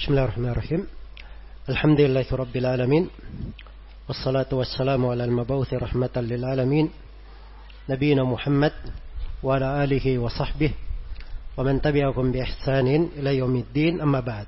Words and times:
بسم 0.00 0.12
الله 0.16 0.24
الرحمن 0.24 0.48
الرحيم 0.48 0.86
الحمد 1.68 2.00
لله 2.00 2.24
رب 2.32 2.56
العالمين 2.56 3.04
والصلاة 4.08 4.48
والسلام 4.52 5.06
على 5.06 5.24
المبعوث 5.24 5.74
رحمة 5.74 6.10
للعالمين 6.16 6.90
نبينا 7.88 8.24
محمد 8.24 8.72
وعلى 9.42 9.84
آله 9.84 10.18
وصحبه 10.18 10.72
ومن 11.56 11.82
تبعهم 11.82 12.32
بإحسان 12.32 13.08
إلى 13.16 13.36
يوم 13.36 13.56
الدين 13.56 14.00
أما 14.00 14.20
بعد 14.20 14.46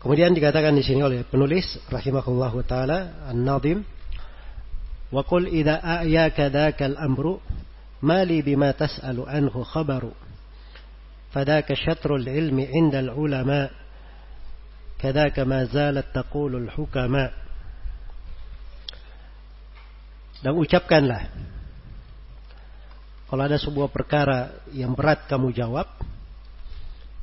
Kemudian 0.00 0.32
dikatakan 0.32 0.72
di 0.72 0.80
sini 0.80 1.04
oleh 1.04 1.28
penulis 1.28 1.76
rahimahullahu 1.92 2.64
taala 2.64 3.28
An-Nadim 3.28 3.84
wa 5.12 5.20
qul 5.28 5.44
idza 5.44 5.76
a'yaka 5.76 6.48
dzakal 6.48 6.96
amru 6.96 7.36
mali 8.00 8.40
bima 8.40 8.72
tas'alu 8.72 9.28
anhu 9.28 9.60
khabaru. 9.60 10.31
فذاك 11.37 11.73
شطر 11.73 12.15
العلم 12.15 12.57
عند 12.73 12.95
العلماء 12.95 13.71
كذاك 14.99 15.39
ما 15.39 15.69
زالت 15.69 16.07
تقول 16.15 16.55
الحكماء 16.55 17.31
dan 20.37 20.53
ucapkanlah 20.53 21.33
kalau 23.27 23.41
ada 23.43 23.57
sebuah 23.57 23.89
perkara 23.89 24.53
yang 24.69 24.93
berat 24.93 25.25
kamu 25.25 25.49
jawab 25.49 25.89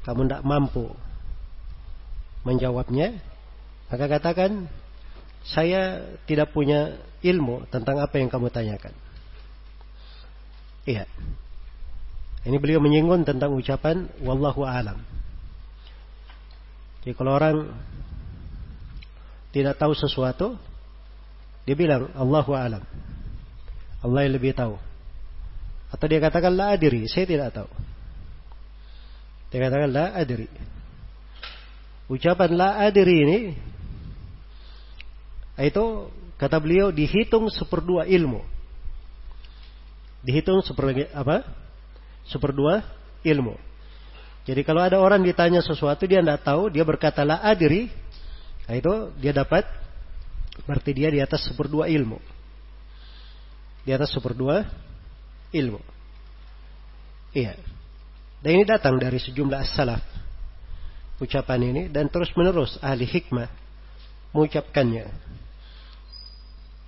kamu 0.03 0.27
tidak 0.27 0.43
mampu 0.43 0.91
menjawabnya 2.43 3.19
maka 3.87 4.05
katakan 4.11 4.67
saya 5.47 6.03
tidak 6.27 6.51
punya 6.51 6.99
ilmu 7.23 7.71
tentang 7.71 8.03
apa 8.03 8.19
yang 8.19 8.27
kamu 8.27 8.51
tanyakan 8.51 8.95
iya 10.85 11.07
ini 12.48 12.56
beliau 12.56 12.80
menyinggung 12.80 13.28
tentang 13.28 13.52
ucapan 13.52 14.08
wallahu 14.24 14.64
alam. 14.64 15.04
Jadi 17.04 17.16
kalau 17.16 17.36
orang 17.36 17.68
tidak 19.50 19.76
tahu 19.82 19.98
sesuatu, 19.98 20.56
dia 21.68 21.76
bilang 21.76 22.12
Allahu 22.16 22.54
alam. 22.56 22.84
Allah 24.00 24.20
yang 24.24 24.34
lebih 24.40 24.56
tahu. 24.56 24.80
Atau 25.90 26.06
dia 26.06 26.22
katakan 26.22 26.54
la 26.54 26.72
adiri, 26.72 27.10
saya 27.10 27.26
tidak 27.26 27.50
tahu. 27.52 27.70
Dia 29.50 29.60
katakan 29.68 29.90
la 29.90 30.14
adiri. 30.16 30.48
Ucapan 32.10 32.50
la 32.54 32.70
adiri 32.86 33.16
ini 33.26 33.40
itu 35.60 35.86
kata 36.40 36.58
beliau 36.62 36.94
dihitung 36.94 37.52
seperdua 37.52 38.08
ilmu. 38.08 38.40
Dihitung 40.24 40.64
seperti 40.64 41.10
apa? 41.12 41.44
Seperdua 42.30 42.86
ilmu. 43.26 43.58
Jadi 44.46 44.62
kalau 44.66 44.82
ada 44.82 44.98
orang 44.98 45.22
ditanya 45.22 45.62
sesuatu 45.62 46.08
dia 46.10 46.24
tidak 46.24 46.42
tahu, 46.42 46.74
dia 46.74 46.82
berkata 46.82 47.22
la 47.22 47.42
adri, 47.44 47.92
nah 48.66 48.74
itu 48.74 49.14
dia 49.20 49.34
dapat 49.36 49.68
berarti 50.64 50.92
dia 50.96 51.10
di 51.12 51.20
atas 51.22 51.46
seperdua 51.46 51.86
ilmu. 51.92 52.18
Di 53.86 53.92
atas 53.94 54.14
seperdua 54.14 54.66
ilmu. 55.54 55.82
Iya. 57.34 57.58
Dan 58.40 58.52
ini 58.58 58.64
datang 58.66 58.96
dari 58.98 59.20
sejumlah 59.20 59.60
as-salaf. 59.60 60.02
Ucapan 61.20 61.60
ini 61.68 61.82
dan 61.92 62.08
terus 62.08 62.32
menerus 62.32 62.80
ahli 62.80 63.04
hikmah 63.04 63.52
mengucapkannya. 64.32 65.12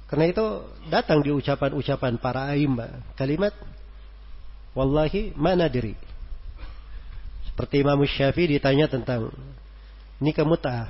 Karena 0.07 0.25
itu 0.28 0.46
datang 0.88 1.19
di 1.19 1.31
ucapan-ucapan 1.35 2.16
para 2.19 2.51
aimah 2.51 3.16
kalimat 3.16 3.56
Wallahi 4.71 5.35
mana 5.35 5.67
diri. 5.67 5.95
Seperti 7.51 7.83
Imam 7.83 7.99
Syafi'i 8.07 8.55
ditanya 8.55 8.87
tentang 8.87 9.31
nikah 10.23 10.47
mut'ah. 10.47 10.87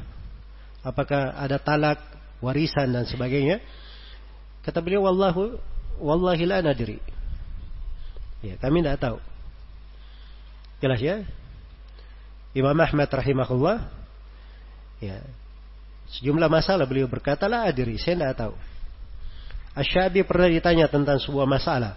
Apakah 0.86 1.34
ada 1.38 1.58
talak, 1.58 2.02
warisan 2.42 2.90
dan 2.94 3.06
sebagainya. 3.06 3.62
Kata 4.62 4.82
beliau, 4.82 5.06
Wallahu, 5.06 5.58
Wallahi 6.02 6.44
la 6.50 6.66
nadiri. 6.66 6.98
Ya, 8.42 8.58
kami 8.58 8.82
tidak 8.82 8.98
tahu. 8.98 9.18
Jelas 10.82 10.98
ya? 10.98 11.22
Imam 12.58 12.74
Ahmad 12.74 13.06
rahimahullah. 13.06 13.86
Ya. 14.98 15.22
Sejumlah 16.18 16.50
masalah 16.50 16.90
beliau 16.90 17.06
berkata, 17.06 17.46
la 17.46 17.70
adiri, 17.70 18.02
saya 18.02 18.18
tidak 18.18 18.34
tahu. 18.36 18.54
Asyabi 19.78 20.26
pernah 20.26 20.50
ditanya 20.50 20.90
tentang 20.90 21.22
sebuah 21.22 21.48
masalah. 21.48 21.96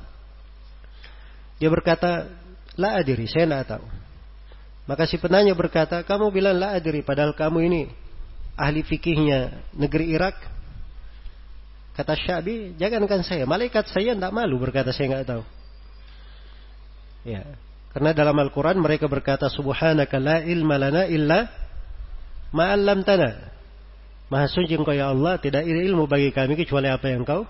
Dia 1.59 1.71
berkata, 1.71 2.29
la 2.75 2.99
adiri, 2.99 3.31
saya 3.31 3.47
tidak 3.47 3.65
tahu. 3.79 3.87
Maka 4.85 5.09
si 5.09 5.17
penanya 5.17 5.57
berkata, 5.57 6.05
kamu 6.05 6.29
bilang 6.35 6.61
la 6.61 6.77
adiri, 6.77 7.01
padahal 7.01 7.33
kamu 7.33 7.59
ini 7.67 7.83
ahli 8.59 8.85
fikihnya 8.85 9.73
negeri 9.75 10.13
Irak. 10.13 10.37
Kata 11.95 12.19
Syabi, 12.19 12.75
jangankan 12.75 13.23
saya, 13.23 13.47
malaikat 13.47 13.87
saya 13.87 14.19
tidak 14.19 14.35
malu 14.35 14.59
berkata 14.59 14.91
saya 14.91 15.15
nggak 15.15 15.27
tahu. 15.31 15.43
Ya, 17.25 17.57
karena 17.95 18.11
dalam 18.11 18.35
Al-Quran 18.35 18.83
mereka 18.83 19.07
berkata, 19.07 19.47
Subhanaka 19.47 20.19
la 20.19 20.43
ilma 20.43 20.75
lana 20.75 21.07
illa 21.07 21.47
ma'allam 22.51 23.07
tanah. 23.07 23.55
Maha 24.27 24.51
suci 24.51 24.75
engkau 24.75 24.91
ya 24.91 25.15
Allah, 25.15 25.39
tidak 25.39 25.63
ada 25.63 25.83
ilmu 25.87 26.11
bagi 26.11 26.35
kami 26.35 26.59
kecuali 26.59 26.91
apa 26.91 27.07
yang 27.07 27.23
kau 27.23 27.47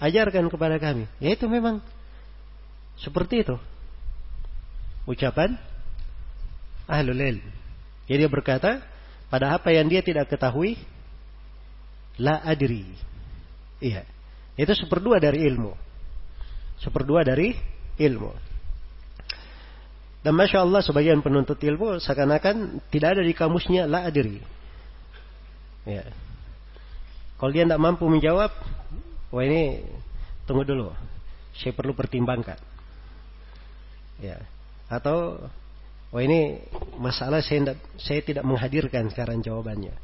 ajarkan 0.00 0.48
kepada 0.48 0.80
kami. 0.80 1.04
Ya 1.20 1.36
itu 1.36 1.44
memang 1.44 1.84
seperti 2.98 3.46
itu. 3.46 3.56
Ucapan 5.04 5.58
ahlul 6.88 7.20
ilm. 7.20 7.46
Jadi 8.04 8.18
dia 8.20 8.30
berkata, 8.30 8.84
pada 9.32 9.56
apa 9.56 9.72
yang 9.72 9.88
dia 9.88 10.04
tidak 10.04 10.28
ketahui, 10.28 10.76
la 12.20 12.40
adri. 12.44 12.84
Iya. 13.80 14.04
Itu 14.54 14.72
seperdua 14.76 15.18
dari 15.18 15.42
ilmu. 15.48 15.72
Seperdua 16.78 17.24
dari 17.26 17.56
ilmu. 17.98 18.30
Dan 20.24 20.32
Masya 20.40 20.64
Allah 20.64 20.80
sebagian 20.80 21.20
penuntut 21.20 21.60
ilmu 21.60 22.00
seakan-akan 22.00 22.80
tidak 22.88 23.18
ada 23.18 23.22
di 23.24 23.36
kamusnya 23.36 23.84
la 23.84 24.08
adri. 24.08 24.40
Ya. 25.84 26.08
Kalau 27.36 27.52
dia 27.52 27.68
tidak 27.68 27.82
mampu 27.82 28.08
menjawab, 28.08 28.48
wah 29.28 29.44
ini 29.44 29.84
tunggu 30.48 30.64
dulu. 30.64 30.96
Saya 31.52 31.76
perlu 31.76 31.92
pertimbangkan. 31.92 32.73
Ya. 34.22 34.38
Atau 34.86 35.48
oh 36.14 36.20
ini 36.22 36.62
masalah 37.00 37.42
saya 37.42 37.74
tidak, 37.74 37.78
saya 37.98 38.20
tidak 38.22 38.44
menghadirkan 38.46 39.10
sekarang 39.10 39.42
jawabannya. 39.42 39.94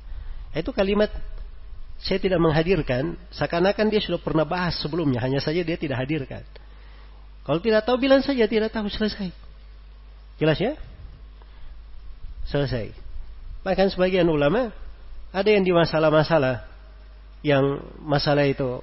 Itu 0.55 0.75
kalimat 0.75 1.11
saya 2.01 2.17
tidak 2.17 2.41
menghadirkan 2.41 3.15
seakan-akan 3.29 3.87
dia 3.93 4.01
sudah 4.01 4.19
pernah 4.19 4.49
bahas 4.49 4.81
sebelumnya, 4.81 5.21
hanya 5.21 5.39
saja 5.39 5.61
dia 5.61 5.77
tidak 5.77 6.01
hadirkan. 6.01 6.43
Kalau 7.45 7.61
tidak 7.61 7.85
tahu 7.85 8.01
bilang 8.01 8.25
saja 8.25 8.49
tidak 8.49 8.73
tahu 8.73 8.89
selesai. 8.89 9.29
Jelas 10.41 10.57
ya? 10.57 10.73
Selesai. 12.49 12.97
Bahkan 13.61 13.93
sebagian 13.93 14.25
ulama 14.33 14.73
ada 15.31 15.49
yang 15.53 15.63
di 15.63 15.71
masalah-masalah 15.71 16.65
yang 17.45 17.81
masalah 18.01 18.49
itu 18.49 18.81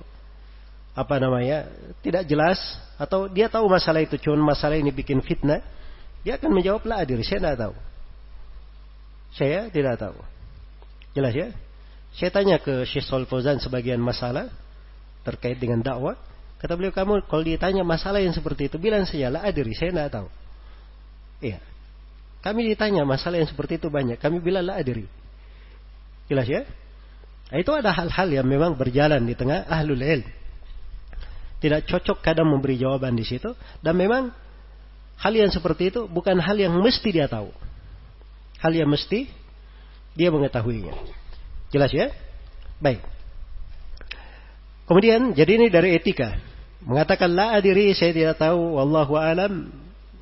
apa 0.98 1.22
namanya 1.22 1.70
tidak 2.02 2.26
jelas 2.26 2.58
atau 2.98 3.30
dia 3.30 3.46
tahu 3.46 3.70
masalah 3.70 4.02
itu 4.02 4.18
cuma 4.18 4.58
masalah 4.58 4.82
ini 4.82 4.90
bikin 4.90 5.22
fitnah 5.22 5.62
dia 6.26 6.36
akan 6.42 6.60
menjawab 6.60 6.84
lah 6.84 7.06
diri 7.08 7.24
saya 7.24 7.40
tidak 7.40 7.56
tahu. 7.56 7.76
Saya 9.38 9.60
tidak 9.72 9.96
tahu. 9.96 10.20
Jelas 11.16 11.32
ya? 11.32 11.48
Saya 12.20 12.30
tanya 12.36 12.58
ke 12.60 12.84
Syekh 12.84 13.08
Fauzan 13.30 13.64
sebagian 13.64 14.02
masalah 14.04 14.52
terkait 15.24 15.56
dengan 15.56 15.80
dakwah. 15.80 16.20
Kata 16.58 16.74
beliau 16.74 16.92
kamu 16.92 17.30
kalau 17.30 17.48
ditanya 17.48 17.86
masalah 17.86 18.18
yang 18.18 18.34
seperti 18.36 18.68
itu 18.68 18.82
bilang 18.82 19.06
saja 19.06 19.32
lah 19.32 19.46
diri 19.54 19.72
saya 19.72 19.94
tidak 19.94 20.10
tahu. 20.20 20.28
Iya. 21.40 21.64
Kami 22.42 22.76
ditanya 22.76 23.08
masalah 23.08 23.40
yang 23.40 23.48
seperti 23.48 23.80
itu 23.80 23.88
banyak. 23.88 24.18
Kami 24.18 24.42
bilang 24.42 24.68
lah 24.68 24.82
diri. 24.82 25.06
Jelas 26.28 26.50
ya? 26.50 26.68
Nah, 27.54 27.58
itu 27.62 27.72
ada 27.72 27.96
hal-hal 27.96 28.28
yang 28.28 28.44
memang 28.44 28.76
berjalan 28.76 29.24
di 29.24 29.32
tengah 29.32 29.64
ahlul 29.70 30.02
ilm 30.02 30.28
tidak 31.57 31.89
cocok 31.89 32.21
kadang 32.21 32.50
memberi 32.50 32.77
jawaban 32.77 33.18
di 33.18 33.25
situ 33.25 33.54
dan 33.81 33.98
memang 33.98 34.30
hal 35.18 35.33
yang 35.33 35.50
seperti 35.50 35.89
itu 35.89 36.06
bukan 36.06 36.38
hal 36.38 36.54
yang 36.54 36.74
mesti 36.77 37.09
dia 37.09 37.25
tahu. 37.25 37.50
Hal 38.62 38.74
yang 38.74 38.89
mesti 38.89 39.30
dia 40.18 40.30
mengetahuinya. 40.33 40.94
Jelas 41.74 41.94
ya? 41.94 42.13
Baik. 42.77 43.01
Kemudian 44.86 45.33
jadi 45.33 45.57
ini 45.62 45.68
dari 45.68 45.98
etika. 45.98 46.38
Mengatakan 46.86 47.33
la 47.33 47.57
adiri 47.57 47.92
saya 47.98 48.13
tidak 48.13 48.38
tahu 48.39 48.77
wallahu 48.77 49.18
alam. 49.18 49.74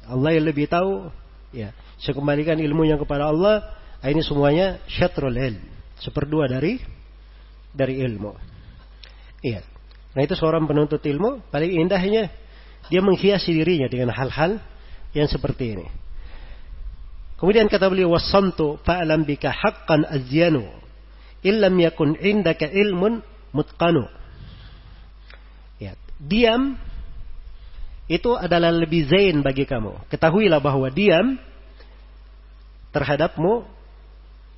Allah 0.08 0.32
yang 0.34 0.46
lebih 0.48 0.72
tahu. 0.72 1.12
Ya, 1.52 1.72
saya 2.00 2.16
kembalikan 2.16 2.58
ilmunya 2.60 2.96
kepada 2.96 3.30
Allah. 3.30 3.64
Ini 4.04 4.22
semuanya 4.24 4.80
syatrul 4.88 5.36
ilm. 5.36 5.62
Seperdua 6.00 6.48
dari 6.48 6.80
dari 7.76 8.00
ilmu. 8.04 8.32
Iya. 9.44 9.75
Nah 10.16 10.22
itu 10.24 10.34
seorang 10.34 10.64
penuntut 10.64 11.04
ilmu 11.04 11.44
paling 11.52 11.76
indahnya 11.76 12.32
dia 12.88 13.02
menghiasi 13.04 13.52
dirinya 13.52 13.92
dengan 13.92 14.16
hal-hal 14.16 14.64
yang 15.12 15.28
seperti 15.28 15.76
ini. 15.76 15.88
Kemudian 17.36 17.68
kata 17.68 17.92
beliau 17.92 18.16
wasamtu 18.16 18.80
fa'lam 18.88 19.28
bika 19.28 19.52
haqqan 19.52 20.08
azyanu 20.08 20.64
illam 21.44 21.76
yakun 21.84 22.16
indaka 22.16 22.72
ilmun 22.72 23.20
mutqanu. 23.52 24.08
Ya, 25.84 26.00
diam 26.16 26.80
itu 28.08 28.32
adalah 28.40 28.72
lebih 28.72 29.04
zain 29.12 29.44
bagi 29.44 29.68
kamu. 29.68 30.08
Ketahuilah 30.08 30.64
bahwa 30.64 30.88
diam 30.88 31.36
terhadapmu 32.96 33.68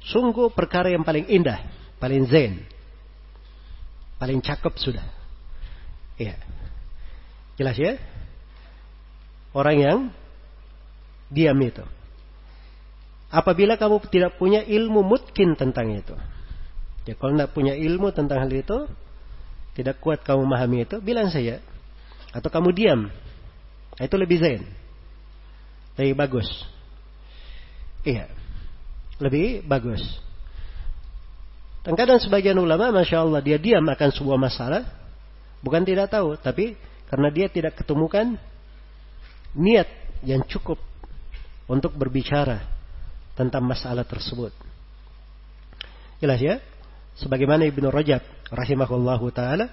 sungguh 0.06 0.54
perkara 0.54 0.94
yang 0.94 1.02
paling 1.02 1.26
indah, 1.26 1.66
paling 1.98 2.30
zain. 2.30 2.62
Paling 4.22 4.38
cakep 4.46 4.74
sudah. 4.78 5.17
Ya. 6.18 6.36
Jelas 7.58 7.78
ya? 7.78 7.98
Orang 9.54 9.78
yang 9.78 10.00
diam 11.30 11.58
itu. 11.62 11.86
Apabila 13.28 13.76
kamu 13.76 14.02
tidak 14.08 14.40
punya 14.40 14.64
ilmu 14.64 15.04
mungkin 15.04 15.58
tentang 15.60 15.92
itu. 15.94 16.16
Ya 17.08 17.16
kalau 17.16 17.36
tidak 17.36 17.52
punya 17.56 17.74
ilmu 17.76 18.12
tentang 18.12 18.44
hal 18.44 18.52
itu, 18.52 18.88
tidak 19.76 20.00
kuat 20.04 20.24
kamu 20.26 20.44
memahami 20.44 20.90
itu, 20.90 20.98
bilang 21.00 21.30
saya. 21.30 21.62
Atau 22.32 22.52
kamu 22.52 22.74
diam. 22.76 23.02
Nah, 23.98 24.04
itu 24.04 24.16
lebih 24.16 24.38
zain. 24.42 24.64
Lebih 25.98 26.14
bagus. 26.14 26.48
Iya. 28.06 28.30
Lebih 29.18 29.66
bagus. 29.66 30.04
Dan 31.82 31.96
kadang 31.96 32.20
sebagian 32.20 32.60
ulama, 32.60 32.92
Masya 32.92 33.24
Allah, 33.24 33.42
dia 33.42 33.58
diam 33.58 33.84
akan 33.88 34.10
sebuah 34.12 34.38
masalah. 34.38 34.84
Bukan 35.62 35.82
tidak 35.84 36.14
tahu, 36.14 36.38
tapi 36.38 36.78
karena 37.08 37.30
dia 37.34 37.48
tidak 37.50 37.80
ketemukan 37.80 38.38
niat 39.58 39.88
yang 40.22 40.44
cukup 40.46 40.78
untuk 41.68 41.94
berbicara 41.98 42.64
tentang 43.34 43.64
masalah 43.66 44.06
tersebut. 44.06 44.54
Jelas 46.18 46.42
ya? 46.42 46.58
Sebagaimana 47.18 47.66
Ibnu 47.70 47.90
Rajab 47.90 48.22
rahimahullahu 48.50 49.30
taala, 49.34 49.70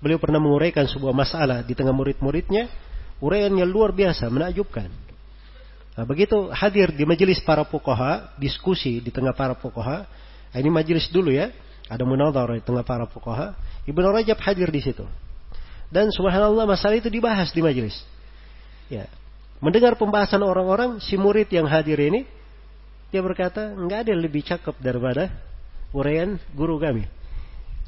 beliau 0.00 0.20
pernah 0.20 0.40
menguraikan 0.40 0.88
sebuah 0.88 1.12
masalah 1.12 1.64
di 1.64 1.72
tengah 1.76 1.92
murid-muridnya, 1.92 2.68
uraiannya 3.20 3.64
luar 3.68 3.92
biasa, 3.92 4.28
menakjubkan. 4.28 4.88
Nah, 5.98 6.04
begitu 6.06 6.48
hadir 6.54 6.94
di 6.94 7.02
majelis 7.02 7.42
para 7.42 7.66
fuqaha, 7.66 8.38
diskusi 8.38 9.02
di 9.02 9.10
tengah 9.10 9.34
para 9.34 9.58
nah, 9.58 10.58
ini 10.58 10.70
majelis 10.70 11.10
dulu 11.10 11.34
ya, 11.34 11.50
ada 11.88 12.04
munadhar 12.04 12.52
di 12.52 12.60
tengah 12.60 12.84
para 12.84 13.08
fuqaha, 13.08 13.56
Ibnu 13.88 14.08
Rajab 14.12 14.36
hadir 14.44 14.68
di 14.68 14.84
situ. 14.84 15.08
Dan 15.88 16.12
subhanallah 16.12 16.68
masalah 16.68 17.00
itu 17.00 17.08
dibahas 17.08 17.48
di 17.48 17.64
majelis. 17.64 17.96
Ya. 18.92 19.08
Mendengar 19.64 19.96
pembahasan 19.96 20.44
orang-orang, 20.44 21.00
si 21.00 21.16
murid 21.16 21.48
yang 21.48 21.64
hadir 21.64 21.96
ini, 21.96 22.28
dia 23.08 23.24
berkata, 23.24 23.72
enggak 23.72 24.04
ada 24.04 24.08
yang 24.12 24.20
lebih 24.20 24.44
cakep 24.44 24.76
daripada 24.84 25.32
uraian 25.96 26.36
guru 26.52 26.76
kami. 26.76 27.08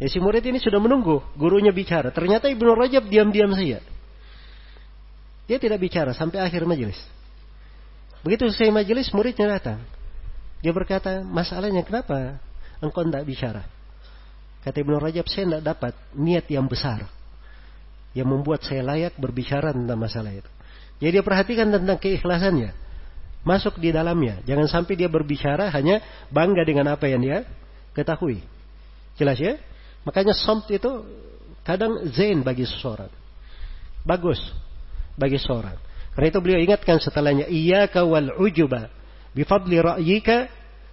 Ya 0.01 0.09
si 0.09 0.17
murid 0.17 0.41
ini 0.49 0.57
sudah 0.57 0.81
menunggu 0.81 1.21
gurunya 1.37 1.77
bicara. 1.77 2.09
Ternyata 2.09 2.49
Ibnu 2.49 2.73
Rajab 2.73 3.05
diam-diam 3.05 3.53
saja. 3.53 3.85
Dia 5.45 5.61
tidak 5.61 5.77
bicara 5.77 6.17
sampai 6.17 6.41
akhir 6.41 6.65
majelis. 6.65 6.97
Begitu 8.25 8.49
selesai 8.49 8.73
majelis, 8.73 9.13
muridnya 9.13 9.61
datang. 9.61 9.85
Dia 10.65 10.73
berkata, 10.73 11.21
masalahnya 11.21 11.85
kenapa 11.85 12.41
engkau 12.81 13.05
tidak 13.05 13.29
bicara? 13.29 13.63
Kata 14.61 14.77
Ibnu 14.77 15.01
Rajab, 15.01 15.25
saya 15.25 15.49
tidak 15.49 15.65
dapat 15.65 15.93
niat 16.13 16.45
yang 16.53 16.69
besar. 16.69 17.09
Yang 18.13 18.29
membuat 18.29 18.61
saya 18.67 18.85
layak 18.85 19.17
berbicara 19.17 19.73
tentang 19.73 19.97
masalah 19.97 20.35
itu. 20.35 20.51
Jadi 21.01 21.11
dia 21.17 21.25
perhatikan 21.25 21.73
tentang 21.73 21.97
keikhlasannya. 21.97 22.77
Masuk 23.41 23.81
di 23.81 23.89
dalamnya. 23.89 24.45
Jangan 24.45 24.69
sampai 24.69 25.01
dia 25.01 25.09
berbicara 25.09 25.73
hanya 25.73 26.05
bangga 26.29 26.61
dengan 26.61 26.93
apa 26.93 27.09
yang 27.09 27.25
dia 27.25 27.49
ketahui. 27.97 28.45
Jelas 29.17 29.41
ya? 29.41 29.57
Makanya 30.05 30.37
somt 30.37 30.69
itu 30.69 31.09
kadang 31.65 32.05
zain 32.13 32.45
bagi 32.45 32.69
seseorang. 32.69 33.09
Bagus 34.05 34.41
bagi 35.17 35.41
seseorang. 35.41 35.77
Karena 36.13 36.27
itu 36.29 36.39
beliau 36.43 36.61
ingatkan 36.61 37.01
setelahnya, 37.01 37.49
Iyaka 37.49 38.05
wal 38.05 38.37
ujuba 38.37 38.93
bifadli 39.33 39.79
ra'yika 39.81 40.51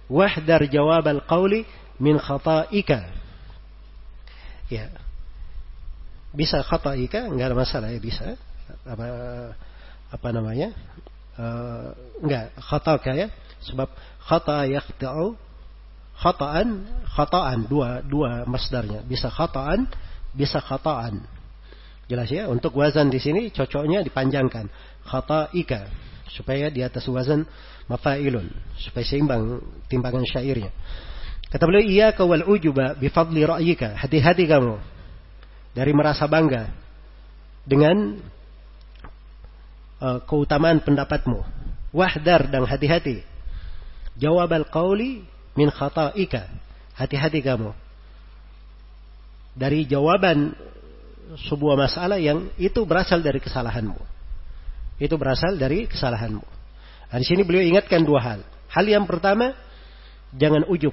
wahdar 0.08 0.64
jawab 0.70 1.04
al-qawli 1.04 1.68
min 2.00 2.16
khata'ika. 2.16 3.17
Ya. 4.68 4.92
Bisa 6.32 6.60
khata'ika, 6.60 7.28
enggak 7.28 7.52
ada 7.52 7.56
masalah 7.56 7.88
ya, 7.88 8.00
bisa. 8.00 8.36
Apa 8.84 9.06
apa 10.12 10.28
namanya? 10.32 10.76
Uh, 11.36 11.92
enggak, 12.20 12.52
khata'ka 12.60 13.12
ya. 13.16 13.28
Sebab 13.64 13.88
khata 14.22 14.68
yakhta'u 14.68 15.34
khata'an, 16.20 16.68
khata'an 17.16 17.64
dua 17.66 18.04
dua 18.04 18.44
masdarnya. 18.44 19.02
Bisa 19.02 19.32
khata'an, 19.32 19.88
bisa 20.36 20.60
khata'an. 20.60 21.24
Jelas 22.08 22.28
ya? 22.32 22.48
Untuk 22.48 22.76
wazan 22.76 23.12
di 23.12 23.20
sini 23.20 23.52
cocoknya 23.52 24.04
dipanjangkan. 24.04 24.68
Khata'ika 25.04 25.88
supaya 26.28 26.68
di 26.68 26.84
atas 26.84 27.08
wazan 27.08 27.48
mafailun 27.88 28.52
supaya 28.76 29.04
seimbang 29.04 29.64
timbangan 29.88 30.24
syairnya. 30.28 30.72
Kata 31.48 31.64
beliau, 31.64 31.84
iya 31.84 32.12
kawal 32.12 32.44
ujuba 32.44 32.92
bifadli 32.92 33.40
ra'yika. 33.40 33.96
Hati-hati 33.96 34.44
kamu 34.44 34.76
dari 35.72 35.92
merasa 35.96 36.28
bangga 36.28 36.68
dengan 37.64 38.20
uh, 40.00 40.20
keutamaan 40.28 40.84
pendapatmu. 40.84 41.40
Wahdar 41.88 42.52
dan 42.52 42.68
hati-hati. 42.68 43.24
Jawab 44.20 44.52
al-qawli 44.52 45.24
min 45.56 45.72
khata'ika. 45.72 46.52
Hati-hati 46.92 47.40
kamu. 47.40 47.72
Dari 49.56 49.88
jawaban 49.88 50.52
sebuah 51.48 51.76
masalah 51.76 52.20
yang 52.20 52.52
itu 52.60 52.84
berasal 52.84 53.24
dari 53.24 53.40
kesalahanmu. 53.40 53.96
Itu 55.00 55.16
berasal 55.16 55.56
dari 55.56 55.88
kesalahanmu. 55.88 56.44
Nah, 57.08 57.18
di 57.20 57.26
sini 57.26 57.40
beliau 57.40 57.64
ingatkan 57.64 58.04
dua 58.04 58.20
hal. 58.20 58.40
Hal 58.68 58.84
yang 58.84 59.08
pertama, 59.08 59.56
jangan 60.36 60.68
ujub. 60.68 60.92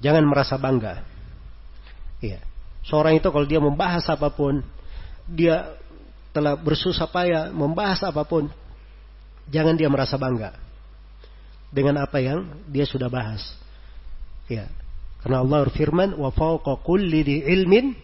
Jangan 0.00 0.24
merasa 0.28 0.60
bangga. 0.60 1.04
Iya. 2.20 2.40
Seorang 2.86 3.18
itu 3.18 3.28
kalau 3.32 3.46
dia 3.48 3.58
membahas 3.58 4.04
apa 4.06 4.30
pun, 4.30 4.62
dia 5.26 5.74
telah 6.30 6.54
bersusah 6.54 7.08
payah 7.08 7.48
membahas 7.50 8.04
apa 8.06 8.22
pun, 8.28 8.46
jangan 9.48 9.74
dia 9.74 9.88
merasa 9.88 10.20
bangga 10.20 10.54
dengan 11.72 12.00
apa 12.04 12.20
yang 12.22 12.46
dia 12.68 12.86
sudah 12.86 13.10
bahas. 13.10 13.42
Ya. 14.46 14.70
Karena 15.24 15.42
Allah 15.42 15.66
berfirman, 15.66 16.14
"Wa 16.14 16.30
fawqa 16.30 16.78
kulli 16.86 17.20
di 17.26 17.36
ilmin 17.42 17.96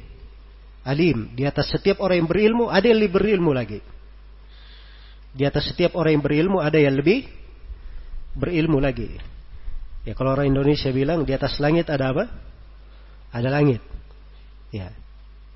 alim." 0.82 1.30
Di 1.38 1.46
atas 1.46 1.70
setiap 1.70 2.02
orang 2.02 2.26
yang 2.26 2.30
berilmu 2.30 2.64
ada 2.66 2.90
yang 2.90 2.98
lebih 2.98 3.14
berilmu 3.14 3.50
lagi. 3.54 3.78
Di 5.32 5.46
atas 5.46 5.70
setiap 5.70 5.94
orang 5.94 6.18
yang 6.18 6.24
berilmu 6.24 6.58
ada 6.58 6.76
yang 6.76 6.98
lebih 6.98 7.30
berilmu 8.34 8.82
lagi. 8.82 9.31
Ya 10.02 10.18
kalau 10.18 10.34
orang 10.34 10.50
Indonesia 10.50 10.90
bilang 10.90 11.22
di 11.22 11.32
atas 11.34 11.62
langit 11.62 11.86
ada 11.86 12.10
apa? 12.10 12.24
Ada 13.30 13.48
langit. 13.48 13.80
Ya. 14.74 14.90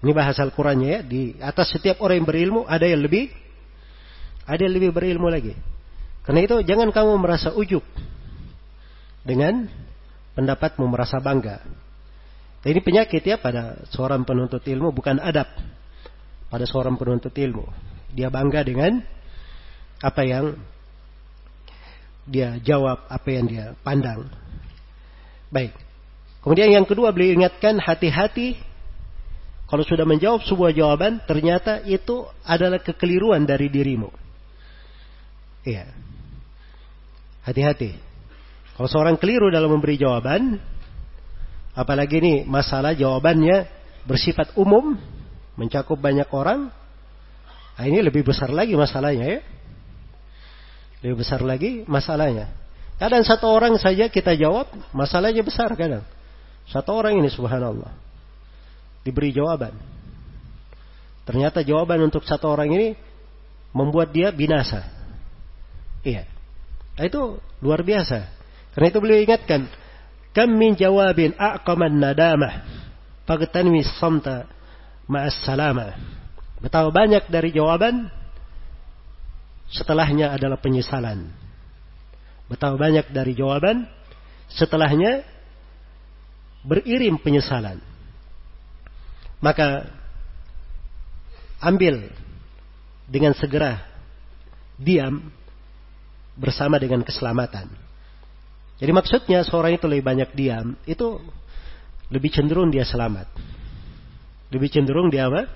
Ini 0.05 0.13
bahasa 0.15 0.47
Al-Qur'annya 0.47 0.87
ya, 0.87 1.01
di 1.03 1.35
atas 1.43 1.73
setiap 1.75 1.99
orang 2.05 2.23
yang 2.23 2.29
berilmu 2.29 2.61
ada 2.69 2.87
yang 2.87 3.03
lebih 3.03 3.33
ada 4.47 4.61
yang 4.63 4.75
lebih 4.79 4.95
berilmu 4.95 5.27
lagi. 5.27 5.57
Karena 6.23 6.47
itu 6.47 6.63
jangan 6.63 6.95
kamu 6.95 7.19
merasa 7.19 7.51
ujuk 7.55 7.83
dengan 9.27 9.67
pendapatmu 10.39 10.87
merasa 10.87 11.19
bangga. 11.19 11.59
Dan 12.63 12.69
ini 12.71 12.81
penyakit 12.83 13.23
ya 13.23 13.39
pada 13.39 13.83
seorang 13.91 14.23
penuntut 14.23 14.63
ilmu 14.63 14.95
bukan 14.95 15.19
adab 15.19 15.51
pada 16.47 16.65
seorang 16.67 16.95
penuntut 16.95 17.35
ilmu. 17.35 17.67
Dia 18.15 18.31
bangga 18.31 18.63
dengan 18.63 19.03
apa 20.03 20.23
yang 20.23 20.55
dia 22.27 22.59
jawab, 22.61 23.07
apa 23.07 23.29
yang 23.31 23.47
dia 23.47 23.67
pandang. 23.87 24.27
Baik. 25.49 25.73
Kemudian 26.43 26.75
yang 26.75 26.87
kedua 26.87 27.15
beliau 27.15 27.39
ingatkan 27.39 27.79
hati-hati 27.79 28.59
kalau 29.67 29.83
sudah 29.83 30.07
menjawab 30.07 30.47
sebuah 30.47 30.71
jawaban 30.75 31.19
ternyata 31.27 31.83
itu 31.83 32.27
adalah 32.47 32.79
kekeliruan 32.79 33.43
dari 33.43 33.67
dirimu. 33.67 34.11
Iya. 35.67 35.91
Hati-hati. 37.43 37.99
Kalau 38.79 38.87
seorang 38.91 39.19
keliru 39.19 39.51
dalam 39.51 39.75
memberi 39.75 39.99
jawaban, 39.99 40.63
apalagi 41.75 42.23
ini 42.23 42.35
masalah 42.47 42.95
jawabannya 42.95 43.67
bersifat 44.07 44.55
umum, 44.55 44.95
mencakup 45.59 45.99
banyak 45.99 46.31
orang, 46.31 46.71
nah 47.75 47.85
ini 47.87 47.99
lebih 48.07 48.23
besar 48.23 48.55
lagi 48.55 48.79
masalahnya 48.79 49.27
ya. 49.27 49.41
Lebih 51.05 51.25
besar 51.25 51.41
lagi 51.45 51.85
masalahnya. 51.85 52.53
Kadang 52.97 53.21
satu 53.25 53.53
orang 53.53 53.77
saja 53.77 54.09
kita 54.09 54.33
jawab, 54.37 54.73
masalahnya 54.97 55.45
besar 55.45 55.69
kadang. 55.77 56.05
Satu 56.67 56.97
orang 56.97 57.21
ini 57.21 57.29
subhanallah. 57.29 57.93
Diberi 59.05 59.31
jawaban. 59.31 59.77
Ternyata 61.29 61.61
jawaban 61.61 62.07
untuk 62.07 62.25
satu 62.25 62.49
orang 62.49 62.73
ini 62.73 62.89
membuat 63.77 64.15
dia 64.17 64.33
binasa. 64.33 64.89
Iya. 66.01 66.25
Nah, 66.97 67.05
itu 67.05 67.37
luar 67.61 67.85
biasa. 67.85 68.25
Karena 68.73 68.87
itu 68.89 68.99
beliau 69.03 69.21
ingatkan, 69.21 69.69
kam 70.33 70.49
min 70.57 70.73
jawabin 70.79 71.37
aqaman 71.37 72.01
nadamah 72.01 72.65
fagtanmi 73.27 73.83
samta 74.01 74.49
ma'as 75.11 75.37
salama. 75.45 75.99
Betapa 76.63 76.89
banyak 76.89 77.29
dari 77.29 77.53
jawaban 77.53 78.09
setelahnya 79.71 80.35
adalah 80.35 80.59
penyesalan. 80.61 81.31
Betapa 82.47 82.79
banyak 82.79 83.11
dari 83.11 83.35
jawaban 83.35 83.91
setelahnya 84.51 85.27
beririm 86.63 87.19
penyesalan. 87.19 87.83
Maka 89.43 89.91
ambil 91.63 92.11
dengan 93.11 93.35
segera 93.35 93.83
diam 94.79 95.31
bersama 96.39 96.79
dengan 96.79 97.03
keselamatan. 97.03 97.67
Jadi 98.77 98.93
maksudnya 98.93 99.41
seorang 99.41 99.81
itu 99.81 99.89
lebih 99.89 100.05
banyak 100.05 100.31
diam, 100.37 100.77
itu 100.85 101.17
lebih 102.13 102.29
cenderung 102.29 102.69
dia 102.69 102.85
selamat. 102.85 103.27
Lebih 104.53 104.69
cenderung 104.69 105.09
dia 105.09 105.27
apa? 105.27 105.49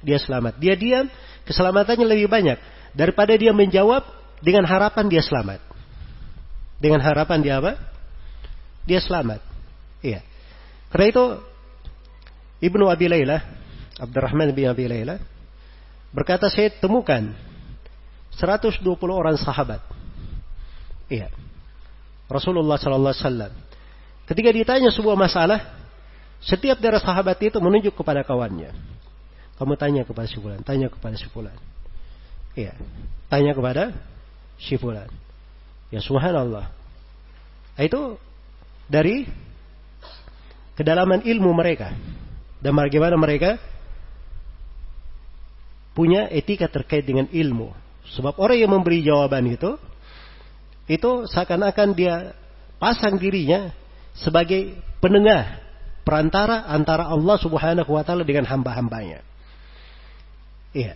Dia 0.00 0.16
selamat. 0.16 0.56
Dia 0.56 0.74
diam, 0.74 1.06
keselamatannya 1.44 2.06
lebih 2.08 2.26
banyak 2.32 2.58
daripada 2.96 3.36
dia 3.36 3.52
menjawab 3.52 4.02
dengan 4.40 4.64
harapan 4.64 5.06
dia 5.12 5.20
selamat. 5.20 5.60
Dengan 6.80 7.04
harapan 7.04 7.38
dia 7.44 7.60
apa? 7.60 7.76
Dia 8.88 9.00
selamat. 9.04 9.44
Iya. 10.00 10.24
Karena 10.88 11.06
itu 11.12 11.24
Ibnu 12.64 12.88
Abi 12.88 13.06
Layla, 13.12 13.44
Abdurrahman 14.00 14.56
bin 14.56 14.64
Abi 14.64 14.88
Layla, 14.88 15.20
berkata 16.16 16.48
saya 16.48 16.72
temukan 16.72 17.36
120 18.40 18.80
orang 19.12 19.36
sahabat. 19.36 19.84
Iya. 21.12 21.28
Rasulullah 22.32 22.80
sallallahu 22.80 23.12
alaihi 23.12 23.24
wasallam. 23.24 23.52
Ketika 24.26 24.50
ditanya 24.50 24.90
sebuah 24.90 25.14
masalah, 25.14 25.62
setiap 26.42 26.80
dari 26.82 26.98
sahabat 26.98 27.38
itu 27.44 27.60
menunjuk 27.62 27.94
kepada 27.94 28.26
kawannya. 28.26 28.74
Kamu 29.56 29.72
tanya 29.78 30.04
kepada 30.04 30.28
si 30.28 30.36
tanya 30.66 30.88
kepada 30.92 31.16
si 31.16 31.28
Iya. 32.56 32.72
Tanya 33.28 33.52
kepada 33.52 33.92
si 34.56 34.80
fulan. 34.80 35.06
Ya 35.92 36.00
subhanallah. 36.00 36.72
Itu 37.76 38.16
dari 38.88 39.28
kedalaman 40.74 41.22
ilmu 41.22 41.52
mereka 41.52 41.92
dan 42.64 42.72
bagaimana 42.72 43.20
mereka 43.20 43.60
punya 45.92 46.28
etika 46.32 46.68
terkait 46.72 47.04
dengan 47.04 47.28
ilmu. 47.28 47.72
Sebab 48.16 48.40
orang 48.40 48.58
yang 48.60 48.72
memberi 48.72 49.04
jawaban 49.04 49.44
itu 49.52 49.76
itu 50.86 51.10
seakan-akan 51.28 51.92
dia 51.92 52.32
pasang 52.78 53.18
dirinya 53.18 53.74
sebagai 54.16 54.78
penengah 55.02 55.60
perantara 56.06 56.64
antara 56.70 57.10
Allah 57.10 57.36
Subhanahu 57.36 57.90
wa 57.90 58.02
taala 58.06 58.22
dengan 58.22 58.46
hamba-hambanya. 58.46 59.20
Iya. 60.70 60.94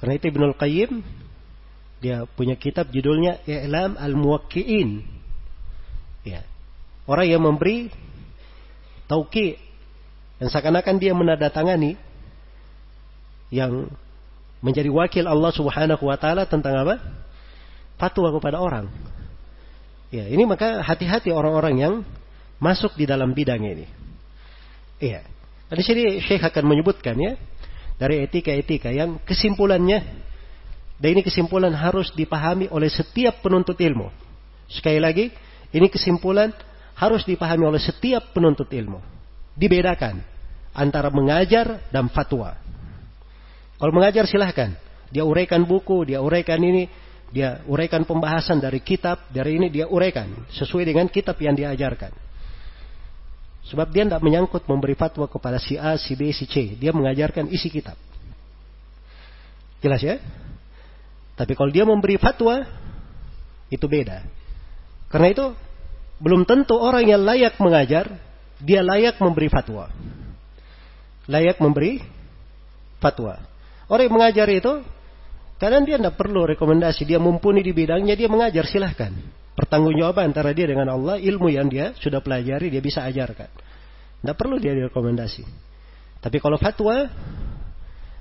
Karena 0.00 0.16
itu 0.16 0.32
Ibnul 0.32 0.56
Qayyim 0.56 1.04
dia 2.00 2.24
punya 2.32 2.56
kitab 2.56 2.88
judulnya 2.88 3.44
I'lam 3.44 4.00
Al-Muwakki'in. 4.00 5.04
Ya. 6.24 6.48
Orang 7.04 7.28
yang 7.28 7.44
memberi 7.44 7.92
tauki 9.04 9.60
dan 10.40 10.48
seakan-akan 10.48 10.96
dia 10.96 11.12
menandatangani 11.12 12.00
yang 13.52 13.92
menjadi 14.64 14.88
wakil 14.88 15.28
Allah 15.28 15.52
Subhanahu 15.52 16.00
wa 16.00 16.16
taala 16.16 16.48
tentang 16.48 16.80
apa? 16.80 16.96
Fatwa 18.00 18.32
kepada 18.32 18.56
orang. 18.56 18.88
Ya, 20.08 20.24
ini 20.26 20.48
maka 20.48 20.80
hati-hati 20.80 21.28
orang-orang 21.28 21.74
yang 21.76 21.94
masuk 22.56 22.96
di 22.96 23.04
dalam 23.04 23.36
bidang 23.36 23.60
ini. 23.60 23.86
Iya. 24.96 25.20
Di 25.70 25.82
sini 25.84 26.18
Syekh 26.24 26.42
akan 26.42 26.64
menyebutkan 26.66 27.14
ya 27.20 27.36
dari 28.00 28.24
etika-etika 28.24 28.88
yang 28.88 29.20
kesimpulannya 29.28 30.00
dan 31.00 31.08
ini 31.16 31.20
kesimpulan 31.24 31.72
harus 31.76 32.12
dipahami 32.16 32.68
oleh 32.72 32.88
setiap 32.88 33.44
penuntut 33.44 33.76
ilmu. 33.76 34.08
Sekali 34.68 35.00
lagi, 35.00 35.28
ini 35.72 35.88
kesimpulan 35.88 36.52
harus 36.96 37.24
dipahami 37.24 37.64
oleh 37.68 37.80
setiap 37.80 38.36
penuntut 38.36 38.68
ilmu. 38.68 39.00
Dibedakan 39.56 40.20
antara 40.76 41.08
mengajar 41.08 41.88
dan 41.88 42.12
fatwa. 42.12 42.56
Kalau 43.80 43.92
mengajar 43.96 44.28
silahkan. 44.28 44.76
Dia 45.10 45.26
uraikan 45.26 45.66
buku, 45.66 46.06
dia 46.06 46.22
uraikan 46.22 46.62
ini, 46.62 46.86
dia 47.34 47.66
uraikan 47.66 48.06
pembahasan 48.06 48.62
dari 48.62 48.78
kitab, 48.78 49.26
dari 49.34 49.58
ini 49.58 49.66
dia 49.66 49.90
uraikan. 49.90 50.46
Sesuai 50.54 50.86
dengan 50.86 51.10
kitab 51.10 51.34
yang 51.42 51.58
diajarkan. 51.58 52.14
Sebab 53.70 53.86
dia 53.94 54.02
tidak 54.02 54.22
menyangkut 54.26 54.66
memberi 54.66 54.98
fatwa 54.98 55.30
kepada 55.30 55.62
si 55.62 55.78
A, 55.78 55.94
si 55.94 56.18
B, 56.18 56.34
si 56.34 56.50
C. 56.50 56.74
Dia 56.74 56.90
mengajarkan 56.90 57.46
isi 57.54 57.70
kitab. 57.70 57.94
Jelas 59.78 60.02
ya? 60.02 60.18
Tapi 61.38 61.54
kalau 61.54 61.70
dia 61.70 61.86
memberi 61.86 62.18
fatwa, 62.18 62.66
itu 63.70 63.86
beda. 63.86 64.26
Karena 65.06 65.28
itu 65.30 65.46
belum 66.18 66.44
tentu 66.44 66.76
orang 66.76 67.06
yang 67.06 67.22
layak 67.22 67.56
mengajar, 67.62 68.10
dia 68.58 68.82
layak 68.82 69.16
memberi 69.22 69.46
fatwa. 69.46 69.88
Layak 71.30 71.62
memberi 71.62 72.02
fatwa. 72.98 73.38
Orang 73.86 74.10
yang 74.10 74.16
mengajar 74.18 74.50
itu, 74.50 74.82
kadang 75.62 75.86
dia 75.86 75.96
tidak 75.96 76.18
perlu 76.18 76.42
rekomendasi, 76.44 77.06
dia 77.06 77.22
mumpuni 77.22 77.62
di 77.62 77.70
bidangnya, 77.70 78.18
dia 78.18 78.26
mengajar 78.26 78.66
silahkan. 78.66 79.14
Pertanggungjawaban 79.58 80.30
antara 80.30 80.54
dia 80.54 80.70
dengan 80.70 80.88
Allah, 80.94 81.18
ilmu 81.18 81.50
yang 81.50 81.66
dia 81.66 81.92
sudah 81.98 82.22
pelajari, 82.22 82.70
dia 82.70 82.82
bisa 82.82 83.02
ajarkan. 83.02 83.50
Tidak 84.22 84.36
perlu 84.38 84.56
dia 84.62 84.76
direkomendasi. 84.76 85.42
Tapi 86.20 86.36
kalau 86.38 86.60
fatwa, 86.60 87.08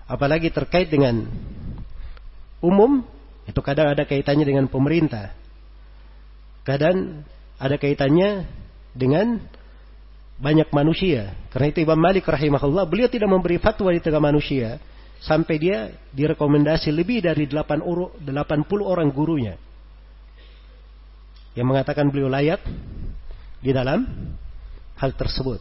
apalagi 0.09 0.50
terkait 0.50 0.89
dengan 0.89 1.27
umum, 2.63 3.03
itu 3.45 3.59
kadang 3.62 3.93
ada 3.93 4.03
kaitannya 4.07 4.45
dengan 4.48 4.65
pemerintah. 4.71 5.36
Kadang 6.65 7.24
ada 7.59 7.75
kaitannya 7.77 8.48
dengan 8.95 9.39
banyak 10.39 10.71
manusia. 10.71 11.36
Karena 11.51 11.67
itu 11.69 11.83
Imam 11.83 12.00
Malik 12.00 12.25
rahimahullah, 12.25 12.88
beliau 12.88 13.12
tidak 13.12 13.27
memberi 13.27 13.59
fatwa 13.59 13.91
di 13.91 14.00
tengah 14.00 14.24
manusia 14.24 14.79
sampai 15.19 15.55
dia 15.59 15.91
direkomendasi 16.15 16.95
lebih 16.95 17.19
dari 17.19 17.43
80 17.43 18.24
orang 18.79 19.12
gurunya 19.12 19.59
yang 21.59 21.67
mengatakan 21.67 22.07
beliau 22.07 22.31
layak 22.31 22.63
di 23.59 23.75
dalam 23.75 24.07
hal 24.95 25.11
tersebut. 25.11 25.59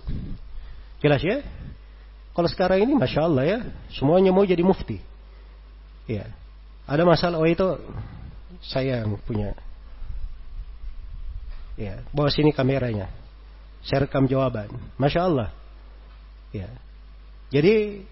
Jelas 1.02 1.18
ya? 1.26 1.42
Kalau 2.38 2.46
sekarang 2.46 2.86
ini 2.86 2.94
Masya 2.94 3.26
Allah 3.26 3.44
ya, 3.44 3.58
semuanya 3.90 4.30
mau 4.30 4.46
jadi 4.46 4.62
mufti. 4.62 5.02
Ya. 6.06 6.30
Ada 6.86 7.02
masalah, 7.02 7.42
oh 7.42 7.50
itu 7.50 7.66
saya 8.62 9.02
yang 9.02 9.18
punya 9.26 9.58
Ya, 11.78 12.02
bawa 12.10 12.26
sini 12.26 12.50
kameranya. 12.50 13.06
Saya 13.86 14.10
rekam 14.10 14.26
jawaban. 14.26 14.66
Masya 14.98 15.30
Allah. 15.30 15.54
Ya. 16.50 16.66
Jadi 17.54 18.02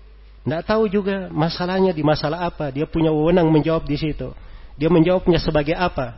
tidak 0.47 0.63
tahu 0.71 0.87
juga 0.87 1.27
masalahnya 1.35 1.91
di 1.91 2.07
masalah 2.07 2.47
apa. 2.47 2.71
Dia 2.71 2.87
punya 2.87 3.11
wewenang 3.11 3.51
menjawab 3.51 3.83
di 3.83 3.99
situ. 3.99 4.31
Dia 4.79 4.87
menjawabnya 4.87 5.43
sebagai 5.43 5.75
apa. 5.75 6.15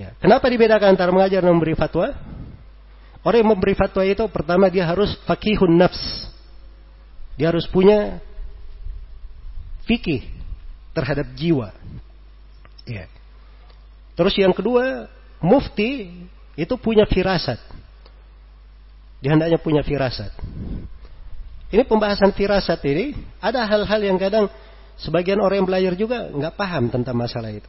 Ya. 0.00 0.16
Kenapa 0.16 0.48
dibedakan 0.48 0.96
antara 0.96 1.12
mengajar 1.12 1.44
dan 1.44 1.52
memberi 1.52 1.76
fatwa? 1.76 2.16
Orang 3.20 3.44
yang 3.44 3.52
memberi 3.52 3.76
fatwa 3.76 4.00
itu 4.00 4.24
pertama 4.32 4.72
dia 4.72 4.88
harus 4.88 5.12
fakihun 5.28 5.76
nafs. 5.76 6.00
Dia 7.36 7.52
harus 7.52 7.68
punya 7.68 8.16
fikih 9.84 10.24
terhadap 10.96 11.28
jiwa. 11.36 11.76
Ya. 12.88 13.12
Terus 14.16 14.32
yang 14.40 14.56
kedua, 14.56 15.04
mufti 15.44 16.08
itu 16.56 16.74
punya 16.80 17.04
firasat. 17.04 17.60
Dia 19.20 19.36
hendaknya 19.36 19.60
punya 19.60 19.84
firasat. 19.84 20.32
Ini 21.70 21.84
pembahasan 21.84 22.32
firasat 22.32 22.80
ini 22.88 23.20
ada 23.36 23.68
hal-hal 23.68 24.00
yang 24.00 24.16
kadang 24.16 24.48
sebagian 24.96 25.44
orang 25.44 25.60
yang 25.60 25.68
belajar 25.68 25.92
juga 25.92 26.24
nggak 26.32 26.56
paham 26.56 26.88
tentang 26.88 27.20
masalah 27.20 27.52
itu. 27.52 27.68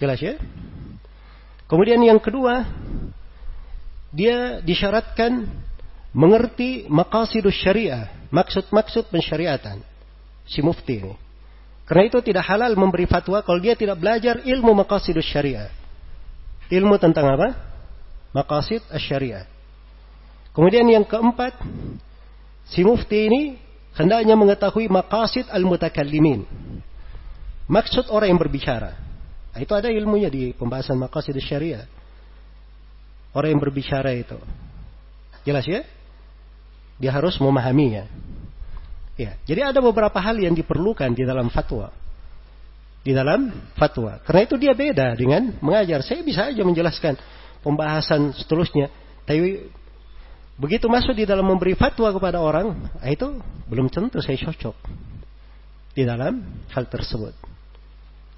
Jelas 0.00 0.16
ya? 0.16 0.40
Kemudian 1.70 2.02
yang 2.02 2.18
kedua, 2.18 2.66
dia 4.10 4.58
disyaratkan 4.58 5.46
mengerti 6.10 6.90
maqasidus 6.90 7.54
syariah, 7.54 8.10
maksud-maksud 8.34 9.06
pensyariatan 9.06 9.78
si 10.50 10.58
mufti 10.66 10.98
ini. 10.98 11.14
Karena 11.86 12.10
itu 12.10 12.18
tidak 12.26 12.42
halal 12.50 12.74
memberi 12.74 13.06
fatwa 13.06 13.38
kalau 13.46 13.62
dia 13.62 13.78
tidak 13.78 14.02
belajar 14.02 14.42
ilmu 14.42 14.74
maqasidus 14.82 15.26
syariah 15.30 15.70
ilmu 16.70 16.96
tentang 17.02 17.26
apa? 17.34 17.48
Maqasid 18.30 18.86
syariah. 19.02 19.44
Kemudian 20.54 20.86
yang 20.86 21.02
keempat, 21.02 21.58
si 22.70 22.86
mufti 22.86 23.26
ini 23.26 23.58
hendaknya 23.98 24.38
mengetahui 24.38 24.86
maqasid 24.86 25.50
al-mutakallimin. 25.50 26.46
Maksud 27.66 28.10
orang 28.10 28.34
yang 28.34 28.40
berbicara. 28.40 28.94
Nah, 29.60 29.68
itu 29.68 29.76
ada 29.76 29.92
ilmunya 29.92 30.32
di 30.32 30.56
pembahasan 30.56 30.96
maqasid 30.96 31.36
syariah. 31.36 31.84
Orang 33.36 33.52
yang 33.52 33.60
berbicara 33.60 34.08
itu. 34.16 34.40
Jelas 35.44 35.68
ya? 35.68 35.84
Dia 36.96 37.12
harus 37.12 37.36
memahaminya. 37.36 38.08
Ya, 39.20 39.36
jadi 39.44 39.68
ada 39.68 39.84
beberapa 39.84 40.16
hal 40.16 40.40
yang 40.40 40.56
diperlukan 40.56 41.12
di 41.12 41.28
dalam 41.28 41.52
fatwa. 41.52 41.92
Di 43.04 43.12
dalam 43.12 43.52
fatwa. 43.76 44.16
Karena 44.24 44.48
itu 44.48 44.56
dia 44.56 44.72
beda 44.72 45.12
dengan 45.12 45.52
mengajar. 45.60 46.00
Saya 46.08 46.24
bisa 46.24 46.48
aja 46.48 46.64
menjelaskan 46.64 47.20
pembahasan 47.60 48.32
seterusnya. 48.32 48.88
Tapi 49.28 49.68
begitu 50.56 50.88
masuk 50.88 51.12
di 51.12 51.28
dalam 51.28 51.44
memberi 51.44 51.76
fatwa 51.76 52.08
kepada 52.16 52.40
orang, 52.40 52.72
nah 52.96 53.12
itu 53.12 53.28
belum 53.68 53.92
tentu 53.92 54.24
saya 54.24 54.40
cocok 54.40 54.76
di 55.92 56.08
dalam 56.08 56.64
hal 56.72 56.88
tersebut. 56.88 57.36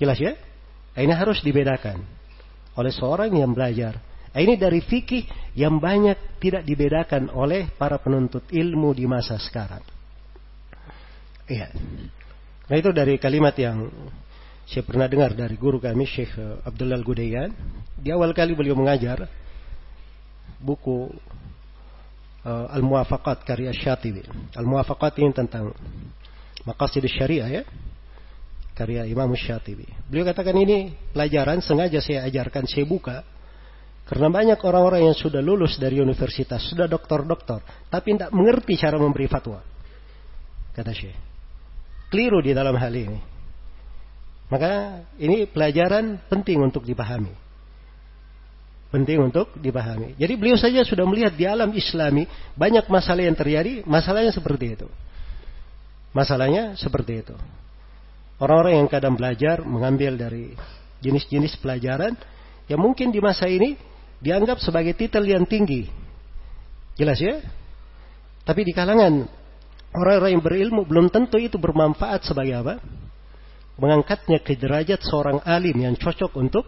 Jelas 0.02 0.18
ya? 0.18 0.34
Ini 0.92 1.12
harus 1.16 1.40
dibedakan 1.40 2.04
oleh 2.76 2.92
seorang 2.92 3.32
yang 3.32 3.52
belajar. 3.52 3.96
Ini 4.32 4.56
dari 4.56 4.80
fikih 4.80 5.28
yang 5.56 5.76
banyak 5.76 6.40
tidak 6.40 6.64
dibedakan 6.64 7.28
oleh 7.32 7.68
para 7.76 8.00
penuntut 8.00 8.48
ilmu 8.48 8.96
di 8.96 9.04
masa 9.04 9.36
sekarang. 9.36 9.84
Iya. 11.44 11.68
Nah 12.68 12.76
itu 12.80 12.88
dari 12.96 13.20
kalimat 13.20 13.52
yang 13.60 13.92
saya 14.64 14.88
pernah 14.88 15.04
dengar 15.04 15.36
dari 15.36 15.52
guru 15.60 15.76
kami 15.76 16.08
Syekh 16.08 16.32
Abdullah 16.64 16.96
Al-Gudayan. 16.96 17.52
Di 18.00 18.08
awal 18.08 18.32
kali 18.32 18.56
beliau 18.56 18.72
mengajar 18.72 19.28
buku 20.56 21.12
uh, 22.46 22.66
Al-Muwafaqat 22.72 23.44
karya 23.44 23.74
Syatibi. 23.76 24.24
Al-Muwafaqat 24.56 25.20
ini 25.20 25.36
tentang 25.36 25.76
maqasid 26.64 27.04
syariah 27.10 27.60
ya. 27.60 27.62
Karya 28.82 29.06
Imam 29.06 29.30
Syatibi. 29.38 29.86
Beliau 30.10 30.26
katakan 30.26 30.58
ini 30.58 30.90
pelajaran 31.14 31.62
sengaja 31.62 32.02
saya 32.02 32.26
ajarkan, 32.26 32.66
saya 32.66 32.82
buka. 32.82 33.22
Karena 34.02 34.26
banyak 34.26 34.58
orang-orang 34.58 35.06
yang 35.06 35.14
sudah 35.14 35.38
lulus 35.38 35.78
dari 35.78 36.02
universitas, 36.02 36.66
sudah 36.66 36.90
doktor-doktor, 36.90 37.62
tapi 37.86 38.18
tidak 38.18 38.34
mengerti 38.34 38.74
cara 38.74 38.98
memberi 38.98 39.30
fatwa. 39.30 39.62
Kata 40.74 40.90
Syekh. 40.90 41.14
Keliru 42.10 42.42
di 42.42 42.50
dalam 42.50 42.74
hal 42.74 42.90
ini. 42.90 43.22
Maka 44.50 45.06
ini 45.22 45.46
pelajaran 45.46 46.18
penting 46.26 46.58
untuk 46.58 46.82
dipahami 46.82 47.38
penting 48.92 49.24
untuk 49.24 49.48
dipahami. 49.56 50.12
Jadi 50.20 50.36
beliau 50.36 50.60
saja 50.60 50.84
sudah 50.84 51.08
melihat 51.08 51.32
di 51.32 51.48
alam 51.48 51.72
Islami 51.72 52.28
banyak 52.52 52.84
masalah 52.92 53.24
yang 53.24 53.32
terjadi, 53.32 53.80
masalahnya 53.88 54.36
seperti 54.36 54.76
itu. 54.76 54.88
Masalahnya 56.12 56.76
seperti 56.76 57.24
itu. 57.24 57.32
Orang-orang 58.42 58.82
yang 58.82 58.88
kadang 58.90 59.14
belajar 59.14 59.62
mengambil 59.62 60.18
dari 60.18 60.50
jenis-jenis 60.98 61.62
pelajaran 61.62 62.18
yang 62.66 62.82
mungkin 62.82 63.14
di 63.14 63.22
masa 63.22 63.46
ini 63.46 63.78
dianggap 64.18 64.58
sebagai 64.58 64.98
titel 64.98 65.22
yang 65.22 65.46
tinggi. 65.46 65.86
Jelas 66.98 67.22
ya? 67.22 67.38
Tapi 68.42 68.66
di 68.66 68.74
kalangan 68.74 69.30
orang-orang 69.94 70.34
yang 70.34 70.42
berilmu 70.42 70.82
belum 70.82 71.06
tentu 71.14 71.38
itu 71.38 71.54
bermanfaat 71.54 72.26
sebagai 72.26 72.66
apa? 72.66 72.82
Mengangkatnya 73.78 74.42
ke 74.42 74.58
derajat 74.58 75.06
seorang 75.06 75.38
alim 75.46 75.78
yang 75.78 75.94
cocok 75.94 76.34
untuk 76.34 76.66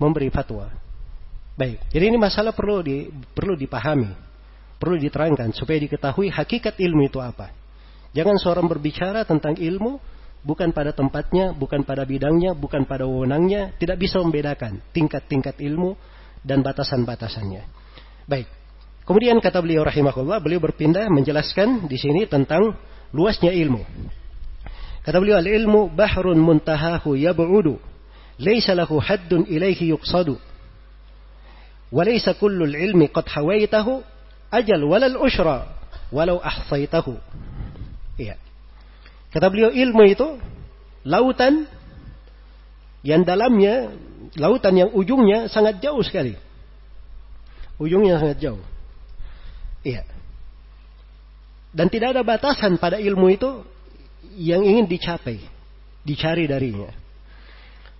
memberi 0.00 0.32
fatwa. 0.32 0.72
Baik, 1.54 1.84
jadi 1.92 2.08
ini 2.08 2.16
masalah 2.16 2.56
perlu 2.56 2.80
di, 2.80 3.12
perlu 3.12 3.54
dipahami, 3.60 4.08
perlu 4.80 4.96
diterangkan 4.96 5.52
supaya 5.52 5.76
diketahui 5.84 6.32
hakikat 6.32 6.80
ilmu 6.80 7.12
itu 7.12 7.20
apa. 7.20 7.52
Jangan 8.16 8.40
seorang 8.40 8.66
berbicara 8.66 9.22
tentang 9.28 9.60
ilmu 9.60 10.13
bukan 10.44 10.70
pada 10.70 10.92
tempatnya, 10.92 11.56
bukan 11.56 11.82
pada 11.82 12.04
bidangnya, 12.04 12.52
bukan 12.52 12.84
pada 12.84 13.08
wewenangnya, 13.08 13.72
tidak 13.80 13.96
bisa 13.96 14.20
membedakan 14.20 14.78
tingkat-tingkat 14.92 15.56
ilmu 15.58 15.96
dan 16.44 16.60
batasan-batasannya. 16.60 17.64
Baik. 18.28 18.46
Kemudian 19.04 19.40
kata 19.40 19.60
beliau 19.64 19.84
rahimahullah, 19.84 20.40
beliau 20.40 20.60
berpindah 20.60 21.08
menjelaskan 21.08 21.88
di 21.88 21.96
sini 21.96 22.28
tentang 22.28 22.76
luasnya 23.12 23.52
ilmu. 23.52 23.84
Kata 25.04 25.20
beliau, 25.20 25.36
"Al-ilmu 25.36 25.92
bahrun 25.92 26.40
muntahahu 26.40 27.12
yab'udu, 27.16 27.76
laisa 28.40 28.72
lahu 28.72 29.00
haddun 29.00 29.44
ilaihi 29.44 29.92
yuqsadu." 29.92 30.40
Wa 31.92 32.00
laisa 32.00 32.32
kullu 32.36 32.64
al-ilmi 32.64 33.12
qad 33.12 33.28
hawaitahu 33.28 34.00
ajal 34.48 34.80
walal 34.88 35.20
usyra 35.20 35.68
walau 36.08 36.40
ahsaitahu. 36.40 37.20
Iya. 38.16 38.40
Kata 39.34 39.50
beliau 39.50 39.74
ilmu 39.74 40.02
itu 40.06 40.38
lautan 41.02 41.66
yang 43.02 43.26
dalamnya 43.26 43.90
lautan 44.38 44.78
yang 44.78 44.90
ujungnya 44.94 45.50
sangat 45.50 45.82
jauh 45.82 45.98
sekali. 46.06 46.38
Ujungnya 47.82 48.22
sangat 48.22 48.38
jauh. 48.38 48.62
Iya. 49.82 50.06
Dan 51.74 51.90
tidak 51.90 52.14
ada 52.14 52.22
batasan 52.22 52.78
pada 52.78 53.02
ilmu 53.02 53.34
itu 53.34 53.66
yang 54.38 54.62
ingin 54.62 54.86
dicapai, 54.86 55.42
dicari 56.06 56.46
darinya. 56.46 56.94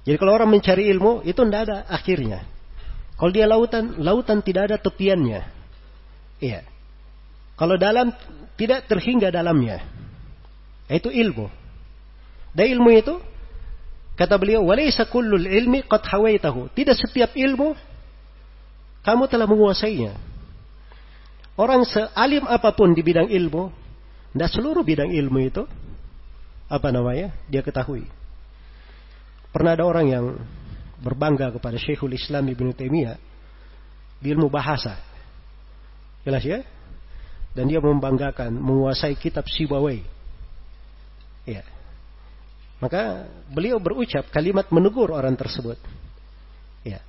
Jadi 0.06 0.16
kalau 0.20 0.38
orang 0.38 0.54
mencari 0.54 0.86
ilmu 0.86 1.26
itu 1.26 1.42
tidak 1.42 1.62
ada 1.66 1.76
akhirnya. 1.90 2.46
Kalau 3.18 3.30
dia 3.34 3.46
lautan, 3.50 3.98
lautan 3.98 4.38
tidak 4.46 4.70
ada 4.70 4.76
tepiannya. 4.78 5.42
Iya. 6.38 6.62
Kalau 7.58 7.74
dalam 7.74 8.14
tidak 8.54 8.86
terhingga 8.86 9.34
dalamnya. 9.34 9.82
Itu 10.88 11.08
ilmu. 11.08 11.48
Dan 12.54 12.66
ilmu 12.78 12.90
itu 12.94 13.14
kata 14.14 14.36
beliau, 14.38 14.62
"Walaysa 14.68 15.08
kullul 15.08 15.48
ilmi 15.48 15.82
qad 15.84 16.04
hawaitahu." 16.06 16.70
Tidak 16.76 16.94
setiap 16.94 17.32
ilmu 17.34 17.74
kamu 19.04 19.24
telah 19.28 19.44
menguasainya. 19.44 20.16
Orang 21.54 21.86
sealim 21.86 22.48
apa 22.50 22.74
pun 22.74 22.96
di 22.96 23.04
bidang 23.04 23.30
ilmu, 23.30 23.70
tidak 24.34 24.50
seluruh 24.50 24.82
bidang 24.82 25.12
ilmu 25.12 25.38
itu 25.44 25.62
apa 26.66 26.88
namanya? 26.90 27.30
Dia 27.46 27.62
ketahui. 27.62 28.08
Pernah 29.54 29.78
ada 29.78 29.86
orang 29.86 30.06
yang 30.10 30.24
berbangga 30.98 31.54
kepada 31.54 31.78
Syekhul 31.78 32.16
Islam 32.16 32.48
Ibn 32.50 32.74
Taimiyah 32.74 33.16
di 34.18 34.26
ilmu 34.34 34.50
bahasa. 34.50 34.98
Jelas 36.26 36.42
ya? 36.42 36.64
Dan 37.54 37.70
dia 37.70 37.78
membanggakan 37.78 38.50
menguasai 38.50 39.14
kitab 39.14 39.46
Sibawai. 39.46 40.13
Maka 42.84 43.24
beliau 43.48 43.80
berucap 43.80 44.28
kalimat 44.28 44.68
menegur 44.68 45.08
orang 45.08 45.32
tersebut. 45.40 45.80
Ya. 46.84 47.00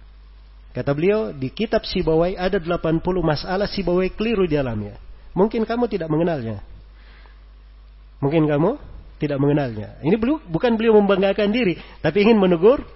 Kata 0.71 0.95
beliau, 0.95 1.35
di 1.35 1.51
kitab 1.51 1.83
Sibawai 1.83 2.39
ada 2.39 2.55
80 2.55 3.03
masalah 3.19 3.67
Sibawai 3.67 4.07
keliru 4.15 4.47
di 4.47 4.55
dalamnya. 4.55 4.95
Mungkin 5.35 5.67
kamu 5.67 5.91
tidak 5.91 6.07
mengenalnya. 6.07 6.63
Mungkin 8.23 8.47
kamu 8.47 8.79
tidak 9.19 9.35
mengenalnya. 9.43 9.99
Ini 9.99 10.15
beliau, 10.15 10.39
bukan 10.47 10.79
beliau 10.79 10.95
membanggakan 10.95 11.51
diri, 11.51 11.75
tapi 11.99 12.23
ingin 12.23 12.39
menegur 12.39 12.87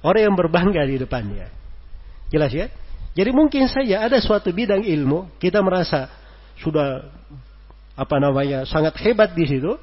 Orang 0.00 0.32
yang 0.32 0.36
berbangga 0.36 0.82
di 0.88 0.96
depannya. 0.96 1.52
Jelas 2.32 2.52
ya? 2.56 2.72
Jadi 3.12 3.30
mungkin 3.36 3.68
saja 3.68 4.06
ada 4.08 4.16
suatu 4.22 4.48
bidang 4.54 4.86
ilmu 4.86 5.36
kita 5.36 5.60
merasa 5.60 6.08
sudah 6.56 7.04
apa 7.98 8.16
namanya 8.16 8.64
sangat 8.64 8.96
hebat 9.04 9.36
di 9.36 9.44
situ. 9.44 9.76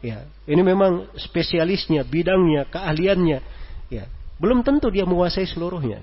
Ya, 0.00 0.24
ini 0.48 0.64
memang 0.64 1.12
spesialisnya, 1.16 2.08
bidangnya, 2.08 2.64
keahliannya. 2.72 3.38
Ya, 3.92 4.08
belum 4.40 4.64
tentu 4.64 4.88
dia 4.88 5.04
menguasai 5.04 5.44
seluruhnya. 5.44 6.00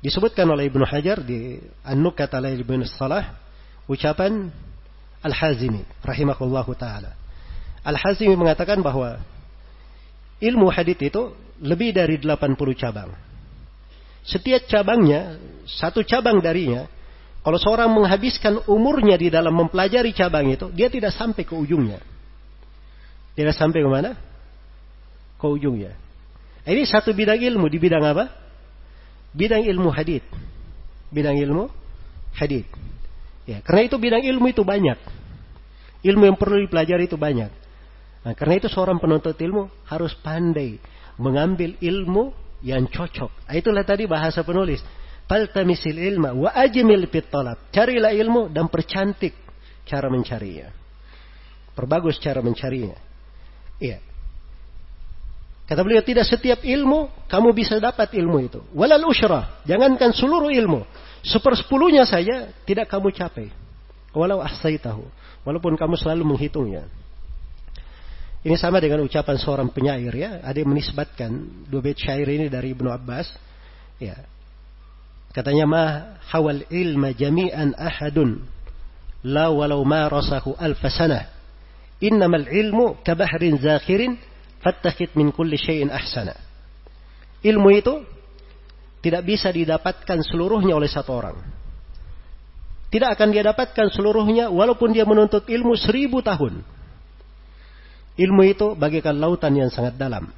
Disebutkan 0.00 0.48
oleh 0.50 0.66
Ibnu 0.66 0.82
Hajar 0.82 1.20
di 1.22 1.60
An-Nukat 1.86 2.32
ala 2.32 2.50
Ibnu 2.50 2.88
Salah 2.88 3.36
ucapan 3.86 4.48
Al-Hazimi 5.20 5.84
rahimahullahu 6.00 6.72
taala. 6.74 7.12
Al-Hazimi 7.84 8.32
mengatakan 8.32 8.80
bahwa 8.80 9.20
ilmu 10.40 10.72
hadith 10.72 11.04
itu 11.04 11.36
lebih 11.60 11.92
dari 11.92 12.16
80 12.16 12.56
cabang. 12.80 13.12
Setiap 14.24 14.64
cabangnya, 14.68 15.36
satu 15.68 16.00
cabang 16.04 16.40
darinya, 16.40 16.88
kalau 17.40 17.56
seorang 17.56 17.88
menghabiskan 17.88 18.60
umurnya 18.68 19.16
di 19.16 19.32
dalam 19.32 19.56
mempelajari 19.56 20.12
cabang 20.12 20.52
itu, 20.52 20.68
dia 20.76 20.92
tidak 20.92 21.16
sampai 21.16 21.40
ke 21.48 21.56
ujungnya. 21.56 22.04
Tidak 23.32 23.56
sampai 23.56 23.80
ke 23.80 23.88
mana? 23.88 24.12
Ke 25.40 25.46
ujungnya. 25.48 25.96
Ini 26.68 26.84
satu 26.84 27.16
bidang 27.16 27.40
ilmu 27.40 27.72
di 27.72 27.80
bidang 27.80 28.04
apa? 28.04 28.28
Bidang 29.32 29.64
ilmu 29.64 29.88
hadith. 29.88 30.26
Bidang 31.08 31.40
ilmu 31.40 31.72
hadith. 32.36 32.68
Ya, 33.48 33.64
karena 33.64 33.88
itu 33.88 33.96
bidang 33.96 34.20
ilmu 34.20 34.52
itu 34.52 34.60
banyak. 34.60 35.00
Ilmu 36.04 36.22
yang 36.28 36.36
perlu 36.36 36.60
dipelajari 36.68 37.08
itu 37.08 37.16
banyak. 37.16 37.48
Nah, 38.20 38.32
karena 38.36 38.60
itu 38.60 38.68
seorang 38.68 39.00
penuntut 39.00 39.32
ilmu 39.40 39.72
harus 39.88 40.12
pandai 40.20 40.76
mengambil 41.16 41.72
ilmu 41.80 42.36
yang 42.60 42.84
cocok. 42.84 43.48
Nah, 43.48 43.54
itulah 43.56 43.80
tadi 43.80 44.04
bahasa 44.04 44.44
penulis. 44.44 44.84
Faltamisil 45.30 45.94
ilma 45.94 46.34
wa 46.34 46.50
ajmil 46.50 47.06
talab. 47.30 47.70
Carilah 47.70 48.10
ilmu 48.10 48.50
dan 48.50 48.66
percantik 48.66 49.30
cara 49.86 50.10
mencarinya. 50.10 50.74
Perbagus 51.70 52.18
cara 52.18 52.42
mencarinya. 52.42 52.98
Iya. 53.78 54.02
Kata 55.70 55.86
beliau, 55.86 56.02
tidak 56.02 56.26
setiap 56.26 56.66
ilmu 56.66 57.30
kamu 57.30 57.54
bisa 57.54 57.78
dapat 57.78 58.10
ilmu 58.18 58.42
itu. 58.42 58.58
Walal 58.74 59.06
usyrah, 59.06 59.62
jangankan 59.62 60.10
seluruh 60.10 60.50
ilmu. 60.50 60.82
Sepersepuluhnya 61.22 62.02
saja 62.02 62.50
tidak 62.66 62.90
kamu 62.90 63.14
capai. 63.14 63.54
Walau 64.10 64.42
ahsaitahu. 64.42 65.06
Walaupun 65.46 65.78
kamu 65.78 65.94
selalu 65.94 66.26
menghitungnya. 66.26 66.90
Ini 68.42 68.58
sama 68.58 68.82
dengan 68.82 69.06
ucapan 69.06 69.38
seorang 69.38 69.70
penyair 69.70 70.10
ya. 70.10 70.42
Ada 70.42 70.58
yang 70.58 70.74
menisbatkan 70.74 71.30
dua 71.70 71.78
bait 71.78 71.94
syair 71.94 72.26
ini 72.26 72.50
dari 72.50 72.74
Ibnu 72.74 72.90
Abbas. 72.90 73.30
Ya. 74.02 74.26
Katanya 75.30 75.66
ma 75.66 75.84
hawal 76.34 76.66
ilma 76.70 77.14
jami'an 77.14 77.78
ahadun 77.78 78.42
la 79.22 79.50
walau 79.50 79.86
ma 79.86 80.10
rasahu 80.10 80.58
alfa 80.58 80.90
sanah. 80.90 81.30
Innamal 82.00 82.48
ilmu 82.48 83.04
kabahrin 83.04 83.60
zakhirin 83.60 84.18
Fattakit 84.60 85.16
min 85.16 85.32
kulli 85.32 85.56
syai'in 85.56 85.88
ahsana. 85.88 86.36
Ilmu 87.40 87.68
itu 87.72 88.04
tidak 89.00 89.24
bisa 89.24 89.48
didapatkan 89.48 90.20
seluruhnya 90.20 90.76
oleh 90.76 90.88
satu 90.88 91.16
orang. 91.16 91.40
Tidak 92.92 93.08
akan 93.08 93.28
dia 93.32 93.40
dapatkan 93.40 93.88
seluruhnya 93.88 94.52
walaupun 94.52 94.92
dia 94.92 95.08
menuntut 95.08 95.48
ilmu 95.48 95.72
seribu 95.80 96.20
tahun. 96.20 96.60
Ilmu 98.20 98.42
itu 98.44 98.76
bagaikan 98.76 99.16
lautan 99.16 99.56
yang 99.56 99.72
sangat 99.72 99.96
dalam. 99.96 100.28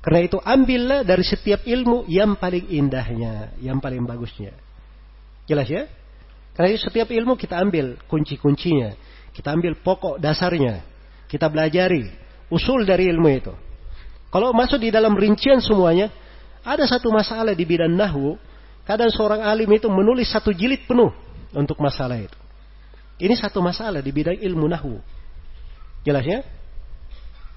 Karena 0.00 0.20
itu 0.24 0.40
ambillah 0.40 1.04
dari 1.04 1.20
setiap 1.20 1.60
ilmu 1.68 2.08
yang 2.08 2.40
paling 2.40 2.72
indahnya, 2.72 3.52
yang 3.60 3.76
paling 3.84 4.00
bagusnya. 4.08 4.56
Jelas 5.44 5.68
ya? 5.68 5.84
Karena 6.56 6.72
itu 6.72 6.88
setiap 6.88 7.12
ilmu 7.12 7.36
kita 7.36 7.60
ambil 7.60 8.00
kunci-kuncinya. 8.08 8.96
Kita 9.36 9.52
ambil 9.52 9.76
pokok 9.76 10.16
dasarnya. 10.16 10.80
Kita 11.28 11.52
belajari 11.52 12.08
usul 12.48 12.88
dari 12.88 13.12
ilmu 13.12 13.28
itu. 13.28 13.52
Kalau 14.32 14.56
masuk 14.56 14.80
di 14.80 14.88
dalam 14.88 15.12
rincian 15.14 15.60
semuanya, 15.60 16.08
ada 16.64 16.84
satu 16.88 17.12
masalah 17.12 17.52
di 17.52 17.64
bidang 17.66 17.92
nahwu, 17.92 18.40
kadang 18.88 19.10
seorang 19.12 19.44
alim 19.44 19.68
itu 19.68 19.86
menulis 19.90 20.30
satu 20.30 20.54
jilid 20.54 20.86
penuh 20.88 21.12
untuk 21.52 21.76
masalah 21.82 22.18
itu. 22.18 22.38
Ini 23.20 23.36
satu 23.36 23.60
masalah 23.60 24.00
di 24.00 24.10
bidang 24.14 24.38
ilmu 24.38 24.64
nahwu. 24.64 24.96
Jelas 26.06 26.24
ya? 26.24 26.40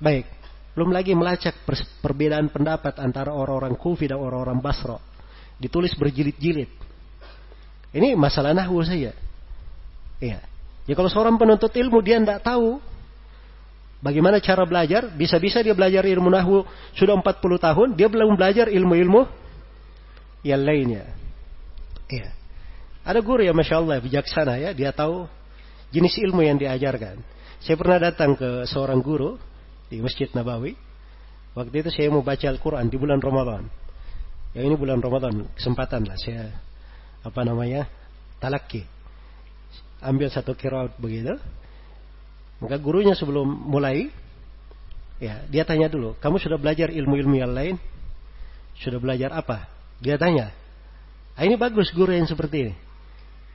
Baik. 0.04 0.28
Belum 0.74 0.90
lagi 0.90 1.14
melacak 1.14 1.54
perbedaan 2.02 2.50
pendapat 2.50 2.98
antara 2.98 3.30
orang-orang 3.30 3.78
Kufi 3.78 4.10
dan 4.10 4.18
orang-orang 4.18 4.58
Basra. 4.58 4.98
Ditulis 5.62 5.94
berjilid-jilid. 5.94 6.70
Ini 7.94 8.18
masalah 8.18 8.58
nahwu 8.58 8.82
saja. 8.82 9.14
Iya. 10.18 10.42
Ya 10.84 10.94
kalau 10.98 11.08
seorang 11.08 11.38
penuntut 11.38 11.70
ilmu 11.72 12.02
dia 12.02 12.18
tidak 12.18 12.42
tahu 12.42 12.82
Bagaimana 14.04 14.44
cara 14.44 14.68
belajar? 14.68 15.08
Bisa-bisa 15.16 15.64
dia 15.64 15.72
belajar 15.72 16.04
ilmu 16.04 16.28
nahwu 16.28 16.68
sudah 16.92 17.16
40 17.16 17.40
tahun, 17.56 17.88
dia 17.96 18.12
belum 18.12 18.36
belajar 18.36 18.68
ilmu-ilmu 18.68 19.24
yang 20.44 20.60
lainnya. 20.60 21.08
Iya. 22.12 22.36
Ada 23.08 23.24
guru 23.24 23.48
ya 23.48 23.56
Masya 23.56 23.80
Allah 23.80 24.04
bijaksana 24.04 24.60
ya, 24.60 24.76
dia 24.76 24.92
tahu 24.92 25.24
jenis 25.96 26.20
ilmu 26.20 26.44
yang 26.44 26.60
diajarkan. 26.60 27.16
Saya 27.64 27.80
pernah 27.80 28.12
datang 28.12 28.36
ke 28.36 28.68
seorang 28.68 29.00
guru 29.00 29.40
di 29.94 30.02
Masjid 30.02 30.26
Nabawi. 30.34 30.74
Waktu 31.54 31.86
itu 31.86 31.90
saya 31.94 32.10
mau 32.10 32.26
baca 32.26 32.50
Al-Quran 32.50 32.90
di 32.90 32.98
bulan 32.98 33.22
Ramadan. 33.22 33.70
Ya 34.58 34.66
ini 34.66 34.74
bulan 34.74 34.98
Ramadan, 34.98 35.46
kesempatan 35.54 36.10
lah 36.10 36.18
saya 36.18 36.50
apa 37.22 37.46
namanya 37.46 37.86
talaki. 38.42 38.82
Ambil 40.02 40.34
satu 40.34 40.58
kiraut 40.58 40.98
begitu. 40.98 41.38
Maka 42.58 42.82
gurunya 42.82 43.14
sebelum 43.14 43.46
mulai, 43.46 44.10
ya 45.22 45.46
dia 45.46 45.62
tanya 45.62 45.94
dulu, 45.94 46.18
kamu 46.18 46.42
sudah 46.42 46.58
belajar 46.58 46.90
ilmu-ilmu 46.90 47.38
yang 47.38 47.54
lain? 47.54 47.76
Sudah 48.82 48.98
belajar 48.98 49.30
apa? 49.30 49.70
Dia 50.02 50.18
tanya. 50.18 50.50
Ah, 51.38 51.46
ini 51.46 51.54
bagus 51.54 51.94
guru 51.94 52.14
yang 52.14 52.26
seperti 52.26 52.70
ini. 52.70 52.74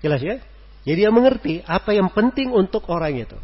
Jelas 0.02 0.22
ya? 0.22 0.38
Jadi 0.86 0.98
dia 1.02 1.10
mengerti 1.10 1.62
apa 1.66 1.94
yang 1.94 2.10
penting 2.14 2.54
untuk 2.54 2.86
orang 2.90 3.26
itu. 3.26 3.38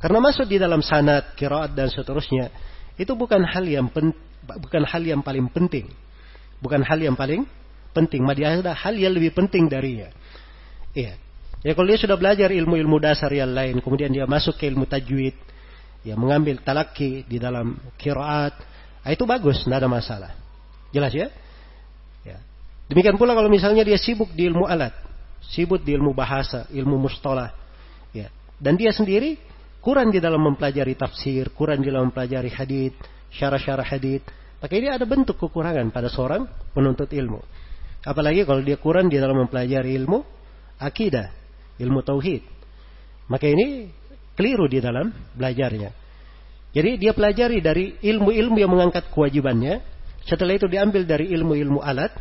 Karena 0.00 0.18
masuk 0.18 0.48
di 0.48 0.56
dalam 0.56 0.80
sanat, 0.80 1.36
kiraat 1.36 1.76
dan 1.76 1.92
seterusnya, 1.92 2.48
itu 2.96 3.12
bukan 3.12 3.44
hal 3.44 3.64
yang 3.68 3.92
pen, 3.92 4.16
bukan 4.48 4.82
hal 4.88 5.04
yang 5.04 5.20
paling 5.20 5.44
penting. 5.52 5.92
Bukan 6.64 6.80
hal 6.80 6.96
yang 6.96 7.16
paling 7.16 7.44
penting. 7.92 8.24
Madia 8.24 8.56
ada 8.56 8.72
hal 8.72 8.96
yang 8.96 9.12
lebih 9.12 9.36
penting 9.36 9.68
darinya. 9.68 10.08
Iya. 10.96 11.20
Ya 11.60 11.72
kalau 11.76 11.92
dia 11.92 12.00
sudah 12.00 12.16
belajar 12.16 12.48
ilmu-ilmu 12.48 12.96
dasar 12.96 13.28
yang 13.28 13.52
lain, 13.52 13.84
kemudian 13.84 14.08
dia 14.08 14.24
masuk 14.24 14.56
ke 14.56 14.64
ilmu 14.64 14.88
tajwid, 14.88 15.36
ya 16.00 16.16
mengambil 16.16 16.56
talaki 16.64 17.28
di 17.28 17.36
dalam 17.36 17.76
kiraat, 18.00 18.56
nah, 19.04 19.10
itu 19.12 19.28
bagus, 19.28 19.60
tidak 19.68 19.84
ada 19.84 19.88
masalah. 19.92 20.32
Jelas 20.88 21.12
ya? 21.12 21.28
ya? 22.24 22.40
Demikian 22.88 23.20
pula 23.20 23.36
kalau 23.36 23.52
misalnya 23.52 23.84
dia 23.84 24.00
sibuk 24.00 24.32
di 24.32 24.48
ilmu 24.48 24.64
alat, 24.64 24.96
sibuk 25.44 25.84
di 25.84 25.92
ilmu 25.92 26.16
bahasa, 26.16 26.64
ilmu 26.72 26.96
mustalah, 26.96 27.52
ya. 28.16 28.32
Dan 28.56 28.80
dia 28.80 28.96
sendiri 28.96 29.36
kurang 29.80 30.12
di 30.12 30.20
dalam 30.20 30.40
mempelajari 30.44 30.94
tafsir, 30.94 31.50
kurang 31.56 31.80
di 31.80 31.88
dalam 31.88 32.12
mempelajari 32.12 32.52
hadith, 32.52 32.96
syarah-syarah 33.32 33.84
hadith, 33.84 34.24
maka 34.60 34.72
ini 34.76 34.92
ada 34.92 35.08
bentuk 35.08 35.40
kekurangan 35.40 35.88
pada 35.88 36.12
seorang 36.12 36.44
penuntut 36.76 37.08
ilmu. 37.08 37.40
Apalagi 38.04 38.44
kalau 38.44 38.60
dia 38.60 38.76
kurang 38.80 39.08
di 39.08 39.16
dalam 39.16 39.44
mempelajari 39.44 39.96
ilmu 39.96 40.20
akidah, 40.80 41.32
ilmu 41.80 42.00
tauhid. 42.04 42.44
Maka 43.28 43.48
ini 43.48 43.88
keliru 44.36 44.68
di 44.68 44.80
dalam 44.80 45.12
belajarnya. 45.36 45.90
Jadi 46.70 46.90
dia 46.96 47.12
pelajari 47.12 47.58
dari 47.60 47.98
ilmu-ilmu 47.98 48.56
yang 48.56 48.70
mengangkat 48.70 49.10
kewajibannya. 49.10 49.82
Setelah 50.24 50.54
itu 50.54 50.70
diambil 50.70 51.02
dari 51.08 51.28
ilmu-ilmu 51.34 51.82
alat. 51.82 52.12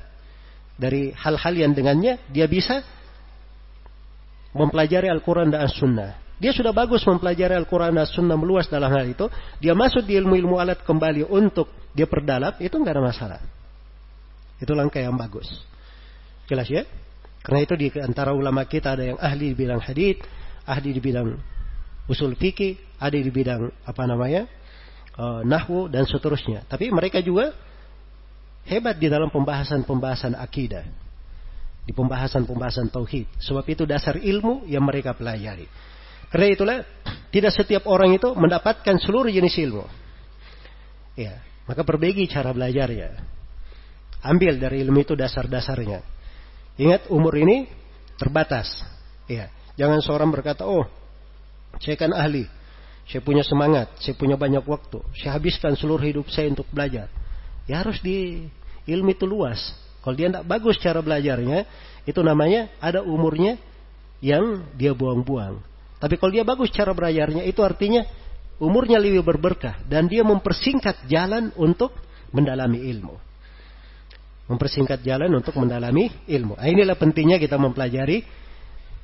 Dari 0.79 1.11
hal-hal 1.11 1.53
yang 1.59 1.75
dengannya 1.75 2.23
dia 2.31 2.47
bisa 2.47 2.79
mempelajari 4.55 5.11
Al-Quran 5.11 5.51
dan 5.51 5.67
As-Sunnah. 5.67 6.28
Dia 6.39 6.55
sudah 6.55 6.71
bagus 6.71 7.03
mempelajari 7.03 7.51
Al-Quran 7.51 7.99
dan 7.99 8.07
As-Sunnah 8.07 8.39
meluas 8.39 8.71
dalam 8.71 8.87
hal 8.87 9.11
itu. 9.11 9.27
Dia 9.59 9.75
masuk 9.75 10.07
di 10.07 10.15
ilmu-ilmu 10.15 10.55
alat 10.55 10.79
kembali 10.87 11.27
untuk 11.27 11.67
dia 11.91 12.07
perdalam. 12.07 12.55
Itu 12.63 12.79
nggak 12.79 12.95
ada 12.95 13.03
masalah. 13.03 13.39
Itu 14.59 14.71
langkah 14.71 15.03
yang 15.03 15.19
bagus. 15.19 15.51
Jelas 16.47 16.71
ya? 16.71 16.87
Karena 17.43 17.59
itu 17.63 17.75
di 17.75 17.87
antara 17.99 18.31
ulama 18.31 18.63
kita 18.63 18.95
ada 18.95 19.03
yang 19.03 19.19
ahli 19.19 19.51
di 19.51 19.55
bidang 19.55 19.83
hadith, 19.83 20.23
ahli 20.63 20.95
di 20.95 21.01
bidang 21.03 21.35
usul 22.07 22.35
fikih, 22.35 22.99
ada 22.99 23.15
di 23.15 23.31
bidang 23.31 23.71
apa 23.83 24.03
namanya 24.07 24.47
uh, 25.15 25.43
nahwu 25.43 25.91
dan 25.91 26.07
seterusnya. 26.07 26.67
Tapi 26.67 26.91
mereka 26.91 27.23
juga 27.23 27.51
hebat 28.67 28.95
di 28.99 29.07
dalam 29.07 29.31
pembahasan-pembahasan 29.31 30.35
akidah, 30.35 30.83
di 31.83 31.91
pembahasan-pembahasan 31.95 32.91
tauhid. 32.91 33.27
Sebab 33.39 33.63
itu 33.71 33.83
dasar 33.87 34.19
ilmu 34.19 34.67
yang 34.67 34.83
mereka 34.83 35.15
pelajari. 35.15 35.67
Karena 36.29 36.47
itulah 36.49 36.77
tidak 37.33 37.53
setiap 37.53 37.85
orang 37.89 38.13
itu 38.13 38.29
mendapatkan 38.33 38.97
seluruh 39.01 39.29
jenis 39.29 39.57
ilmu. 39.61 39.85
Ya, 41.17 41.41
maka 41.65 41.81
perbaiki 41.81 42.29
cara 42.29 42.53
belajarnya. 42.53 43.17
Ambil 44.21 44.57
dari 44.61 44.81
ilmu 44.85 45.01
itu 45.01 45.17
dasar-dasarnya. 45.17 46.05
Ingat 46.79 47.09
umur 47.09 47.33
ini 47.37 47.69
terbatas. 48.17 48.67
Ya, 49.25 49.53
jangan 49.77 49.99
seorang 50.01 50.29
berkata, 50.29 50.65
"Oh, 50.65 50.85
saya 51.81 51.95
kan 51.97 52.13
ahli. 52.13 52.45
Saya 53.09 53.25
punya 53.25 53.41
semangat, 53.41 53.89
saya 54.01 54.13
punya 54.13 54.37
banyak 54.37 54.61
waktu. 54.65 55.01
Saya 55.17 55.33
habiskan 55.37 55.73
seluruh 55.73 56.03
hidup 56.03 56.25
saya 56.29 56.49
untuk 56.49 56.67
belajar." 56.69 57.09
Ya 57.69 57.85
harus 57.85 58.01
di 58.01 58.49
ilmu 58.89 59.13
itu 59.13 59.29
luas. 59.29 59.61
Kalau 60.01 60.15
dia 60.17 60.33
tidak 60.33 60.45
bagus 60.49 60.81
cara 60.81 60.99
belajarnya, 61.03 61.69
itu 62.09 62.21
namanya 62.25 62.73
ada 62.81 63.05
umurnya 63.05 63.61
yang 64.23 64.65
dia 64.73 64.95
buang-buang. 64.97 65.68
Tapi 65.99 66.15
kalau 66.15 66.31
dia 66.31 66.47
bagus 66.47 66.71
cara 66.71 66.95
belajarnya, 66.95 67.43
itu 67.43 67.59
artinya 67.59 68.07
umurnya 68.57 68.99
lebih 68.99 69.23
berberkah 69.23 69.83
dan 69.87 70.07
dia 70.07 70.23
mempersingkat 70.23 71.07
jalan 71.11 71.51
untuk 71.59 71.91
mendalami 72.31 72.87
ilmu 72.87 73.29
mempersingkat 74.49 75.05
jalan 75.05 75.29
untuk 75.37 75.53
mendalami 75.61 76.09
ilmu. 76.25 76.57
Nah, 76.57 76.65
inilah 76.65 76.97
pentingnya 76.97 77.37
kita 77.37 77.61
mempelajari 77.61 78.25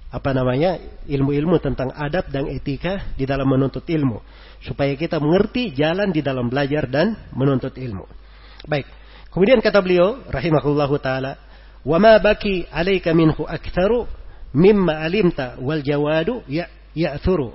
apa 0.09 0.33
namanya 0.33 0.81
ilmu-ilmu 1.05 1.61
tentang 1.61 1.93
adab 1.93 2.33
dan 2.33 2.49
etika 2.49 3.13
di 3.13 3.29
dalam 3.29 3.45
menuntut 3.45 3.85
ilmu 3.85 4.25
supaya 4.65 4.97
kita 4.97 5.21
mengerti 5.21 5.69
jalan 5.77 6.09
di 6.09 6.25
dalam 6.25 6.49
belajar 6.49 6.89
dan 6.89 7.13
menuntut 7.37 7.77
ilmu. 7.77 8.09
Baik. 8.65 8.89
Kemudian 9.29 9.61
kata 9.61 9.77
beliau 9.85 10.25
rahimahullahu 10.25 10.95
taala, 10.97 11.37
"Wa 11.85 12.01
ma 12.01 12.17
baki 12.17 12.65
'alaika 12.71 13.13
minhu 13.13 13.45
aktsaru 13.45 14.09
mimma 14.55 15.03
alimta 15.03 15.59
wal 15.61 15.83
jawadu 15.83 16.41
ya 16.49 16.65
ya'thuru." 16.95 17.53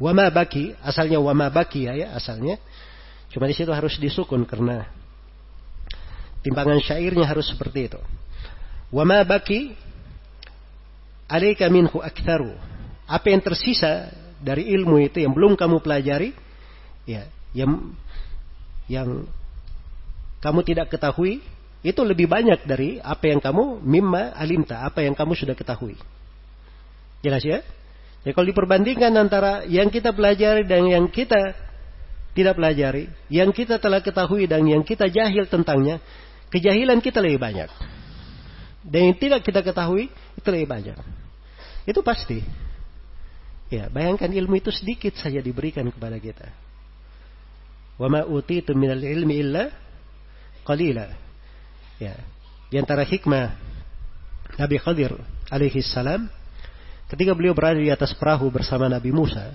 Wa 0.00 0.12
ma 0.16 0.28
baki 0.32 0.74
asalnya 0.80 1.20
wa 1.20 1.32
ma 1.32 1.48
baki 1.48 1.86
ya, 1.86 1.92
ya 1.94 2.08
asalnya. 2.16 2.58
Cuma 3.30 3.46
di 3.46 3.54
situ 3.54 3.70
harus 3.70 3.94
disukun 4.00 4.42
karena 4.42 4.88
Timbangan 6.40 6.80
syairnya 6.80 7.28
harus 7.28 7.52
seperti 7.52 7.92
itu. 7.92 8.00
Wa 8.88 9.04
ma 9.04 9.20
baki 9.28 9.76
alaika 11.28 11.68
minhu 11.68 12.00
aktharu. 12.00 12.56
Apa 13.04 13.28
yang 13.28 13.44
tersisa 13.44 14.08
dari 14.40 14.72
ilmu 14.72 14.96
itu 15.04 15.20
yang 15.20 15.36
belum 15.36 15.52
kamu 15.52 15.84
pelajari, 15.84 16.32
ya, 17.04 17.28
yang 17.52 17.92
yang 18.88 19.28
kamu 20.40 20.64
tidak 20.64 20.88
ketahui 20.88 21.44
itu 21.84 22.00
lebih 22.00 22.24
banyak 22.24 22.64
dari 22.64 22.96
apa 23.04 23.28
yang 23.28 23.40
kamu 23.40 23.84
mimma 23.84 24.32
alimta, 24.32 24.80
apa 24.80 25.04
yang 25.04 25.12
kamu 25.12 25.36
sudah 25.36 25.52
ketahui. 25.52 26.00
Jelas 27.20 27.44
ya? 27.44 27.60
Ya 28.20 28.36
kalau 28.36 28.46
diperbandingkan 28.52 29.16
antara 29.16 29.64
yang 29.64 29.88
kita 29.88 30.12
pelajari 30.12 30.68
dan 30.68 30.84
yang 30.84 31.08
kita 31.08 31.56
tidak 32.36 32.54
pelajari, 32.60 33.08
yang 33.32 33.50
kita 33.50 33.80
telah 33.80 34.04
ketahui 34.04 34.44
dan 34.44 34.62
yang 34.68 34.84
kita 34.84 35.08
jahil 35.08 35.48
tentangnya, 35.48 35.98
kejahilan 36.52 37.00
kita 37.00 37.18
lebih 37.18 37.40
banyak. 37.40 37.70
Dan 38.84 39.12
yang 39.12 39.16
tidak 39.16 39.40
kita 39.44 39.64
ketahui 39.64 40.12
itu 40.36 40.48
lebih 40.52 40.68
banyak. 40.68 40.96
Itu 41.88 42.04
pasti. 42.04 42.44
Ya, 43.70 43.86
bayangkan 43.86 44.28
ilmu 44.28 44.58
itu 44.58 44.74
sedikit 44.74 45.14
saja 45.16 45.38
diberikan 45.40 45.86
kepada 45.88 46.18
kita. 46.18 46.48
Wa 48.00 48.08
ma 48.08 48.24
utitu 48.24 48.72
minal 48.72 49.00
ilmi 49.00 49.34
illa 49.40 49.70
qalila. 50.64 51.06
Ya. 52.00 52.16
Di 52.70 52.76
antara 52.80 53.04
hikmah 53.04 53.52
Nabi 54.56 54.76
Khadir 54.80 55.12
alaihi 55.52 55.84
salam 55.84 56.30
ketika 57.10 57.34
beliau 57.34 57.52
berada 57.52 57.76
di 57.76 57.90
atas 57.90 58.14
perahu 58.14 58.46
bersama 58.48 58.86
Nabi 58.86 59.10
Musa. 59.10 59.50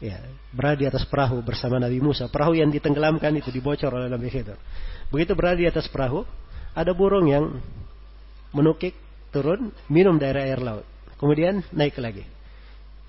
Ya, 0.00 0.16
berada 0.48 0.80
di 0.80 0.88
atas 0.88 1.04
perahu 1.04 1.44
bersama 1.44 1.76
Nabi 1.76 2.00
Musa. 2.00 2.24
Perahu 2.32 2.56
yang 2.56 2.72
ditenggelamkan 2.72 3.36
itu 3.36 3.52
dibocor 3.52 3.92
oleh 3.92 4.08
Nabi 4.08 4.32
Khidir. 4.32 4.56
Begitu 5.12 5.36
berada 5.36 5.60
di 5.60 5.68
atas 5.68 5.92
perahu, 5.92 6.24
ada 6.72 6.96
burung 6.96 7.28
yang 7.28 7.60
menukik, 8.56 8.96
turun, 9.28 9.68
minum 9.92 10.16
dari 10.16 10.40
air 10.40 10.56
laut. 10.56 10.88
Kemudian 11.20 11.60
naik 11.76 12.00
lagi. 12.00 12.24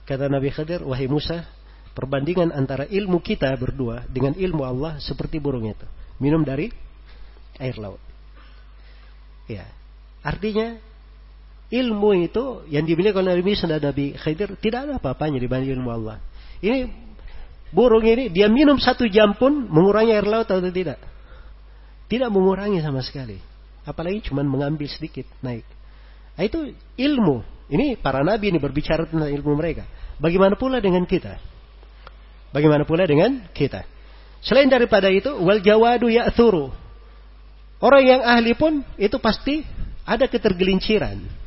Kata 0.04 0.28
Nabi 0.28 0.52
Khidir, 0.52 0.84
wahai 0.84 1.08
Musa, 1.08 1.48
perbandingan 1.96 2.52
antara 2.52 2.84
ilmu 2.92 3.24
kita 3.24 3.56
berdua 3.56 4.04
dengan 4.12 4.36
ilmu 4.36 4.68
Allah 4.68 5.00
seperti 5.00 5.40
burung 5.40 5.64
itu. 5.64 5.88
Minum 6.20 6.44
dari 6.44 6.68
air 7.56 7.80
laut. 7.80 8.04
Ya. 9.48 9.64
Artinya 10.28 10.91
ilmu 11.72 12.12
itu 12.28 12.68
yang 12.68 12.84
dimiliki 12.84 13.16
oleh 13.16 13.32
Nabi 13.32 13.44
Musa 13.48 13.64
dan 13.64 13.80
Nabi 13.80 14.12
Khidir 14.20 14.60
tidak 14.60 14.80
ada 14.86 14.94
apa-apanya 15.00 15.40
dibanding 15.40 15.72
ilmu 15.80 15.90
Allah. 15.90 16.20
Ini 16.60 16.92
burung 17.72 18.04
ini 18.04 18.28
dia 18.28 18.52
minum 18.52 18.76
satu 18.76 19.08
jam 19.08 19.34
pun 19.40 19.72
mengurangi 19.72 20.12
air 20.12 20.28
laut 20.28 20.52
atau 20.52 20.60
tidak? 20.68 21.00
Tidak 22.12 22.28
mengurangi 22.28 22.84
sama 22.84 23.00
sekali. 23.00 23.40
Apalagi 23.88 24.28
cuma 24.28 24.44
mengambil 24.44 24.86
sedikit 24.92 25.26
naik. 25.40 25.64
Nah, 26.36 26.44
itu 26.44 26.76
ilmu. 27.00 27.42
Ini 27.72 27.96
para 28.04 28.20
nabi 28.20 28.52
ini 28.52 28.60
berbicara 28.60 29.08
tentang 29.08 29.32
ilmu 29.32 29.56
mereka. 29.56 29.88
Bagaimana 30.20 30.60
pula 30.60 30.84
dengan 30.84 31.08
kita? 31.08 31.40
Bagaimana 32.52 32.84
pula 32.84 33.08
dengan 33.08 33.48
kita? 33.56 33.88
Selain 34.44 34.68
daripada 34.68 35.08
itu, 35.08 35.32
wal 35.40 35.64
jawadu 35.64 36.12
ya'thuru. 36.12 36.68
Orang 37.80 38.04
yang 38.04 38.22
ahli 38.22 38.54
pun 38.54 38.84
itu 39.00 39.18
pasti 39.24 39.64
ada 40.04 40.28
ketergelinciran. 40.28 41.41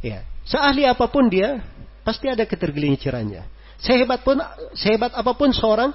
Ya, 0.00 0.24
seahli 0.48 0.88
apa 0.88 1.04
pun 1.12 1.28
dia, 1.28 1.60
pasti 2.02 2.28
ada 2.28 2.44
ketergelincirannya. 2.48 3.44
Sehebat 3.80 4.20
pun, 4.24 4.40
sehebat 4.76 5.12
apa 5.12 5.32
pun 5.36 5.52
seorang, 5.52 5.92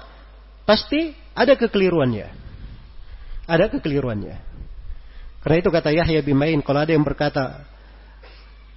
pasti 0.66 1.14
ada 1.34 1.54
kekeliruannya. 1.54 2.26
Ada 3.46 3.70
kekeliruannya. 3.70 4.36
Karena 5.42 5.56
itu 5.62 5.70
kata 5.70 5.94
Yahya 5.94 6.20
bin 6.26 6.34
Ma'in, 6.34 6.58
kalau 6.62 6.82
ada 6.82 6.90
yang 6.90 7.06
berkata 7.06 7.62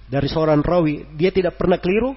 dari 0.06 0.30
seorang 0.30 0.62
rawi, 0.62 1.06
dia 1.18 1.34
tidak 1.34 1.58
pernah 1.58 1.78
keliru, 1.78 2.14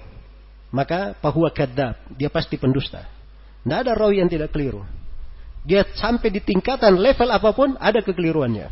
maka 0.69 1.17
pahuwa 1.17 1.49
kadab, 1.53 1.97
dia 2.13 2.29
pasti 2.29 2.57
pendusta. 2.57 3.05
Tidak 3.65 3.77
ada 3.77 3.93
rawi 3.97 4.21
yang 4.21 4.29
tidak 4.29 4.53
keliru. 4.53 4.85
Dia 5.63 5.87
sampai 5.95 6.29
di 6.29 6.41
tingkatan 6.43 6.99
level 6.99 7.29
apa 7.29 7.49
pun 7.55 7.77
ada 7.79 8.03
kekeliruannya. 8.03 8.67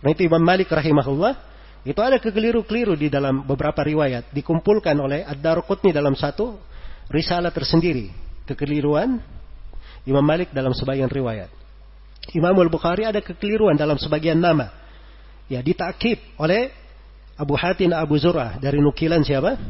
Karena 0.00 0.10
itu 0.12 0.22
Imam 0.24 0.40
Malik 0.40 0.70
rahimahullah 0.70 1.53
itu 1.84 2.00
ada 2.00 2.16
kekeliru-keliru 2.16 2.96
di 2.96 3.12
dalam 3.12 3.44
beberapa 3.44 3.84
riwayat. 3.84 4.32
Dikumpulkan 4.32 4.96
oleh 4.96 5.20
Ad-Darqutni 5.28 5.92
dalam 5.92 6.16
satu 6.16 6.56
risalah 7.12 7.52
tersendiri. 7.52 8.08
Kekeliruan 8.48 9.20
Imam 10.08 10.24
Malik 10.24 10.48
dalam 10.56 10.72
sebagian 10.72 11.12
riwayat. 11.12 11.52
Imam 12.32 12.56
Al-Bukhari 12.56 13.04
ada 13.04 13.20
kekeliruan 13.20 13.76
dalam 13.76 14.00
sebagian 14.00 14.40
nama. 14.40 14.72
Ya, 15.44 15.60
ditakib 15.60 16.16
oleh 16.40 16.72
Abu 17.36 17.52
Hatim 17.52 17.92
Abu 17.92 18.16
Zur'ah 18.16 18.56
dari 18.56 18.80
nukilan 18.80 19.20
siapa? 19.20 19.60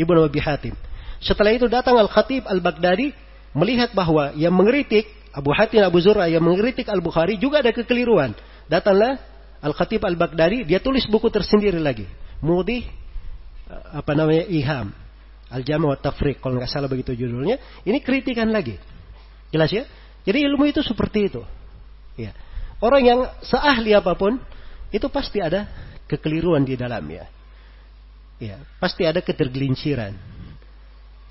Ibnu 0.00 0.24
Abi 0.24 0.40
Hatim. 0.40 0.72
Setelah 1.20 1.52
itu 1.52 1.68
datang 1.68 2.00
Al-Khatib 2.00 2.48
Al-Baghdadi 2.48 3.12
melihat 3.52 3.92
bahwa 3.92 4.32
yang 4.40 4.56
mengeritik 4.56 5.04
Abu 5.36 5.52
Hatim 5.52 5.84
Abu 5.84 6.00
Zur'ah 6.00 6.32
yang 6.32 6.40
mengeritik 6.40 6.88
Al-Bukhari 6.88 7.36
juga 7.36 7.60
ada 7.60 7.76
kekeliruan. 7.76 8.32
Datanglah 8.72 9.20
Al-Khatib 9.58 10.02
Al-Baghdadi 10.06 10.62
dia 10.62 10.78
tulis 10.78 11.06
buku 11.10 11.28
tersendiri 11.30 11.78
lagi. 11.82 12.06
Mudi 12.42 12.86
apa 13.68 14.14
namanya 14.14 14.46
Iham. 14.46 14.94
Al-Jama' 15.48 15.96
wa 15.96 15.98
Tafriq 15.98 16.44
kalau 16.44 16.60
nggak 16.60 16.70
salah 16.70 16.86
begitu 16.86 17.16
judulnya. 17.16 17.56
Ini 17.82 17.98
kritikan 18.04 18.52
lagi. 18.52 18.76
Jelas 19.48 19.72
ya? 19.72 19.88
Jadi 20.28 20.44
ilmu 20.44 20.68
itu 20.68 20.84
seperti 20.84 21.32
itu. 21.32 21.42
Ya. 22.20 22.36
Orang 22.78 23.02
yang 23.02 23.20
seahli 23.40 23.96
apa 23.96 24.12
pun 24.12 24.36
itu 24.92 25.08
pasti 25.08 25.40
ada 25.40 25.66
kekeliruan 26.04 26.62
di 26.68 26.76
dalamnya. 26.76 27.26
Ya, 28.38 28.62
pasti 28.78 29.02
ada 29.02 29.18
ketergelinciran. 29.18 30.14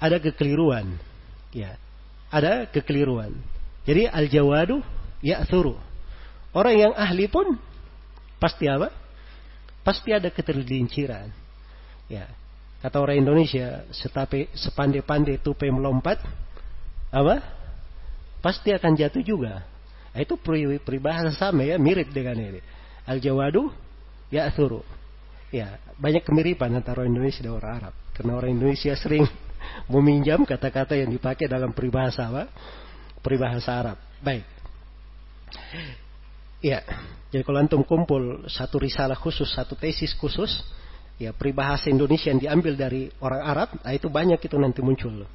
Ada 0.02 0.20
kekeliruan. 0.20 0.98
Ya. 1.56 1.80
Ada 2.28 2.68
kekeliruan. 2.68 3.32
Jadi 3.88 4.10
al-jawadu 4.10 4.84
ya'thuru. 5.24 5.80
Orang 6.52 6.76
yang 6.76 6.94
ahli 6.98 7.32
pun 7.32 7.56
Pasti 8.38 8.70
apa? 8.70 8.94
Pasti 9.82 10.14
ada 10.14 10.30
ketergelinciran. 10.30 11.30
Ya. 12.12 12.30
Kata 12.78 13.02
orang 13.02 13.18
Indonesia, 13.18 13.90
setape 13.90 14.54
sepandai-pandai 14.54 15.42
tupe 15.42 15.66
melompat, 15.74 16.22
apa? 17.10 17.42
Pasti 18.38 18.70
akan 18.70 18.94
jatuh 18.94 19.24
juga. 19.26 19.66
Nah, 20.14 20.20
itu 20.22 20.38
peribahasa 20.82 21.34
sama 21.34 21.66
ya, 21.66 21.82
mirip 21.82 22.14
dengan 22.14 22.38
ini. 22.38 22.62
Al-jawadu 23.10 23.74
ya 24.30 24.46
suruh. 24.54 24.86
Ya, 25.50 25.80
banyak 25.98 26.22
kemiripan 26.28 26.70
antara 26.76 27.02
orang 27.02 27.18
Indonesia 27.18 27.42
dan 27.42 27.58
orang 27.58 27.74
Arab. 27.82 27.94
Karena 28.14 28.32
orang 28.38 28.52
Indonesia 28.54 28.94
sering 28.94 29.26
meminjam 29.94 30.44
kata-kata 30.46 30.94
yang 30.94 31.10
dipakai 31.10 31.50
dalam 31.50 31.74
peribahasa 31.74 32.30
apa? 32.30 32.52
Peribahasa 33.26 33.72
Arab. 33.74 33.98
Baik. 34.22 34.46
Ya, 36.58 36.82
jadi 37.30 37.46
kalau 37.46 37.62
antum 37.62 37.84
kumpul 37.86 38.50
satu 38.50 38.82
risalah 38.82 39.14
khusus, 39.14 39.46
satu 39.52 39.78
tesis 39.78 40.16
khusus, 40.18 40.64
ya 41.22 41.30
peribahasa 41.30 41.92
Indonesia 41.92 42.34
yang 42.34 42.42
diambil 42.42 42.74
dari 42.74 43.14
orang 43.22 43.42
Arab, 43.46 43.70
nah 43.84 43.94
itu 43.94 44.10
banyak 44.10 44.42
itu 44.42 44.58
nanti 44.58 44.82
muncul. 44.82 45.28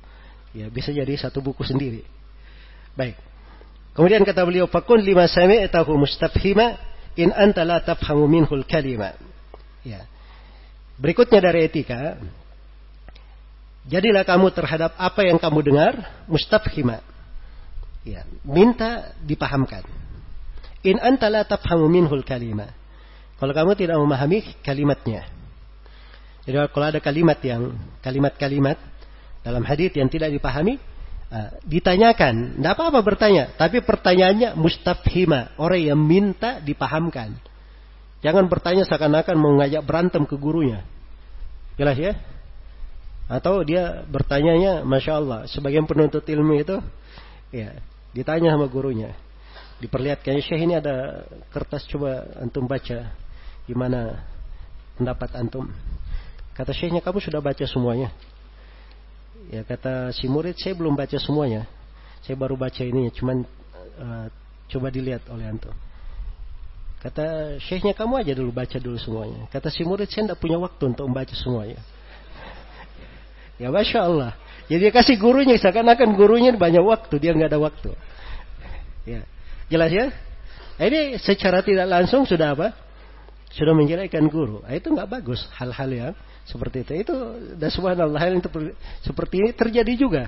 Ya, 0.50 0.66
bisa 0.66 0.90
jadi 0.90 1.14
satu 1.14 1.38
buku 1.38 1.62
sendiri. 1.62 2.02
Baik. 2.98 3.16
Kemudian 3.92 4.24
kata 4.24 4.42
beliau, 4.42 4.66
"Fakun 4.68 5.04
lima 5.04 5.28
sami'tahu 5.28 5.94
mustafhima 6.00 6.80
in 7.16 7.28
anta 7.32 7.62
la 7.62 7.80
tafhamu 7.84 8.24
minhul 8.24 8.64
kalima." 8.64 9.12
Ya. 9.84 10.08
Berikutnya 10.96 11.44
dari 11.44 11.68
etika, 11.68 12.18
jadilah 13.84 14.24
kamu 14.24 14.48
terhadap 14.52 14.96
apa 14.96 15.20
yang 15.28 15.36
kamu 15.36 15.60
dengar 15.60 15.92
mustafhima. 16.24 17.04
Ya, 18.02 18.26
minta 18.42 19.14
dipahamkan. 19.22 20.01
In 20.82 20.98
anta 20.98 21.30
la 21.30 21.46
tafhamu 21.46 21.86
minhul 21.86 22.26
kalima. 22.26 22.66
Kalau 23.38 23.54
kamu 23.54 23.72
tidak 23.78 23.96
memahami 23.98 24.42
kalimatnya. 24.62 25.26
Jadi 26.42 26.58
kalau 26.74 26.86
ada 26.90 26.98
kalimat 26.98 27.38
yang 27.42 27.74
kalimat-kalimat 28.02 28.78
dalam 29.46 29.62
hadis 29.62 29.94
yang 29.94 30.10
tidak 30.10 30.34
dipahami, 30.34 30.78
uh, 31.30 31.54
ditanyakan, 31.62 32.58
tidak 32.58 32.72
apa-apa 32.74 32.98
bertanya, 33.02 33.54
tapi 33.54 33.78
pertanyaannya 33.78 34.58
mustafhima, 34.58 35.54
orang 35.58 35.82
yang 35.86 35.98
minta 36.02 36.58
dipahamkan. 36.58 37.38
Jangan 38.22 38.46
bertanya 38.50 38.82
seakan-akan 38.86 39.34
mau 39.38 39.54
ngajak 39.58 39.82
berantem 39.86 40.22
ke 40.26 40.34
gurunya. 40.34 40.82
Jelas 41.78 41.98
ya? 41.98 42.18
Atau 43.30 43.62
dia 43.62 44.02
bertanyanya, 44.06 44.82
masya 44.82 45.18
Allah, 45.18 45.40
sebagian 45.46 45.86
penuntut 45.86 46.26
ilmu 46.26 46.58
itu, 46.58 46.78
ya, 47.54 47.70
ditanya 48.14 48.54
sama 48.54 48.66
gurunya 48.66 49.14
diperlihatkan 49.82 50.38
Syekh 50.38 50.62
ini 50.62 50.78
ada 50.78 51.26
kertas 51.50 51.82
coba 51.90 52.22
antum 52.38 52.70
baca 52.70 53.10
gimana 53.66 54.22
pendapat 54.94 55.34
antum. 55.34 55.66
Kata 56.54 56.70
Syekhnya 56.70 57.02
kamu 57.02 57.18
sudah 57.18 57.42
baca 57.42 57.64
semuanya? 57.66 58.14
Ya 59.50 59.66
kata 59.66 60.14
si 60.14 60.30
murid 60.30 60.54
saya 60.54 60.78
belum 60.78 60.94
baca 60.94 61.18
semuanya. 61.18 61.66
Saya 62.22 62.38
baru 62.38 62.54
baca 62.54 62.78
ini 62.86 63.10
cuman 63.10 63.42
uh, 63.98 64.26
coba 64.70 64.94
dilihat 64.94 65.26
oleh 65.32 65.50
antum. 65.50 65.74
Kata 67.02 67.58
Syekhnya 67.58 67.98
kamu 67.98 68.22
aja 68.22 68.32
dulu 68.38 68.54
baca 68.54 68.78
dulu 68.78 68.94
semuanya. 68.94 69.50
Kata 69.50 69.66
si 69.66 69.82
murid 69.82 70.06
saya 70.06 70.30
tidak 70.30 70.38
punya 70.38 70.62
waktu 70.62 70.94
untuk 70.94 71.10
membaca 71.10 71.34
semuanya. 71.34 71.82
Ya 73.60 73.70
masya 73.70 74.10
Allah. 74.10 74.32
Jadi 74.66 74.90
dia 74.90 74.90
kasih 74.90 75.20
gurunya 75.22 75.54
seakan-akan 75.54 76.18
gurunya 76.18 76.50
banyak 76.56 76.82
waktu 76.82 77.14
dia 77.22 77.30
nggak 77.30 77.52
ada 77.52 77.60
waktu. 77.62 77.94
Ya 79.06 79.22
Jelas 79.70 79.90
ya? 79.92 80.06
Ini 80.82 81.20
secara 81.20 81.62
tidak 81.62 81.86
langsung 81.86 82.24
sudah 82.24 82.56
apa? 82.56 82.74
Sudah 83.52 83.76
menjelekkan 83.76 84.24
guru. 84.32 84.64
Nah, 84.64 84.72
itu 84.72 84.88
nggak 84.88 85.08
bagus 85.08 85.44
hal-hal 85.60 85.90
yang 85.92 86.12
seperti 86.48 86.82
itu. 86.82 86.92
Itu 87.06 87.14
dan 87.60 87.70
subhanallah 87.70 88.18
hal 88.18 88.34
yang 88.34 88.42
seperti 89.04 89.34
ini 89.38 89.50
terjadi 89.52 89.92
juga 89.94 90.22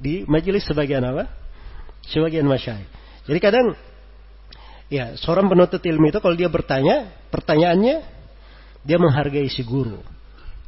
di 0.00 0.24
majelis 0.24 0.64
sebagian 0.64 1.04
apa? 1.04 1.28
Sebagian 2.08 2.48
masyai. 2.48 2.88
Jadi 3.28 3.38
kadang 3.38 3.76
ya 4.88 5.14
seorang 5.20 5.46
penuntut 5.46 5.84
ilmu 5.84 6.08
itu 6.08 6.18
kalau 6.18 6.34
dia 6.34 6.48
bertanya, 6.48 7.12
pertanyaannya 7.28 7.96
dia 8.82 8.96
menghargai 8.96 9.46
si 9.52 9.60
guru. 9.60 10.00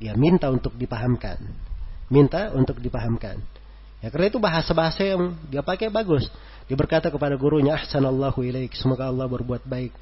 Ya 0.03 0.13
minta 0.19 0.53
untuk 0.53 0.77
dipahamkan. 0.77 1.41
Minta 2.13 2.53
untuk 2.53 2.77
dipahamkan. 2.83 3.41
Ya 4.03 4.11
karena 4.11 4.27
itu 4.29 4.43
bahasa-bahasa 4.43 5.07
yang 5.07 5.39
dia 5.47 5.63
pakai 5.63 5.87
bagus. 5.87 6.27
Dia 6.67 6.75
berkata 6.75 7.07
kepada 7.07 7.39
gurunya, 7.39 7.79
"Ahsanallahu 7.79 8.43
ilaik." 8.43 8.75
Semoga 8.75 9.07
Allah 9.07 9.31
berbuat 9.31 9.63
baik 9.63 9.95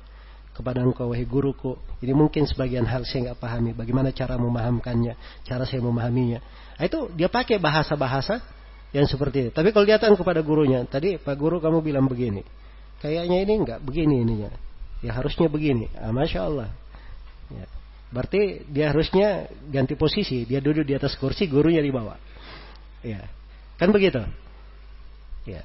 kepada 0.56 0.80
engkau 0.80 1.12
wahai 1.12 1.28
guruku. 1.28 1.76
Ini 2.00 2.16
mungkin 2.16 2.48
sebagian 2.48 2.88
hal 2.88 3.04
saya 3.04 3.30
nggak 3.30 3.38
pahami. 3.38 3.70
Bagaimana 3.76 4.08
cara 4.10 4.40
memahamkannya, 4.40 5.44
cara 5.44 5.68
saya 5.68 5.84
memahaminya. 5.84 6.40
Nah, 6.80 6.84
itu 6.88 7.12
dia 7.12 7.28
pakai 7.28 7.60
bahasa-bahasa 7.60 8.40
yang 8.96 9.04
seperti 9.04 9.48
itu. 9.48 9.50
Tapi 9.52 9.68
kalau 9.70 9.84
datang 9.84 10.16
kepada 10.16 10.40
gurunya, 10.40 10.82
tadi 10.88 11.20
Pak 11.20 11.36
Guru 11.36 11.60
kamu 11.60 11.84
bilang 11.84 12.08
begini. 12.08 12.40
Kayaknya 13.00 13.38
ini 13.44 13.54
nggak 13.64 13.80
begini 13.84 14.14
ininya. 14.24 14.50
Ya 15.00 15.16
harusnya 15.16 15.48
begini. 15.48 15.88
Ah, 15.96 16.12
Masya 16.12 16.40
Allah. 16.44 16.68
Ya. 17.48 17.64
Berarti 18.10 18.66
dia 18.68 18.92
harusnya 18.92 19.48
ganti 19.70 19.96
posisi. 19.96 20.44
Dia 20.44 20.60
duduk 20.60 20.84
di 20.84 20.92
atas 20.92 21.16
kursi, 21.16 21.48
gurunya 21.48 21.80
di 21.80 21.88
bawah. 21.88 22.18
Ya. 23.00 23.39
Kan 23.80 23.88
begitu. 23.96 24.20
Ya. 25.48 25.64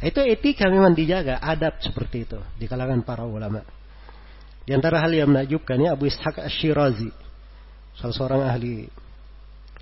Itu 0.00 0.22
etika 0.22 0.70
memang 0.70 0.94
dijaga, 0.94 1.42
adab 1.42 1.82
seperti 1.82 2.24
itu 2.24 2.38
di 2.56 2.70
kalangan 2.70 3.02
para 3.02 3.26
ulama. 3.26 3.66
Di 4.64 4.72
antara 4.72 5.02
hal 5.02 5.10
yang 5.10 5.34
menakjubkan 5.34 5.82
ya 5.82 5.98
Abu 5.98 6.06
Ishaq 6.06 6.40
Ash-Shirazi, 6.40 7.10
salah 7.98 8.14
seorang 8.14 8.42
ahli 8.46 8.86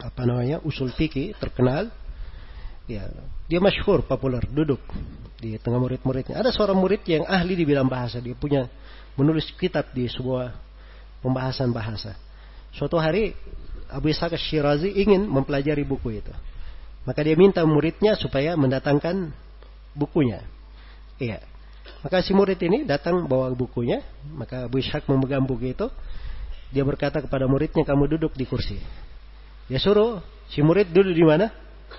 apa 0.01 0.23
namanya 0.25 0.65
usul 0.65 0.91
fikih 0.97 1.37
terkenal. 1.37 1.93
Ya, 2.89 3.05
dia 3.53 3.61
masyhur, 3.61 4.01
populer, 4.01 4.41
duduk 4.49 4.81
di 5.37 5.61
tengah 5.61 5.77
murid-muridnya. 5.77 6.41
Ada 6.41 6.57
seorang 6.57 6.81
murid 6.81 7.05
yang 7.05 7.29
ahli 7.29 7.53
di 7.53 7.69
bidang 7.69 7.85
bahasa, 7.85 8.17
dia 8.17 8.33
punya 8.33 8.65
menulis 9.13 9.53
kitab 9.61 9.93
di 9.93 10.09
sebuah 10.09 10.57
pembahasan 11.21 11.69
bahasa. 11.69 12.17
Suatu 12.73 12.97
hari 12.97 13.37
Abu 13.93 14.09
Ishaq 14.09 14.35
Ash-Shirazi 14.35 14.89
ingin 14.99 15.29
mempelajari 15.29 15.85
buku 15.85 16.17
itu. 16.17 16.33
Maka 17.07 17.21
dia 17.23 17.37
minta 17.39 17.63
muridnya 17.67 18.19
supaya 18.19 18.57
mendatangkan 18.59 19.31
bukunya. 19.95 20.43
Iya. 21.19 21.43
Maka 22.05 22.23
si 22.23 22.31
murid 22.31 22.63
ini 22.63 22.87
datang 22.87 23.27
bawa 23.27 23.51
bukunya, 23.51 24.07
maka 24.31 24.71
Abu 24.71 24.79
Ishaq 24.79 25.11
memegang 25.11 25.43
buku 25.43 25.75
itu. 25.75 25.91
Dia 26.71 26.85
berkata 26.85 27.19
kepada 27.19 27.49
muridnya, 27.49 27.83
kamu 27.83 28.07
duduk 28.19 28.37
di 28.37 28.45
kursi. 28.45 28.79
Dia 29.67 29.81
suruh 29.81 30.23
si 30.53 30.63
murid 30.63 30.93
duduk 30.95 31.17
di 31.17 31.25
mana? 31.25 31.51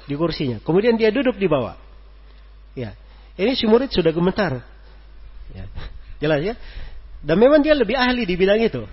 Di 0.06 0.14
kursinya. 0.16 0.62
Kemudian 0.62 0.96
dia 0.96 1.10
duduk 1.10 1.36
di 1.36 1.50
bawah. 1.50 1.76
Ya, 2.78 2.94
ini 3.36 3.58
si 3.58 3.66
murid 3.66 3.92
sudah 3.92 4.14
gemetar. 4.14 4.62
Ya. 5.52 5.66
Jelas 6.22 6.40
ya? 6.46 6.56
Dan 7.20 7.36
memang 7.42 7.60
dia 7.60 7.76
lebih 7.76 7.98
ahli 7.98 8.24
di 8.24 8.40
bidang 8.40 8.62
itu. 8.62 8.86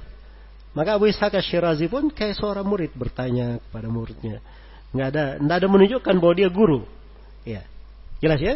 Maka 0.76 0.98
Abu 0.98 1.08
Ishaq 1.08 1.38
Syirazi 1.40 1.86
pun 1.88 2.10
kayak 2.12 2.36
seorang 2.36 2.66
murid 2.66 2.92
bertanya 2.92 3.62
kepada 3.62 3.88
muridnya. 3.88 4.44
Nggak 4.94 5.08
ada, 5.14 5.24
nggak 5.42 5.56
ada 5.62 5.68
menunjukkan 5.70 6.14
bahwa 6.18 6.34
dia 6.34 6.48
guru. 6.50 6.86
Ya, 7.42 7.62
jelas 8.22 8.40
ya? 8.42 8.54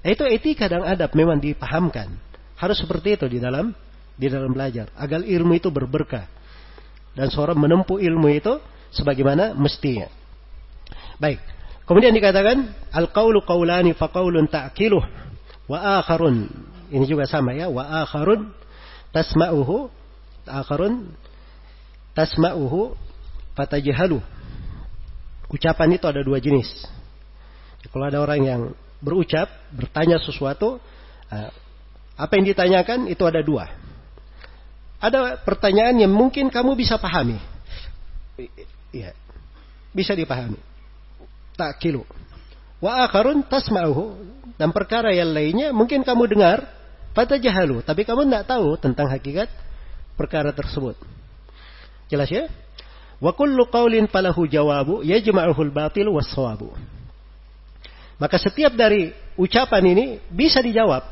Itu 0.00 0.24
etika 0.24 0.68
dan 0.68 0.84
adab 0.84 1.12
memang 1.12 1.40
dipahamkan. 1.40 2.08
Harus 2.56 2.80
seperti 2.80 3.16
itu 3.16 3.26
di 3.28 3.38
dalam 3.40 3.72
di 4.20 4.28
dalam 4.28 4.52
belajar 4.52 4.92
agar 5.00 5.24
ilmu 5.24 5.56
itu 5.56 5.72
berberkah 5.72 6.28
dan 7.16 7.32
seorang 7.32 7.56
menempuh 7.56 7.96
ilmu 7.96 8.28
itu 8.28 8.60
sebagaimana 8.92 9.56
mestinya. 9.56 10.12
Baik. 11.16 11.40
Kemudian 11.88 12.14
dikatakan 12.14 12.70
al-qaulu 12.94 13.42
qaulani 13.42 13.96
fa 13.96 14.12
qaulun 14.12 14.46
ta'kiluh 14.46 15.02
wa 15.66 15.98
akharun 15.98 16.46
ini 16.90 17.04
juga 17.06 17.26
sama 17.26 17.54
ya 17.54 17.66
wa 17.66 17.82
akharun 18.06 18.50
tasma'uhu 19.10 19.90
akharun 20.46 21.10
tasma'uhu 22.14 22.94
fatajhalu. 23.58 24.22
Ucapan 25.50 25.98
itu 25.98 26.06
ada 26.06 26.22
dua 26.22 26.38
jenis. 26.38 26.86
Kalau 27.90 28.06
ada 28.06 28.22
orang 28.22 28.40
yang 28.40 28.62
berucap, 29.02 29.50
bertanya 29.74 30.22
sesuatu, 30.22 30.78
eh, 31.32 31.50
apa 32.14 32.32
yang 32.38 32.46
ditanyakan 32.54 33.10
itu 33.10 33.24
ada 33.26 33.42
dua. 33.42 33.66
Ada 35.00 35.40
pertanyaan 35.42 35.96
yang 36.06 36.12
mungkin 36.12 36.52
kamu 36.52 36.76
bisa 36.76 37.00
pahami. 37.00 37.40
Ya, 38.92 39.16
bisa 39.90 40.12
dipahami. 40.12 40.60
Tak 41.56 41.80
kilo. 41.80 42.04
Wa 42.78 43.08
akharun 43.08 43.42
tasma'uhu. 43.42 44.36
Dan 44.60 44.76
perkara 44.76 45.08
yang 45.16 45.32
lainnya 45.32 45.72
mungkin 45.72 46.04
kamu 46.04 46.28
dengar, 46.36 46.68
pada 47.16 47.40
jahalu. 47.40 47.80
Tapi 47.80 48.04
kamu 48.04 48.28
tidak 48.28 48.44
tahu 48.44 48.76
tentang 48.76 49.08
hakikat 49.08 49.48
perkara 50.14 50.52
tersebut. 50.52 51.00
Jelas 52.12 52.28
ya? 52.28 52.46
Wa 53.20 53.36
kullu 53.36 53.68
qawlin 53.68 54.08
falahu 54.08 54.48
jawabu 54.48 55.04
yajma'uhul 55.04 55.68
batil 55.70 56.08
was 56.08 56.32
sawabu. 56.32 56.72
Maka 58.16 58.36
setiap 58.40 58.72
dari 58.76 59.12
ucapan 59.36 59.84
ini 59.92 60.04
bisa 60.28 60.60
dijawab. 60.60 61.08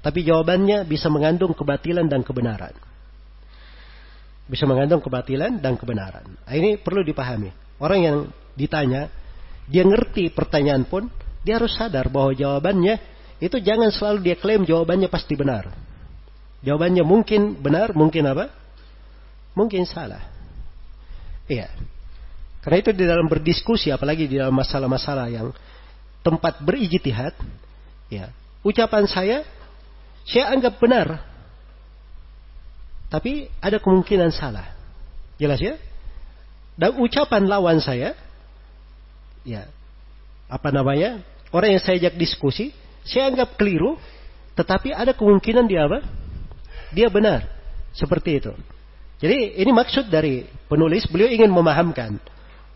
Tapi 0.00 0.24
jawabannya 0.24 0.88
bisa 0.88 1.12
mengandung 1.12 1.52
kebatilan 1.52 2.08
dan 2.08 2.24
kebenaran. 2.24 2.72
Bisa 4.48 4.64
mengandung 4.64 5.04
kebatilan 5.04 5.60
dan 5.60 5.76
kebenaran. 5.76 6.24
Nah, 6.24 6.54
ini 6.56 6.80
perlu 6.80 7.04
dipahami. 7.04 7.52
Orang 7.80 8.00
yang 8.00 8.16
ditanya, 8.56 9.12
dia 9.68 9.84
ngerti 9.84 10.32
pertanyaan 10.32 10.88
pun, 10.88 11.08
dia 11.44 11.60
harus 11.60 11.76
sadar 11.76 12.08
bahwa 12.08 12.32
jawabannya 12.32 13.00
itu 13.40 13.56
jangan 13.60 13.88
selalu 13.88 14.18
dia 14.24 14.36
klaim 14.36 14.64
jawabannya 14.68 15.08
pasti 15.08 15.36
benar. 15.36 15.72
Jawabannya 16.60 17.04
mungkin 17.04 17.56
benar, 17.56 17.96
mungkin 17.96 18.28
apa? 18.28 18.52
Mungkin 19.56 19.88
salah. 19.88 20.20
Iya. 21.50 21.66
Karena 22.62 22.76
itu 22.78 22.90
di 22.94 23.04
dalam 23.08 23.26
berdiskusi, 23.26 23.90
apalagi 23.90 24.30
di 24.30 24.38
dalam 24.38 24.54
masalah-masalah 24.54 25.26
yang 25.26 25.50
tempat 26.22 26.62
berijtihad, 26.62 27.34
ya, 28.06 28.30
ucapan 28.62 29.10
saya 29.10 29.42
saya 30.22 30.54
anggap 30.54 30.78
benar. 30.78 31.26
Tapi 33.10 33.50
ada 33.58 33.82
kemungkinan 33.82 34.30
salah. 34.30 34.70
Jelas 35.40 35.58
ya? 35.58 35.74
Dan 36.78 36.94
ucapan 37.02 37.50
lawan 37.50 37.82
saya 37.82 38.14
ya, 39.42 39.66
apa 40.46 40.70
namanya? 40.70 41.18
Orang 41.50 41.74
yang 41.74 41.82
saya 41.82 41.98
ajak 41.98 42.14
diskusi, 42.14 42.70
saya 43.02 43.26
anggap 43.32 43.58
keliru, 43.58 43.98
tetapi 44.54 44.94
ada 44.94 45.10
kemungkinan 45.10 45.66
dia 45.66 45.90
apa? 45.90 46.06
Dia 46.94 47.10
benar. 47.10 47.48
Seperti 47.90 48.38
itu. 48.38 48.54
Jadi 49.20 49.60
ini 49.60 49.70
maksud 49.70 50.08
dari 50.08 50.48
penulis, 50.64 51.04
beliau 51.04 51.28
ingin 51.28 51.52
memahamkan 51.52 52.16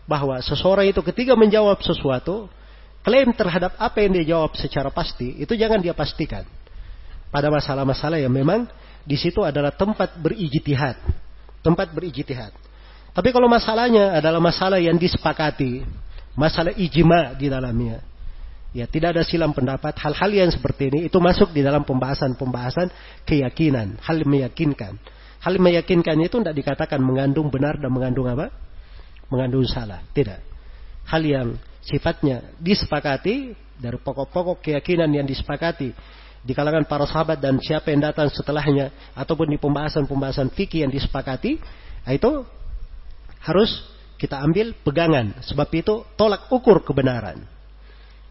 bahwa 0.05 0.37
seseorang 0.45 0.85
itu 0.85 1.01
ketika 1.01 1.33
menjawab 1.33 1.81
sesuatu, 1.81 2.45
klaim 3.01 3.33
terhadap 3.33 3.73
apa 3.81 3.97
yang 4.05 4.13
dia 4.13 4.37
jawab 4.37 4.53
secara 4.53 4.93
pasti 4.93 5.41
itu 5.41 5.57
jangan 5.57 5.81
dia 5.81 5.97
pastikan. 5.97 6.45
Pada 7.33 7.49
masalah-masalah 7.49 8.21
yang 8.21 8.31
memang 8.31 8.69
di 9.01 9.17
situ 9.17 9.41
adalah 9.41 9.73
tempat 9.73 10.21
berijtihad. 10.21 11.01
Tempat 11.65 11.89
berijtihad. 11.97 12.53
Tapi 13.09 13.29
kalau 13.33 13.49
masalahnya 13.49 14.13
adalah 14.13 14.37
masalah 14.37 14.77
yang 14.77 15.01
disepakati 15.01 15.81
masalah 16.35 16.75
ijma 16.75 17.31
di 17.39 17.47
dalamnya 17.47 18.03
ya 18.75 18.85
tidak 18.91 19.15
ada 19.15 19.23
silam 19.23 19.55
pendapat. 19.55 19.95
Hal-hal 19.95 20.29
yang 20.35 20.51
seperti 20.51 20.91
ini 20.91 20.99
itu 21.07 21.17
masuk 21.23 21.55
di 21.55 21.63
dalam 21.63 21.87
pembahasan-pembahasan 21.87 22.91
keyakinan. 23.23 23.97
Hal 24.03 24.19
meyakinkan 24.27 24.99
hal 25.45 25.61
meyakinkan 25.61 26.17
itu 26.25 26.41
tidak 26.41 26.57
dikatakan 26.57 26.97
mengandung 26.97 27.53
benar 27.53 27.77
dan 27.77 27.93
mengandung 27.93 28.25
apa? 28.25 28.49
Mengandung 29.29 29.61
salah. 29.69 30.01
Tidak. 30.09 30.41
Hal 31.05 31.21
yang 31.21 31.53
sifatnya 31.85 32.57
disepakati 32.57 33.53
dari 33.77 33.97
pokok-pokok 34.01 34.65
keyakinan 34.65 35.05
yang 35.13 35.29
disepakati 35.29 35.93
di 36.41 36.53
kalangan 36.57 36.89
para 36.89 37.05
sahabat 37.05 37.37
dan 37.37 37.61
siapa 37.61 37.93
yang 37.93 38.09
datang 38.09 38.33
setelahnya 38.33 38.89
ataupun 39.13 39.53
di 39.53 39.57
pembahasan-pembahasan 39.61 40.49
fikih 40.53 40.85
yang 40.85 40.93
disepakati 40.93 41.57
nah 42.05 42.13
itu 42.13 42.45
harus 43.45 43.69
kita 44.17 44.41
ambil 44.41 44.73
pegangan. 44.81 45.37
Sebab 45.45 45.69
itu 45.77 46.01
tolak 46.17 46.49
ukur 46.49 46.81
kebenaran. 46.81 47.45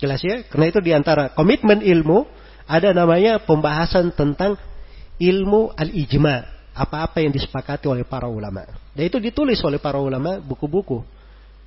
Jelas 0.02 0.18
ya? 0.26 0.42
Karena 0.50 0.66
itu 0.74 0.82
di 0.82 0.90
antara 0.90 1.30
komitmen 1.30 1.78
ilmu 1.78 2.26
ada 2.66 2.90
namanya 2.90 3.38
pembahasan 3.38 4.10
tentang 4.10 4.58
ilmu 5.22 5.70
al-ijma 5.78 6.53
apa-apa 6.74 7.22
yang 7.22 7.30
disepakati 7.30 7.86
oleh 7.86 8.02
para 8.02 8.26
ulama 8.26 8.66
dan 8.92 9.02
itu 9.06 9.22
ditulis 9.22 9.62
oleh 9.62 9.78
para 9.78 9.96
ulama 10.02 10.42
buku-buku 10.42 11.06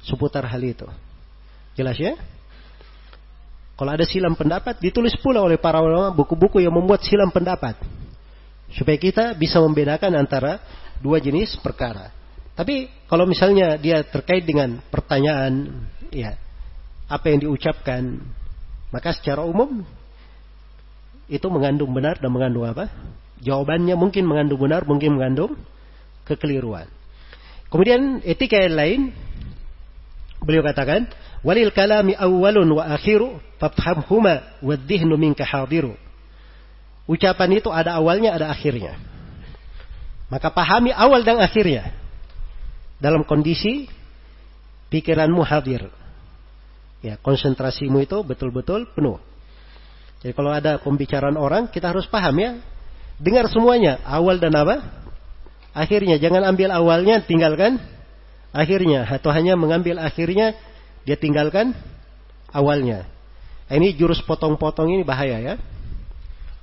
seputar 0.04 0.44
hal 0.46 0.62
itu 0.62 0.88
Jelas 1.78 1.94
ya? 2.02 2.18
Kalau 3.78 3.94
ada 3.94 4.02
silam 4.10 4.34
pendapat, 4.34 4.82
ditulis 4.82 5.14
pula 5.22 5.46
oleh 5.46 5.62
para 5.62 5.78
ulama 5.78 6.10
buku-buku 6.10 6.58
yang 6.58 6.74
membuat 6.74 7.06
silam 7.06 7.30
pendapat. 7.30 7.78
Supaya 8.74 8.98
kita 8.98 9.38
bisa 9.38 9.62
membedakan 9.62 10.18
antara 10.18 10.58
dua 10.98 11.22
jenis 11.22 11.54
perkara. 11.62 12.10
Tapi 12.58 12.90
kalau 13.06 13.30
misalnya 13.30 13.78
dia 13.78 14.02
terkait 14.02 14.42
dengan 14.42 14.82
pertanyaan, 14.90 15.86
ya 16.10 16.34
apa 17.06 17.30
yang 17.30 17.46
diucapkan, 17.46 18.18
maka 18.90 19.14
secara 19.14 19.46
umum 19.46 19.86
itu 21.30 21.46
mengandung 21.54 21.94
benar 21.94 22.18
dan 22.18 22.34
mengandung 22.34 22.66
apa? 22.66 22.90
Jawabannya 23.42 23.94
mungkin 23.94 24.26
mengandung 24.26 24.62
benar, 24.62 24.86
mungkin 24.88 25.18
mengandung 25.18 25.54
kekeliruan. 26.26 26.90
Kemudian 27.68 28.24
etika 28.24 28.58
yang 28.58 28.76
lain, 28.76 29.02
beliau 30.42 30.64
katakan, 30.64 31.12
walil 31.44 31.70
kalami 31.70 32.16
awalun 32.16 32.70
wa 32.72 32.84
akhiru 32.96 33.38
fafhamhuma 33.60 34.58
wa 34.64 34.76
dhihnu 34.76 35.14
minka 35.20 35.44
hadiru. 35.46 35.94
Ucapan 37.08 37.60
itu 37.60 37.72
ada 37.72 37.96
awalnya, 37.96 38.36
ada 38.36 38.52
akhirnya. 38.52 39.00
Maka 40.28 40.52
pahami 40.52 40.92
awal 40.92 41.24
dan 41.24 41.40
akhirnya. 41.40 41.96
Dalam 43.00 43.24
kondisi 43.24 43.88
pikiranmu 44.92 45.40
hadir. 45.46 45.88
Ya, 47.00 47.16
konsentrasimu 47.22 48.04
itu 48.04 48.20
betul-betul 48.26 48.90
penuh. 48.92 49.22
Jadi 50.20 50.34
kalau 50.34 50.52
ada 50.52 50.82
pembicaraan 50.82 51.38
orang, 51.38 51.70
kita 51.70 51.94
harus 51.94 52.10
paham 52.10 52.36
ya. 52.42 52.52
Dengar 53.18 53.50
semuanya, 53.50 53.98
awal 54.06 54.38
dan 54.38 54.54
apa? 54.54 54.86
Akhirnya, 55.74 56.22
jangan 56.22 56.46
ambil 56.46 56.70
awalnya, 56.70 57.22
tinggalkan 57.26 57.82
akhirnya. 58.54 59.10
Atau 59.10 59.34
hanya 59.34 59.58
mengambil 59.58 59.98
akhirnya, 59.98 60.54
dia 61.06 61.18
tinggalkan 61.18 61.74
awalnya. 62.54 63.10
Ini 63.68 63.98
jurus 63.98 64.22
potong-potong 64.24 64.94
ini 64.94 65.04
bahaya 65.04 65.38
ya. 65.42 65.56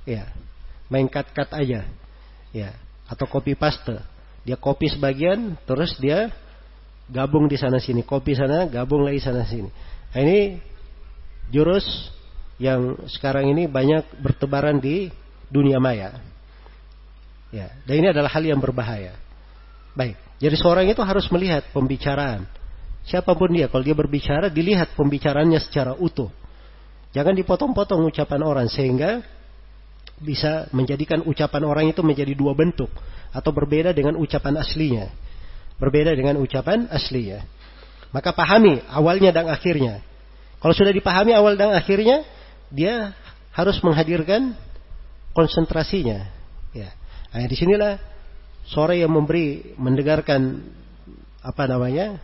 Ya, 0.07 0.23
main 0.87 1.11
cut-cut 1.11 1.51
aja. 1.51 1.83
Ya, 2.55 2.69
atau 3.05 3.27
copy 3.27 3.53
paste. 3.53 3.99
Dia 4.45 4.55
copy 4.55 4.93
sebagian, 4.93 5.57
terus 5.67 5.97
dia 5.99 6.31
gabung 7.09 7.51
di 7.51 7.57
sana 7.59 7.77
sini, 7.77 8.01
copy 8.01 8.33
sana, 8.37 8.65
gabung 8.69 9.03
lagi 9.03 9.19
sana 9.19 9.43
sini. 9.43 9.69
Nah, 10.13 10.21
ini 10.23 10.61
jurus 11.51 11.85
yang 12.61 12.95
sekarang 13.11 13.51
ini 13.51 13.67
banyak 13.67 14.23
bertebaran 14.23 14.79
di 14.79 15.11
dunia 15.51 15.77
maya. 15.77 16.34
Ya, 17.55 17.71
dan 17.87 17.93
ini 18.03 18.07
adalah 18.11 18.27
hal 18.27 18.43
yang 18.43 18.59
berbahaya. 18.59 19.15
Baik, 19.95 20.19
jadi 20.43 20.55
seorang 20.59 20.91
itu 20.91 20.99
harus 20.99 21.23
melihat 21.31 21.63
pembicaraan. 21.71 22.43
Siapa 23.07 23.31
pun 23.31 23.47
dia, 23.55 23.71
kalau 23.71 23.79
dia 23.79 23.95
berbicara, 23.95 24.51
dilihat 24.51 24.91
pembicaraannya 24.99 25.63
secara 25.63 25.95
utuh. 25.95 26.27
Jangan 27.15 27.31
dipotong-potong 27.31 28.03
ucapan 28.11 28.41
orang 28.43 28.67
sehingga 28.67 29.23
bisa 30.19 30.67
menjadikan 30.75 31.23
ucapan 31.23 31.63
orang 31.63 31.85
itu 31.87 32.03
menjadi 32.03 32.35
dua 32.35 32.51
bentuk 32.51 32.91
atau 33.31 33.51
berbeda 33.55 33.95
dengan 33.95 34.19
ucapan 34.19 34.59
aslinya. 34.59 35.07
Berbeda 35.79 36.11
dengan 36.11 36.35
ucapan 36.43 36.91
aslinya. 36.91 37.47
Maka 38.11 38.35
pahami 38.35 38.83
awalnya 38.91 39.31
dan 39.31 39.47
akhirnya. 39.47 40.03
Kalau 40.59 40.75
sudah 40.75 40.91
dipahami 40.91 41.31
awal 41.31 41.55
dan 41.55 41.71
akhirnya, 41.71 42.27
dia 42.67 43.15
harus 43.55 43.79
menghadirkan 43.79 44.59
konsentrasinya. 45.31 46.34
Nah, 47.35 47.43
di 47.51 47.55
sinilah 47.59 47.99
sore 48.63 49.03
yang 49.03 49.11
memberi 49.11 49.75
mendengarkan 49.75 50.63
apa 51.43 51.63
namanya 51.67 52.15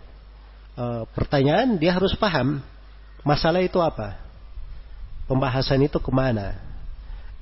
e, 0.72 1.04
pertanyaan, 1.12 1.76
dia 1.76 1.92
harus 1.92 2.16
paham 2.16 2.64
masalah 3.28 3.60
itu 3.60 3.76
apa, 3.84 4.16
pembahasan 5.28 5.84
itu 5.84 6.00
ke 6.00 6.12
mana. 6.16 6.56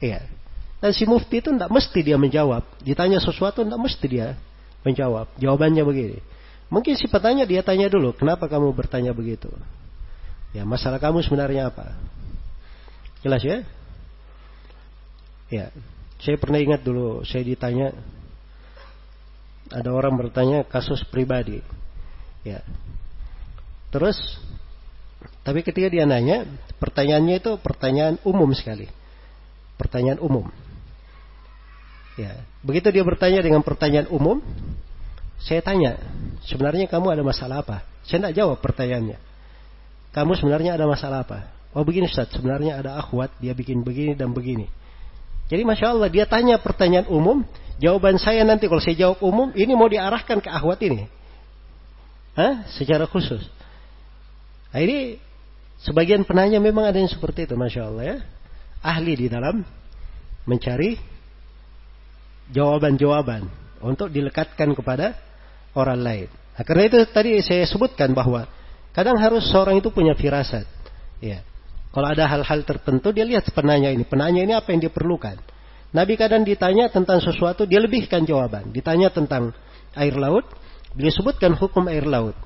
Iya. 0.01 0.25
Dan 0.81 0.97
si 0.97 1.05
mufti 1.05 1.45
itu 1.45 1.53
tidak 1.53 1.69
mesti 1.69 1.99
dia 2.01 2.17
menjawab. 2.17 2.65
Ditanya 2.81 3.21
sesuatu 3.21 3.61
tidak 3.61 3.77
mesti 3.77 4.05
dia 4.09 4.33
menjawab. 4.81 5.29
Jawabannya 5.37 5.85
begini. 5.85 6.19
Mungkin 6.73 6.97
si 6.97 7.05
petanya 7.05 7.45
dia 7.45 7.61
tanya 7.61 7.85
dulu, 7.85 8.17
kenapa 8.17 8.49
kamu 8.49 8.73
bertanya 8.73 9.13
begitu? 9.13 9.53
Ya, 10.57 10.65
masalah 10.65 10.97
kamu 10.97 11.21
sebenarnya 11.21 11.69
apa? 11.69 11.93
Jelas 13.21 13.45
ya? 13.45 13.61
Ya, 15.49 15.69
saya 16.19 16.35
pernah 16.35 16.59
ingat 16.59 16.83
dulu, 16.83 17.23
saya 17.23 17.47
ditanya, 17.47 17.95
ada 19.71 19.89
orang 19.95 20.19
bertanya 20.19 20.67
kasus 20.67 20.99
pribadi. 21.07 21.63
Ya. 22.43 22.59
Terus, 23.89 24.17
tapi 25.47 25.63
ketika 25.63 25.87
dia 25.87 26.03
nanya, 26.03 26.43
pertanyaannya 26.77 27.35
itu 27.39 27.51
pertanyaan 27.63 28.15
umum 28.27 28.51
sekali. 28.51 28.91
Pertanyaan 29.79 30.19
umum. 30.19 30.51
Ya, 32.19 32.43
begitu 32.59 32.91
dia 32.91 33.07
bertanya 33.07 33.39
dengan 33.39 33.63
pertanyaan 33.63 34.11
umum, 34.11 34.43
saya 35.39 35.63
tanya, 35.63 35.95
sebenarnya 36.43 36.91
kamu 36.91 37.15
ada 37.15 37.23
masalah 37.23 37.63
apa? 37.63 37.87
Saya 38.03 38.27
tidak 38.27 38.35
jawab 38.35 38.57
pertanyaannya. 38.59 39.15
Kamu 40.11 40.35
sebenarnya 40.35 40.75
ada 40.75 40.83
masalah 40.83 41.23
apa? 41.23 41.47
Oh 41.71 41.87
begini 41.87 42.11
Ustaz, 42.11 42.27
sebenarnya 42.35 42.81
ada 42.81 42.99
akhwat, 42.99 43.31
dia 43.39 43.55
bikin 43.55 43.87
begini 43.87 44.19
dan 44.19 44.35
begini. 44.35 44.67
Jadi 45.49 45.65
Masya 45.65 45.97
Allah, 45.97 46.09
dia 46.13 46.29
tanya 46.29 46.61
pertanyaan 46.61 47.09
umum, 47.09 47.41
jawaban 47.81 48.21
saya 48.21 48.45
nanti 48.45 48.69
kalau 48.69 48.79
saya 48.79 48.93
jawab 48.93 49.19
umum, 49.25 49.49
ini 49.57 49.73
mau 49.73 49.89
diarahkan 49.89 50.37
ke 50.45 50.49
akhwat 50.49 50.79
ini. 50.85 51.09
Hah? 52.37 52.69
Secara 52.77 53.09
khusus. 53.09 53.41
Nah 54.69 54.79
ini, 54.79 55.17
sebagian 55.81 56.21
penanya 56.21 56.61
memang 56.61 56.85
ada 56.85 57.01
yang 57.01 57.09
seperti 57.09 57.49
itu, 57.49 57.57
Masya 57.57 57.81
Allah 57.89 58.03
ya. 58.05 58.17
Ahli 58.79 59.13
di 59.17 59.27
dalam 59.27 59.65
mencari 60.45 60.95
jawaban-jawaban 62.53 63.49
untuk 63.81 64.13
dilekatkan 64.13 64.69
kepada 64.77 65.17
orang 65.73 65.99
lain. 65.99 66.27
Nah, 66.29 66.63
karena 66.63 66.83
itu 66.85 66.97
tadi 67.09 67.41
saya 67.41 67.65
sebutkan 67.65 68.13
bahwa 68.13 68.45
kadang 68.93 69.17
harus 69.17 69.49
seorang 69.49 69.81
itu 69.81 69.89
punya 69.89 70.13
firasat. 70.13 70.69
Ya. 71.19 71.41
Kalau 71.89 72.05
ada 72.05 72.29
hal-hal 72.29 72.61
tertentu 72.61 73.09
dia 73.09 73.25
lihat 73.25 73.49
penanya 73.49 73.89
ini, 73.89 74.05
penanya 74.05 74.45
ini 74.45 74.53
apa 74.53 74.69
yang 74.69 74.85
dia 74.85 74.93
perlukan. 74.93 75.37
Nabi 75.89 76.13
kadang 76.21 76.45
ditanya 76.45 76.85
tentang 76.93 77.17
sesuatu 77.17 77.65
dia 77.65 77.81
lebihkan 77.81 78.21
jawaban. 78.21 78.69
Ditanya 78.69 79.09
tentang 79.09 79.57
air 79.97 80.13
laut, 80.13 80.45
beliau 80.93 81.09
sebutkan 81.09 81.57
hukum 81.57 81.89
air 81.89 82.05
laut. 82.05 82.37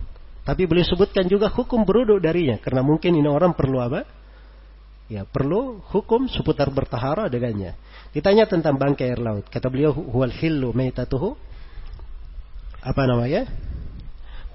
Tapi 0.47 0.63
beliau 0.63 0.87
sebutkan 0.87 1.27
juga 1.27 1.51
hukum 1.51 1.83
beruduk 1.83 2.23
darinya 2.23 2.59
karena 2.59 2.83
mungkin 2.83 3.15
ini 3.15 3.27
orang 3.27 3.55
perlu 3.55 3.83
apa? 3.83 4.07
Ya, 5.11 5.27
perlu 5.27 5.83
hukum 5.91 6.31
seputar 6.31 6.71
bertahara 6.71 7.27
dengannya. 7.27 7.75
Ditanya 8.15 8.47
tentang 8.47 8.79
bangkai 8.79 9.11
air 9.11 9.19
laut. 9.19 9.43
Kata 9.51 9.67
beliau, 9.67 9.91
huwal 9.91 10.31
hillu 10.31 10.71
maitatuhu. 10.71 11.35
Apa 12.79 13.03
namanya? 13.07 13.47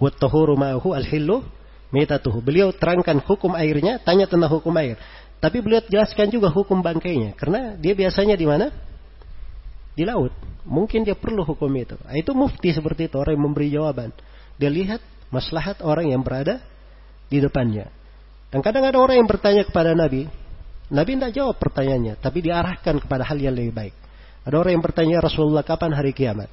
Huwat 0.00 0.16
tahuru 0.16 0.56
ma'ahu 0.56 0.96
al 0.96 1.04
hillu 1.04 1.44
maitatuhu. 1.90 2.40
Beliau 2.44 2.72
terangkan 2.72 3.20
hukum 3.24 3.56
airnya, 3.56 4.00
tanya 4.02 4.28
tentang 4.28 4.52
hukum 4.52 4.72
air. 4.76 4.96
Tapi 5.38 5.62
beliau 5.62 5.80
jelaskan 5.86 6.28
juga 6.28 6.50
hukum 6.50 6.82
bangkainya. 6.82 7.38
Karena 7.38 7.78
dia 7.78 7.94
biasanya 7.94 8.34
di 8.34 8.46
mana? 8.46 8.74
Di 9.94 10.02
laut. 10.02 10.34
Mungkin 10.68 11.06
dia 11.06 11.14
perlu 11.14 11.46
hukum 11.46 11.70
itu. 11.78 11.96
Nah, 12.04 12.14
itu 12.18 12.30
mufti 12.34 12.74
seperti 12.74 13.08
itu, 13.08 13.16
orang 13.16 13.38
yang 13.38 13.44
memberi 13.48 13.68
jawaban. 13.72 14.10
Dia 14.58 14.68
lihat 14.68 15.00
maslahat 15.30 15.80
orang 15.80 16.10
yang 16.10 16.20
berada 16.20 16.60
di 17.30 17.38
depannya. 17.38 17.88
Dan 18.48 18.64
kadang 18.64 18.84
ada 18.84 18.98
orang 18.98 19.20
yang 19.20 19.28
bertanya 19.28 19.62
kepada 19.64 19.92
Nabi, 19.92 20.28
Nabi 20.88 21.10
tidak 21.20 21.32
jawab 21.36 21.56
pertanyaannya, 21.60 22.16
tapi 22.16 22.40
diarahkan 22.40 22.96
kepada 22.96 23.22
hal 23.28 23.36
yang 23.36 23.52
lebih 23.52 23.76
baik. 23.76 23.94
Ada 24.48 24.56
orang 24.56 24.72
yang 24.80 24.84
bertanya 24.84 25.16
Rasulullah 25.20 25.60
kapan 25.60 25.92
hari 25.92 26.16
kiamat? 26.16 26.48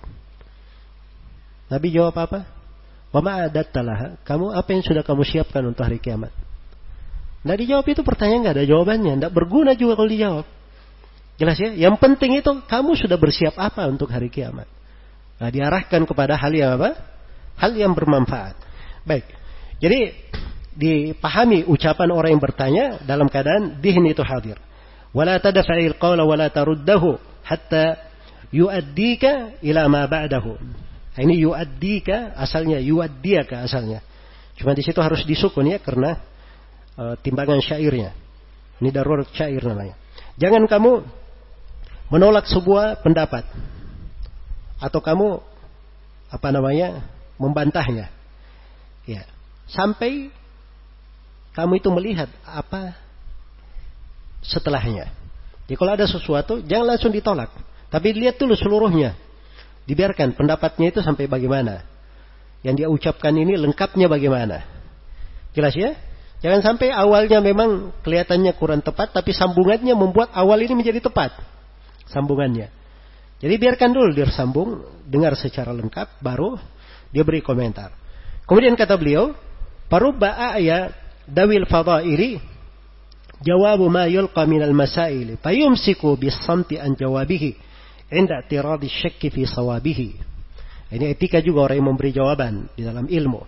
Nabi 1.71 1.87
jawab 1.95 2.15
apa? 2.19 2.54
Wama 3.15 3.47
telah 3.47 4.19
Kamu 4.27 4.51
apa 4.51 4.75
yang 4.75 4.83
sudah 4.83 4.99
kamu 4.99 5.23
siapkan 5.23 5.63
untuk 5.63 5.87
hari 5.87 6.03
kiamat? 6.03 6.35
Tidak 7.47 7.57
dijawab 7.63 7.87
itu 7.87 8.03
pertanyaan 8.03 8.43
nggak 8.43 8.55
ada 8.59 8.65
jawabannya, 8.67 9.13
tidak 9.15 9.31
berguna 9.31 9.71
juga 9.71 9.95
kalau 9.95 10.11
dijawab. 10.11 10.45
Jelas 11.39 11.55
ya? 11.55 11.71
Yang 11.71 11.95
penting 12.03 12.43
itu 12.43 12.51
kamu 12.67 12.91
sudah 12.99 13.15
bersiap 13.15 13.55
apa 13.55 13.87
untuk 13.87 14.11
hari 14.11 14.27
kiamat. 14.27 14.67
Nah, 15.39 15.47
diarahkan 15.47 16.03
kepada 16.03 16.35
hal 16.35 16.51
yang 16.51 16.75
apa? 16.75 16.95
Hal 17.55 17.71
yang 17.71 17.95
bermanfaat. 17.95 18.59
Baik. 19.07 19.23
Jadi 19.79 20.11
dipahami 20.75 21.63
ucapan 21.71 22.11
orang 22.11 22.35
yang 22.35 22.43
bertanya 22.43 22.85
dalam 23.07 23.31
keadaan 23.31 23.79
dihin 23.79 24.03
itu 24.11 24.23
hadir. 24.27 24.59
Wala 25.15 25.39
tadfa'il 25.39 25.95
qawla 25.95 26.27
wala 26.27 26.51
taruddahu 26.51 27.15
hatta 27.47 27.95
yu'addika 28.51 29.63
ila 29.63 29.87
ma 29.87 30.03
ba'dahu. 30.03 30.83
Nah, 31.15 31.21
ini 31.23 31.39
yu'addika 31.39 32.35
asalnya 32.35 32.83
yu'addiyaka 32.83 33.63
asalnya. 33.63 34.03
Cuma 34.59 34.75
di 34.75 34.83
situ 34.83 34.99
harus 34.99 35.23
disukun 35.23 35.71
ya 35.71 35.79
karena 35.79 36.19
uh, 36.99 37.15
timbangan 37.23 37.63
syairnya. 37.63 38.11
Ini 38.83 38.91
darurat 38.91 39.27
syair 39.31 39.63
namanya. 39.63 39.95
Jangan 40.35 40.67
kamu 40.67 40.91
menolak 42.11 42.45
sebuah 42.51 42.99
pendapat 42.99 43.47
atau 44.83 44.99
kamu 44.99 45.39
apa 46.27 46.47
namanya 46.51 47.07
membantahnya. 47.39 48.11
Ya. 49.07 49.23
Sampai 49.71 50.29
kamu 51.55 51.79
itu 51.79 51.89
melihat 51.95 52.27
apa 52.43 52.99
setelahnya. 54.43 55.09
Jadi 55.65 55.75
kalau 55.79 55.91
ada 55.95 56.05
sesuatu, 56.05 56.61
jangan 56.61 56.93
langsung 56.93 57.09
ditolak. 57.09 57.49
Tapi 57.89 58.13
lihat 58.13 58.37
dulu 58.37 58.53
seluruhnya. 58.53 59.17
Dibiarkan 59.85 60.33
pendapatnya 60.33 60.89
itu 60.89 60.99
sampai 61.05 61.29
bagaimana. 61.29 61.85
Yang 62.65 62.75
dia 62.81 62.87
ucapkan 62.89 63.33
ini 63.37 63.53
lengkapnya 63.53 64.09
bagaimana. 64.09 64.65
Jelas 65.53 65.77
ya? 65.77 65.93
Jangan 66.41 66.61
sampai 66.61 66.89
awalnya 66.93 67.41
memang 67.41 67.93
kelihatannya 68.01 68.53
kurang 68.57 68.81
tepat, 68.81 69.13
tapi 69.13 69.31
sambungannya 69.33 69.93
membuat 69.93 70.33
awal 70.33 70.57
ini 70.61 70.73
menjadi 70.73 71.01
tepat. 71.05 71.37
Sambungannya. 72.09 72.69
Jadi 73.41 73.55
biarkan 73.61 73.89
dulu 73.93 74.09
dia 74.13 74.29
sambung, 74.33 74.81
dengar 75.05 75.37
secara 75.37 75.69
lengkap, 75.73 76.21
baru 76.21 76.57
dia 77.13 77.21
beri 77.21 77.45
komentar. 77.45 77.93
Kemudian 78.45 78.73
kata 78.77 78.97
beliau, 78.97 79.33
Parubba 79.85 80.57
ya 80.57 80.89
dawil 81.29 81.69
fadaili 81.69 82.41
jawabu 83.45 83.85
ma 83.85 84.09
yulqa 84.09 84.45
minal 84.49 84.73
masaili 84.73 85.37
fayumsiku 85.37 86.17
bis-samti 86.17 86.81
an 86.81 86.97
jawabihi 86.97 87.53
inda 88.09 88.41
tiradi 88.45 88.89
syakki 88.89 89.33
fi 89.33 89.43
sawabihi. 89.45 90.09
Ini 90.93 91.17
etika 91.17 91.41
juga 91.41 91.65
orang 91.65 91.81
yang 91.81 91.87
memberi 91.93 92.11
jawaban 92.13 92.69
di 92.77 92.85
dalam 92.85 93.09
ilmu. 93.09 93.41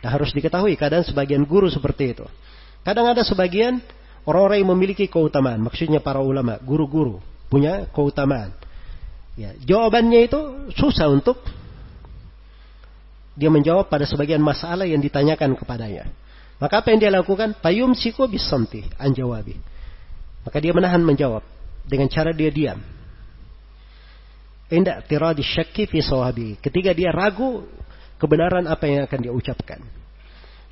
Dan 0.00 0.08
harus 0.12 0.32
diketahui 0.32 0.76
kadang 0.76 1.04
sebagian 1.04 1.44
guru 1.44 1.68
seperti 1.68 2.16
itu. 2.16 2.26
Kadang 2.84 3.08
ada 3.08 3.24
sebagian 3.24 3.80
orang-orang 4.24 4.64
yang 4.64 4.70
memiliki 4.76 5.08
keutamaan. 5.08 5.60
Maksudnya 5.60 6.00
para 6.00 6.20
ulama, 6.20 6.60
guru-guru 6.60 7.20
punya 7.48 7.88
keutamaan. 7.92 8.52
Ya, 9.34 9.52
jawabannya 9.60 10.30
itu 10.30 10.40
susah 10.76 11.10
untuk 11.10 11.40
dia 13.34 13.50
menjawab 13.50 13.90
pada 13.90 14.06
sebagian 14.06 14.38
masalah 14.38 14.86
yang 14.86 15.02
ditanyakan 15.02 15.58
kepadanya. 15.58 16.06
Maka 16.62 16.80
apa 16.80 16.94
yang 16.94 17.02
dia 17.02 17.10
lakukan? 17.10 17.58
Payum 17.58 17.98
siko 17.98 18.30
bisamti 18.30 18.86
anjawabi. 18.94 19.58
Maka 20.46 20.56
dia 20.62 20.70
menahan 20.70 21.02
menjawab 21.02 21.42
dengan 21.82 22.06
cara 22.06 22.30
dia 22.30 22.52
diam. 22.54 22.78
Indah 24.72 25.04
tiradi 25.04 25.44
syakki 25.44 25.84
fi 25.84 26.00
sawabi. 26.00 26.56
Ketika 26.60 26.96
dia 26.96 27.12
ragu 27.12 27.68
kebenaran 28.16 28.64
apa 28.64 28.84
yang 28.88 29.04
akan 29.04 29.18
dia 29.20 29.32
ucapkan. 29.32 29.80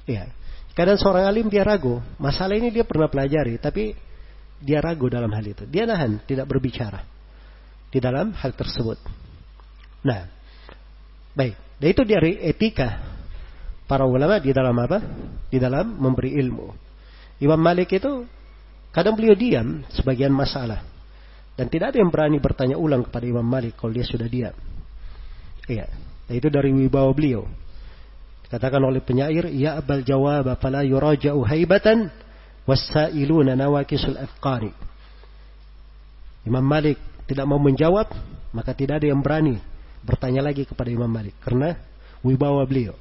Ya. 0.08 0.32
Kadang 0.72 0.96
seorang 0.96 1.28
alim 1.28 1.52
dia 1.52 1.60
ragu, 1.68 2.00
masalah 2.16 2.56
ini 2.56 2.72
dia 2.72 2.80
pernah 2.80 3.04
pelajari, 3.04 3.60
tapi 3.60 3.92
dia 4.56 4.80
ragu 4.80 5.12
dalam 5.12 5.28
hal 5.28 5.44
itu. 5.44 5.68
Dia 5.68 5.84
nahan, 5.84 6.24
tidak 6.24 6.48
berbicara 6.48 7.04
di 7.92 8.00
dalam 8.00 8.32
hal 8.32 8.56
tersebut. 8.56 8.96
Nah, 10.00 10.24
baik. 11.36 11.54
Dan 11.76 11.88
itu 11.92 12.02
dari 12.08 12.40
etika 12.40 13.04
para 13.84 14.08
ulama 14.08 14.40
di 14.40 14.54
dalam 14.54 14.72
apa? 14.80 14.98
Di 15.52 15.60
dalam 15.60 16.00
memberi 16.00 16.40
ilmu. 16.40 16.72
Imam 17.42 17.60
Malik 17.60 17.92
itu 17.92 18.24
kadang 18.94 19.12
beliau 19.12 19.36
diam 19.36 19.84
sebagian 19.92 20.32
masalah. 20.32 20.88
Dan 21.52 21.68
tidak 21.68 21.92
ada 21.92 21.98
yang 22.00 22.08
berani 22.08 22.38
bertanya 22.40 22.76
ulang 22.80 23.04
kepada 23.04 23.24
Imam 23.28 23.44
Malik 23.44 23.76
kalau 23.76 23.92
dia 23.92 24.06
sudah 24.06 24.24
diam. 24.24 24.56
Iya. 25.68 25.86
Itu 26.32 26.48
dari 26.48 26.72
wibawa 26.72 27.12
beliau. 27.12 27.44
Katakan 28.48 28.80
oleh 28.84 29.00
penyair, 29.04 29.48
Ya 29.52 29.76
abal 29.80 30.04
jawab 30.04 30.48
fala 30.60 30.84
yuraja'u 30.84 31.44
haibatan 31.44 32.08
wasailuna 32.64 33.52
nawakisul 33.56 34.16
afqari. 34.16 34.72
Imam 36.48 36.64
Malik 36.64 36.98
tidak 37.28 37.46
mau 37.46 37.60
menjawab, 37.60 38.08
maka 38.52 38.72
tidak 38.74 39.00
ada 39.00 39.08
yang 39.12 39.20
berani 39.22 39.60
bertanya 40.02 40.42
lagi 40.42 40.66
kepada 40.66 40.90
Imam 40.90 41.06
Malik 41.06 41.38
karena 41.40 41.78
wibawa 42.26 42.66
beliau. 42.66 42.98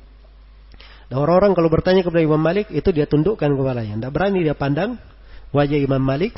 Dan 1.10 1.20
orang-orang 1.20 1.52
kalau 1.58 1.68
bertanya 1.68 2.06
kepada 2.06 2.24
Imam 2.24 2.40
Malik 2.40 2.70
itu 2.72 2.88
dia 2.94 3.10
tundukkan 3.10 3.52
kepalanya, 3.52 3.98
tidak 3.98 4.14
berani 4.14 4.40
dia 4.46 4.56
pandang 4.56 4.96
wajah 5.52 5.80
Imam 5.82 6.00
Malik 6.00 6.38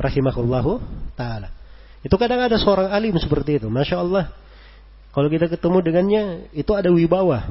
rahimahullahu 0.00 0.80
taala. 1.18 1.52
Itu 2.02 2.18
kadang 2.18 2.42
ada 2.42 2.58
seorang 2.58 2.90
alim 2.90 3.14
seperti 3.18 3.62
itu, 3.62 3.68
masya 3.70 4.02
Allah. 4.02 4.32
Kalau 5.12 5.28
kita 5.28 5.46
ketemu 5.46 5.78
dengannya 5.84 6.22
itu 6.56 6.72
ada 6.72 6.88
wibawa 6.88 7.46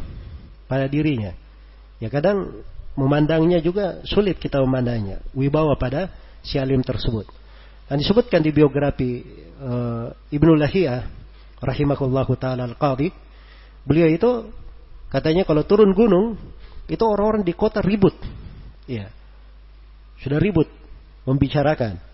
pada 0.66 0.90
dirinya. 0.90 1.32
Ya 2.02 2.10
kadang 2.10 2.66
memandangnya 2.98 3.62
juga 3.62 4.02
sulit 4.04 4.42
kita 4.42 4.60
memandangnya, 4.60 5.22
wibawa 5.38 5.78
pada 5.78 6.10
si 6.42 6.58
alim 6.58 6.82
tersebut. 6.82 7.30
Dan 7.88 8.02
disebutkan 8.02 8.42
di 8.42 8.52
biografi 8.52 9.22
uh, 9.62 10.10
Ibnu 10.32 10.58
Lahiyah 10.58 11.06
rahimahullahu 11.62 12.34
taala 12.42 12.66
al-qadhi, 12.66 13.14
beliau 13.86 14.10
itu 14.10 14.32
katanya 15.14 15.46
kalau 15.46 15.62
turun 15.64 15.94
gunung 15.94 16.40
itu 16.90 17.04
orang-orang 17.06 17.46
di 17.46 17.54
kota 17.56 17.80
ribut. 17.80 18.16
Ya. 18.90 19.14
Sudah 20.20 20.42
ribut 20.42 20.68
membicarakan. 21.24 22.11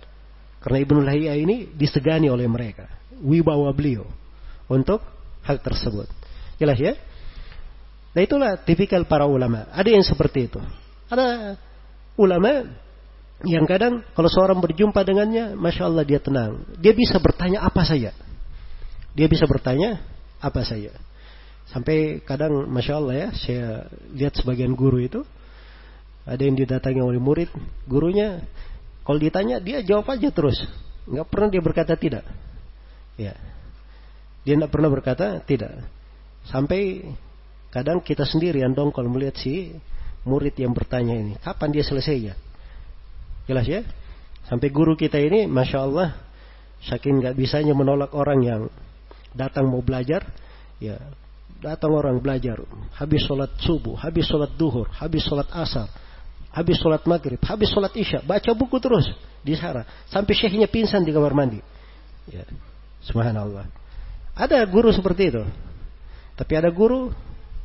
Karena 0.61 0.77
Ibnu 0.81 0.99
Lahiyah 1.05 1.37
ini 1.37 1.69
disegani 1.73 2.27
oleh 2.27 2.49
mereka. 2.49 2.89
Wibawa 3.17 3.73
beliau 3.73 4.05
untuk 4.69 5.01
hal 5.45 5.57
tersebut. 5.61 6.09
Jelas 6.57 6.77
ya? 6.77 6.93
Nah 8.13 8.21
itulah 8.25 8.57
tipikal 8.61 9.05
para 9.05 9.29
ulama. 9.29 9.69
Ada 9.73 9.93
yang 9.93 10.05
seperti 10.05 10.49
itu. 10.49 10.59
Ada 11.07 11.57
ulama 12.17 12.65
yang 13.45 13.69
kadang 13.69 14.01
kalau 14.17 14.29
seorang 14.29 14.57
berjumpa 14.57 15.05
dengannya, 15.05 15.53
masya 15.53 15.85
Allah 15.85 16.01
dia 16.01 16.17
tenang. 16.17 16.65
Dia 16.81 16.97
bisa 16.97 17.21
bertanya 17.21 17.61
apa 17.61 17.85
saja. 17.85 18.11
Dia 19.13 19.27
bisa 19.29 19.45
bertanya 19.45 20.01
apa 20.41 20.61
saja. 20.65 20.93
Sampai 21.67 22.23
kadang 22.23 22.63
Masya 22.71 22.93
Allah 22.95 23.15
ya, 23.15 23.27
saya 23.35 23.65
lihat 24.15 24.39
sebagian 24.39 24.71
guru 24.71 25.03
itu, 25.03 25.19
ada 26.23 26.39
yang 26.39 26.55
didatangi 26.55 27.03
oleh 27.03 27.19
murid, 27.19 27.51
gurunya, 27.83 28.39
kalau 29.07 29.23
ditanya 29.23 29.63
dia 29.63 29.79
jawab 29.79 30.11
aja 30.11 30.27
terus. 30.35 30.59
Nggak 31.07 31.31
pernah 31.31 31.47
dia 31.47 31.63
berkata 31.63 31.95
tidak. 31.95 32.27
Ya. 33.15 33.39
Dia 34.43 34.59
nggak 34.59 34.67
pernah 34.67 34.91
berkata 34.91 35.39
tidak. 35.47 35.87
Sampai 36.51 37.07
kadang 37.71 38.03
kita 38.03 38.27
sendiri 38.27 38.59
yang 38.59 38.75
dong 38.75 38.91
kalau 38.91 39.07
melihat 39.07 39.39
si 39.39 39.71
murid 40.27 40.59
yang 40.59 40.75
bertanya 40.75 41.15
ini, 41.15 41.33
kapan 41.39 41.71
dia 41.71 41.87
selesainya? 41.87 42.35
Jelas 43.47 43.63
ya? 43.63 43.87
Sampai 44.51 44.75
guru 44.75 44.99
kita 44.99 45.15
ini, 45.23 45.47
Masya 45.47 45.79
Allah, 45.87 46.19
saking 46.83 47.23
nggak 47.23 47.35
bisanya 47.39 47.71
menolak 47.71 48.11
orang 48.11 48.39
yang 48.43 48.61
datang 49.31 49.71
mau 49.71 49.79
belajar, 49.79 50.27
ya 50.83 50.99
datang 51.63 51.95
orang 51.95 52.19
belajar, 52.19 52.59
habis 52.95 53.23
sholat 53.23 53.55
subuh, 53.63 53.95
habis 53.95 54.27
sholat 54.27 54.51
duhur, 54.59 54.91
habis 54.99 55.23
sholat 55.23 55.47
asar, 55.55 55.87
habis 56.51 56.79
sholat 56.79 57.03
maghrib, 57.05 57.39
habis 57.43 57.69
sholat 57.69 57.93
isya, 57.93 58.23
baca 58.23 58.51
buku 58.55 58.77
terus 58.81 59.07
di 59.43 59.53
sana, 59.55 59.85
sampai 60.09 60.33
syekhnya 60.33 60.67
pingsan 60.67 61.03
di 61.03 61.11
kamar 61.13 61.33
mandi. 61.35 61.59
Ya, 62.27 62.43
subhanallah. 63.05 63.67
Ada 64.37 64.61
guru 64.67 64.91
seperti 64.91 65.33
itu. 65.33 65.43
Tapi 66.37 66.53
ada 66.53 66.69
guru, 66.69 67.09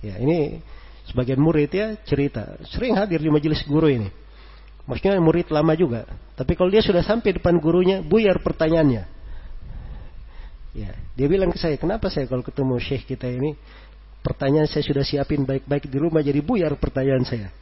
ya 0.00 0.16
ini 0.16 0.62
sebagian 1.10 1.36
murid 1.36 1.68
ya 1.68 1.98
cerita, 2.06 2.56
sering 2.72 2.96
hadir 2.96 3.20
di 3.20 3.28
majelis 3.28 3.60
guru 3.68 3.90
ini. 3.90 4.08
Maksudnya 4.82 5.20
murid 5.22 5.46
lama 5.52 5.76
juga. 5.78 6.08
Tapi 6.34 6.58
kalau 6.58 6.72
dia 6.72 6.82
sudah 6.82 7.04
sampai 7.06 7.38
depan 7.38 7.60
gurunya, 7.62 8.02
buyar 8.02 8.42
pertanyaannya. 8.42 9.04
Ya, 10.72 10.90
dia 11.14 11.26
bilang 11.28 11.52
ke 11.52 11.60
saya, 11.60 11.76
kenapa 11.76 12.08
saya 12.08 12.24
kalau 12.24 12.40
ketemu 12.40 12.80
syekh 12.80 13.04
kita 13.04 13.28
ini, 13.28 13.54
pertanyaan 14.24 14.64
saya 14.64 14.80
sudah 14.80 15.04
siapin 15.04 15.44
baik-baik 15.44 15.84
di 15.86 15.98
rumah, 16.00 16.24
jadi 16.24 16.40
buyar 16.40 16.72
pertanyaan 16.80 17.22
saya. 17.28 17.52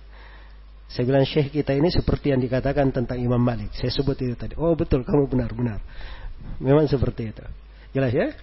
Saya 0.91 1.07
bilang 1.07 1.23
syekh 1.23 1.55
kita 1.55 1.71
ini 1.71 1.87
seperti 1.87 2.35
yang 2.35 2.43
dikatakan 2.43 2.91
tentang 2.91 3.23
Imam 3.23 3.39
Malik. 3.39 3.71
Saya 3.79 3.95
sebut 3.95 4.19
itu 4.19 4.35
tadi. 4.35 4.59
Oh 4.59 4.75
betul, 4.75 5.07
kamu 5.07 5.31
benar-benar. 5.31 5.79
Memang 6.59 6.91
seperti 6.91 7.31
itu. 7.31 7.45
Jelas 7.95 8.11
ya? 8.11 8.35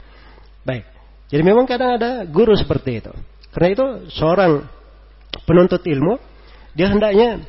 Baik. 0.63 0.87
Jadi 1.27 1.43
memang 1.43 1.67
kadang 1.67 1.99
ada 1.99 2.23
guru 2.23 2.55
seperti 2.55 3.03
itu. 3.03 3.11
Karena 3.51 3.67
itu 3.75 3.85
seorang 4.15 4.63
penuntut 5.43 5.83
ilmu, 5.83 6.15
dia 6.71 6.87
hendaknya 6.87 7.43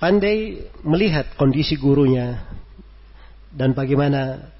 pandai 0.00 0.68
melihat 0.80 1.28
kondisi 1.36 1.76
gurunya 1.76 2.40
dan 3.52 3.76
bagaimana 3.76 4.50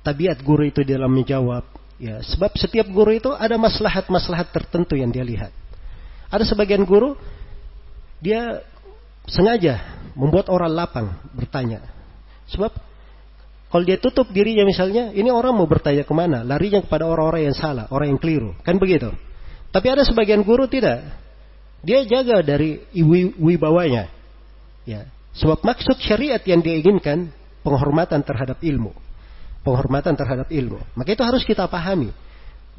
tabiat 0.00 0.40
guru 0.40 0.64
itu 0.64 0.80
dalam 0.80 1.12
menjawab. 1.12 1.64
Ya, 1.98 2.22
sebab 2.22 2.54
setiap 2.56 2.88
guru 2.88 3.10
itu 3.12 3.34
ada 3.34 3.58
maslahat-maslahat 3.58 4.48
tertentu 4.54 4.94
yang 4.96 5.12
dia 5.12 5.26
lihat. 5.26 5.52
Ada 6.30 6.46
sebagian 6.46 6.86
guru 6.88 7.18
dia 8.22 8.62
sengaja 9.28 9.84
membuat 10.18 10.50
orang 10.50 10.72
lapang 10.72 11.06
bertanya. 11.36 11.84
Sebab 12.50 12.72
kalau 13.68 13.84
dia 13.84 14.00
tutup 14.00 14.32
dirinya 14.32 14.64
misalnya, 14.64 15.12
ini 15.12 15.28
orang 15.28 15.52
mau 15.52 15.68
bertanya 15.68 16.02
ke 16.02 16.14
mana? 16.16 16.40
Larinya 16.40 16.80
kepada 16.80 17.04
orang-orang 17.04 17.52
yang 17.52 17.56
salah, 17.56 17.84
orang 17.92 18.16
yang 18.16 18.20
keliru. 18.20 18.56
Kan 18.64 18.80
begitu. 18.80 19.12
Tapi 19.68 19.86
ada 19.92 20.02
sebagian 20.02 20.40
guru 20.40 20.64
tidak. 20.64 21.04
Dia 21.84 22.02
jaga 22.08 22.40
dari 22.40 22.80
wibawanya. 23.36 24.08
Ya. 24.88 25.06
Sebab 25.36 25.60
maksud 25.62 26.00
syariat 26.00 26.40
yang 26.42 26.64
dia 26.64 26.80
inginkan 26.80 27.28
penghormatan 27.62 28.24
terhadap 28.24 28.58
ilmu 28.64 28.96
penghormatan 29.68 30.16
terhadap 30.16 30.48
ilmu. 30.48 30.80
Maka 30.96 31.12
itu 31.12 31.20
harus 31.20 31.44
kita 31.44 31.68
pahami. 31.68 32.08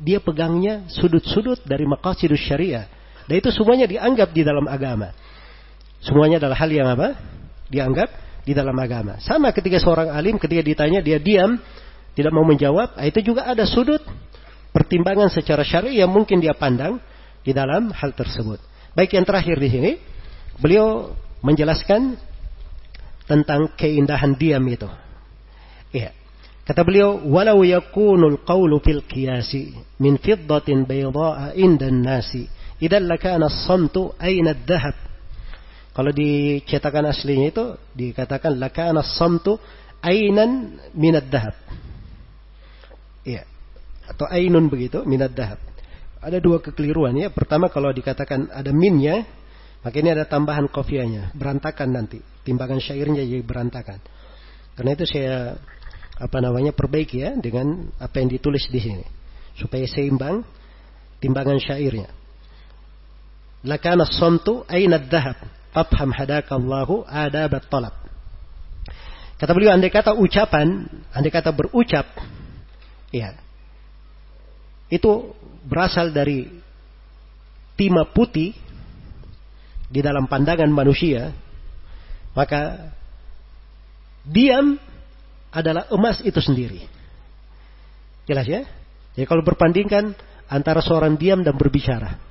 Dia 0.02 0.18
pegangnya 0.18 0.90
sudut-sudut 0.90 1.62
dari 1.68 1.86
maqasidus 1.86 2.42
syariah. 2.42 2.90
Dan 3.30 3.46
itu 3.46 3.54
semuanya 3.54 3.86
dianggap 3.86 4.34
di 4.34 4.42
dalam 4.42 4.66
agama. 4.66 5.14
Semuanya 6.00 6.40
adalah 6.40 6.58
hal 6.60 6.72
yang 6.72 6.88
apa? 6.88 7.16
Dianggap 7.68 8.10
di 8.48 8.56
dalam 8.56 8.76
agama. 8.80 9.20
Sama 9.20 9.52
ketika 9.52 9.78
seorang 9.78 10.10
alim 10.10 10.40
ketika 10.40 10.64
ditanya 10.64 11.00
dia 11.04 11.20
diam, 11.20 11.60
tidak 12.16 12.32
mau 12.34 12.44
menjawab, 12.48 12.98
ah, 12.98 13.06
itu 13.06 13.22
juga 13.22 13.46
ada 13.46 13.64
sudut 13.68 14.02
pertimbangan 14.74 15.30
secara 15.30 15.62
syar'i 15.62 16.00
yang 16.00 16.10
mungkin 16.10 16.40
dia 16.42 16.56
pandang 16.56 16.98
di 17.44 17.52
dalam 17.52 17.94
hal 17.94 18.12
tersebut. 18.16 18.60
Baik 18.98 19.16
yang 19.16 19.26
terakhir 19.28 19.58
di 19.62 19.70
sini, 19.70 19.92
beliau 20.60 21.14
menjelaskan 21.46 22.18
tentang 23.30 23.72
keindahan 23.78 24.34
diam 24.34 24.66
itu. 24.66 24.90
Iya. 25.94 26.12
Kata 26.66 26.86
beliau, 26.86 27.18
walau 27.26 27.66
yakunul 27.66 28.46
qawlu 28.46 28.78
fil 28.82 29.02
qiyasi 29.02 29.74
min 29.98 30.22
fiddatin 30.22 30.86
bayda'a 30.86 31.58
inda 31.58 31.90
nasi, 31.90 32.46
idan 32.78 33.10
lakana 33.10 33.50
as-samtu 33.50 34.14
aina 34.22 34.54
ad-dhahab. 34.54 35.09
Kalau 36.00 36.16
dicetakan 36.16 37.12
aslinya 37.12 37.52
itu 37.52 37.76
dikatakan 37.92 38.56
lakana 38.56 39.04
as-samtu 39.04 39.60
ainan 40.00 40.80
min 40.96 41.12
ad-dhahab. 41.12 41.60
Iya. 43.28 43.44
Atau 44.08 44.24
ainun 44.32 44.72
begitu 44.72 45.04
min 45.04 45.20
ad-dhahab. 45.20 45.60
Ada 46.24 46.40
dua 46.40 46.64
kekeliruan 46.64 47.20
ya. 47.20 47.28
Pertama 47.28 47.68
kalau 47.68 47.92
dikatakan 47.92 48.48
ada 48.48 48.72
minnya, 48.72 49.28
maka 49.84 50.00
ini 50.00 50.16
ada 50.16 50.24
tambahan 50.24 50.72
kofianya, 50.72 51.36
berantakan 51.36 51.92
nanti. 51.92 52.24
Timbangan 52.48 52.80
syairnya 52.80 53.28
jadi 53.28 53.44
berantakan. 53.44 54.00
Karena 54.80 54.96
itu 54.96 55.04
saya 55.04 55.60
apa 56.16 56.40
namanya 56.40 56.72
perbaiki 56.72 57.28
ya 57.28 57.36
dengan 57.36 57.92
apa 58.00 58.24
yang 58.24 58.32
ditulis 58.32 58.72
di 58.72 58.80
sini 58.80 59.04
supaya 59.60 59.84
seimbang 59.84 60.48
timbangan 61.20 61.60
syairnya. 61.60 62.08
Lakana 63.68 64.08
somtu 64.08 64.64
aina 64.64 64.96
dhahab 64.96 65.59
afham 65.74 66.10
hadaka 66.14 66.58
Allahu 66.58 67.06
adab 67.06 67.60
talab. 67.70 67.96
Kata 69.40 69.52
beliau 69.56 69.72
andai 69.72 69.88
kata 69.88 70.18
ucapan, 70.20 70.84
andai 71.16 71.32
kata 71.32 71.56
berucap 71.56 72.06
ya. 73.16 73.36
Itu 74.92 75.38
berasal 75.64 76.12
dari 76.12 76.50
timah 77.80 78.12
putih 78.12 78.52
di 79.88 80.00
dalam 80.04 80.28
pandangan 80.28 80.68
manusia, 80.68 81.32
maka 82.36 82.92
diam 84.28 84.76
adalah 85.50 85.88
emas 85.90 86.22
itu 86.22 86.38
sendiri. 86.44 86.86
Jelas 88.30 88.46
ya? 88.46 88.62
Jadi 89.18 89.26
kalau 89.26 89.42
berbandingkan 89.42 90.14
antara 90.46 90.84
seorang 90.86 91.18
diam 91.18 91.42
dan 91.42 91.58
berbicara. 91.58 92.29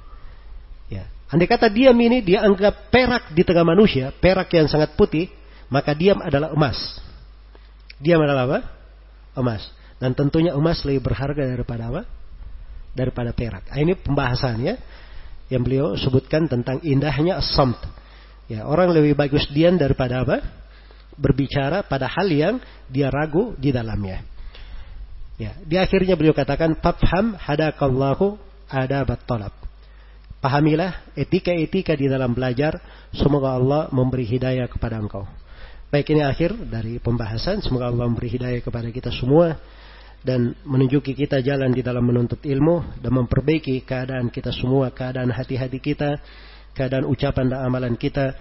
Andai 1.28 1.44
kata 1.44 1.68
diam 1.68 1.96
ini 2.00 2.24
dia 2.24 2.40
anggap 2.40 2.88
perak 2.88 3.36
di 3.36 3.44
tengah 3.44 3.64
manusia, 3.64 4.08
perak 4.16 4.48
yang 4.56 4.64
sangat 4.64 4.96
putih, 4.96 5.28
maka 5.68 5.92
diam 5.92 6.24
adalah 6.24 6.56
emas. 6.56 6.76
Diam 8.00 8.24
adalah 8.24 8.48
apa? 8.48 8.58
Emas. 9.36 9.62
Dan 10.00 10.16
tentunya 10.16 10.56
emas 10.56 10.80
lebih 10.88 11.04
berharga 11.04 11.44
daripada 11.44 11.92
apa? 11.92 12.02
Daripada 12.96 13.36
perak. 13.36 13.68
Nah, 13.68 13.78
ini 13.82 13.92
pembahasannya 13.92 14.74
yang 15.52 15.62
beliau 15.64 16.00
sebutkan 16.00 16.48
tentang 16.48 16.80
indahnya 16.80 17.44
samt. 17.44 17.76
Ya, 18.48 18.64
orang 18.64 18.96
lebih 18.96 19.12
bagus 19.12 19.44
diam 19.52 19.76
daripada 19.76 20.24
apa? 20.24 20.40
Berbicara 21.18 21.84
pada 21.84 22.08
hal 22.08 22.30
yang 22.30 22.54
dia 22.88 23.12
ragu 23.12 23.52
di 23.60 23.68
dalamnya. 23.68 24.24
Ya, 25.36 25.52
di 25.60 25.76
akhirnya 25.76 26.16
beliau 26.16 26.32
katakan 26.32 26.78
fafham 26.80 27.36
hadakallahu 27.36 28.40
adabat 28.70 29.22
talab. 29.28 29.57
Pahamilah 30.48 31.12
etika-etika 31.12 31.92
di 31.92 32.08
dalam 32.08 32.32
belajar, 32.32 32.80
semoga 33.12 33.52
Allah 33.52 33.92
memberi 33.92 34.24
hidayah 34.24 34.64
kepada 34.64 34.96
engkau. 34.96 35.28
Baik 35.92 36.08
ini 36.16 36.24
akhir 36.24 36.56
dari 36.72 36.96
pembahasan, 36.96 37.60
semoga 37.60 37.92
Allah 37.92 38.08
memberi 38.08 38.32
hidayah 38.32 38.64
kepada 38.64 38.88
kita 38.88 39.12
semua 39.12 39.60
dan 40.24 40.56
menunjuki 40.64 41.12
kita 41.12 41.44
jalan 41.44 41.68
di 41.68 41.84
dalam 41.84 42.00
menuntut 42.00 42.40
ilmu 42.40 42.96
dan 42.96 43.12
memperbaiki 43.12 43.84
keadaan 43.84 44.32
kita 44.32 44.48
semua, 44.48 44.88
keadaan 44.88 45.28
hati-hati 45.36 45.84
kita, 45.84 46.16
keadaan 46.72 47.04
ucapan 47.04 47.52
dan 47.52 47.68
amalan 47.68 47.92
kita. 48.00 48.32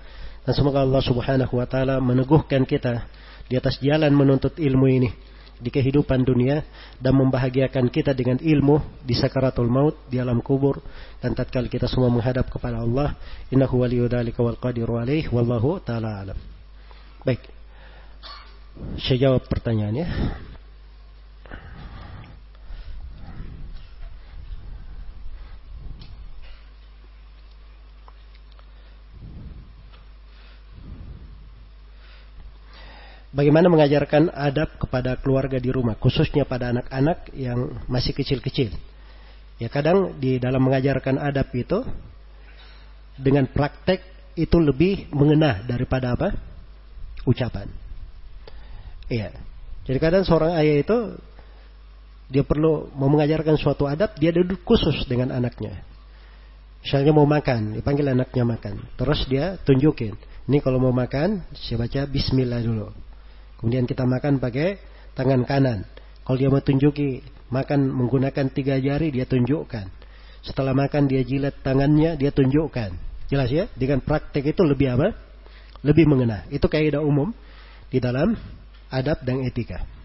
Dan 0.47 0.53
semoga 0.55 0.87
Allah 0.87 1.03
Subhanahu 1.03 1.59
wa 1.59 1.67
taala 1.67 1.99
meneguhkan 1.99 2.63
kita 2.63 3.03
di 3.51 3.59
atas 3.59 3.83
jalan 3.83 4.15
menuntut 4.15 4.55
ilmu 4.55 4.87
ini 4.87 5.11
di 5.57 5.73
kehidupan 5.73 6.21
dunia 6.21 6.61
dan 7.01 7.17
membahagiakan 7.17 7.89
kita 7.89 8.13
dengan 8.13 8.37
ilmu 8.37 9.01
di 9.01 9.17
sakaratul 9.17 9.69
maut 9.69 9.97
di 10.05 10.21
alam 10.21 10.37
kubur 10.41 10.77
dan 11.17 11.33
tatkala 11.33 11.65
kita 11.65 11.89
semua 11.89 12.13
menghadap 12.13 12.45
kepada 12.47 12.81
Allah 12.81 13.17
innahu 13.49 13.81
waliyudzalika 13.81 14.37
wal 14.41 14.57
alaih 15.01 15.25
wallahu 15.33 15.81
taala 15.81 16.21
alam. 16.21 16.37
Baik. 17.25 17.41
Saya 19.01 19.17
jawab 19.17 19.49
pertanyaannya. 19.49 20.05
Bagaimana 33.31 33.67
mengajarkan 33.67 34.31
adab 34.31 34.75
kepada 34.79 35.19
keluarga 35.19 35.59
di 35.59 35.71
rumah, 35.71 35.99
khususnya 35.99 36.47
pada 36.47 36.71
anak-anak 36.71 37.31
yang 37.35 37.81
masih 37.91 38.15
kecil-kecil. 38.15 38.71
Ya 39.57 39.67
kadang 39.73 40.21
di 40.21 40.37
dalam 40.37 40.61
mengajarkan 40.61 41.17
adab 41.17 41.49
itu 41.57 41.81
dengan 43.17 43.49
praktek 43.49 44.05
itu 44.37 44.57
lebih 44.61 45.09
mengena 45.09 45.65
daripada 45.65 46.13
apa? 46.13 46.29
ucapan. 47.27 47.67
Iya. 49.11 49.35
Jadi 49.83 49.99
kadang 49.99 50.23
seorang 50.23 50.55
ayah 50.55 50.79
itu 50.79 50.97
dia 52.31 52.43
perlu 52.43 52.91
mau 52.95 53.11
mengajarkan 53.11 53.59
suatu 53.59 53.83
adab, 53.83 54.15
dia 54.15 54.31
duduk 54.31 54.63
khusus 54.63 55.03
dengan 55.07 55.35
anaknya. 55.35 55.83
Misalnya 56.83 57.11
mau 57.11 57.27
makan, 57.27 57.75
dipanggil 57.75 58.07
anaknya 58.07 58.47
makan. 58.47 58.79
Terus 58.95 59.27
dia 59.27 59.59
tunjukin. 59.63 60.15
Ini 60.47 60.63
kalau 60.63 60.79
mau 60.79 60.95
makan, 60.95 61.43
saya 61.51 61.83
baca 61.83 62.07
bismillah 62.07 62.63
dulu. 62.63 63.06
Kemudian 63.57 63.89
kita 63.89 64.05
makan 64.05 64.37
pakai 64.37 64.77
tangan 65.17 65.43
kanan. 65.43 65.83
Kalau 66.21 66.37
dia 66.37 66.49
mau 66.51 66.61
tunjuki 66.61 67.23
makan 67.49 67.89
menggunakan 67.89 68.45
tiga 68.53 68.77
jari, 68.77 69.09
dia 69.09 69.25
tunjukkan. 69.25 69.87
Setelah 70.45 70.77
makan 70.77 71.09
dia 71.09 71.25
jilat 71.25 71.59
tangannya, 71.65 72.15
dia 72.15 72.29
tunjukkan. 72.29 72.93
Jelas 73.27 73.49
ya? 73.51 73.65
Dengan 73.75 73.99
praktek 73.99 74.55
itu 74.55 74.61
lebih 74.63 74.95
apa? 74.95 75.11
Lebih 75.83 76.07
mengena. 76.07 76.47
Itu 76.47 76.71
kaidah 76.71 77.03
umum 77.03 77.33
di 77.91 77.99
dalam 77.99 78.35
adab 78.91 79.23
dan 79.23 79.43
etika. 79.43 79.96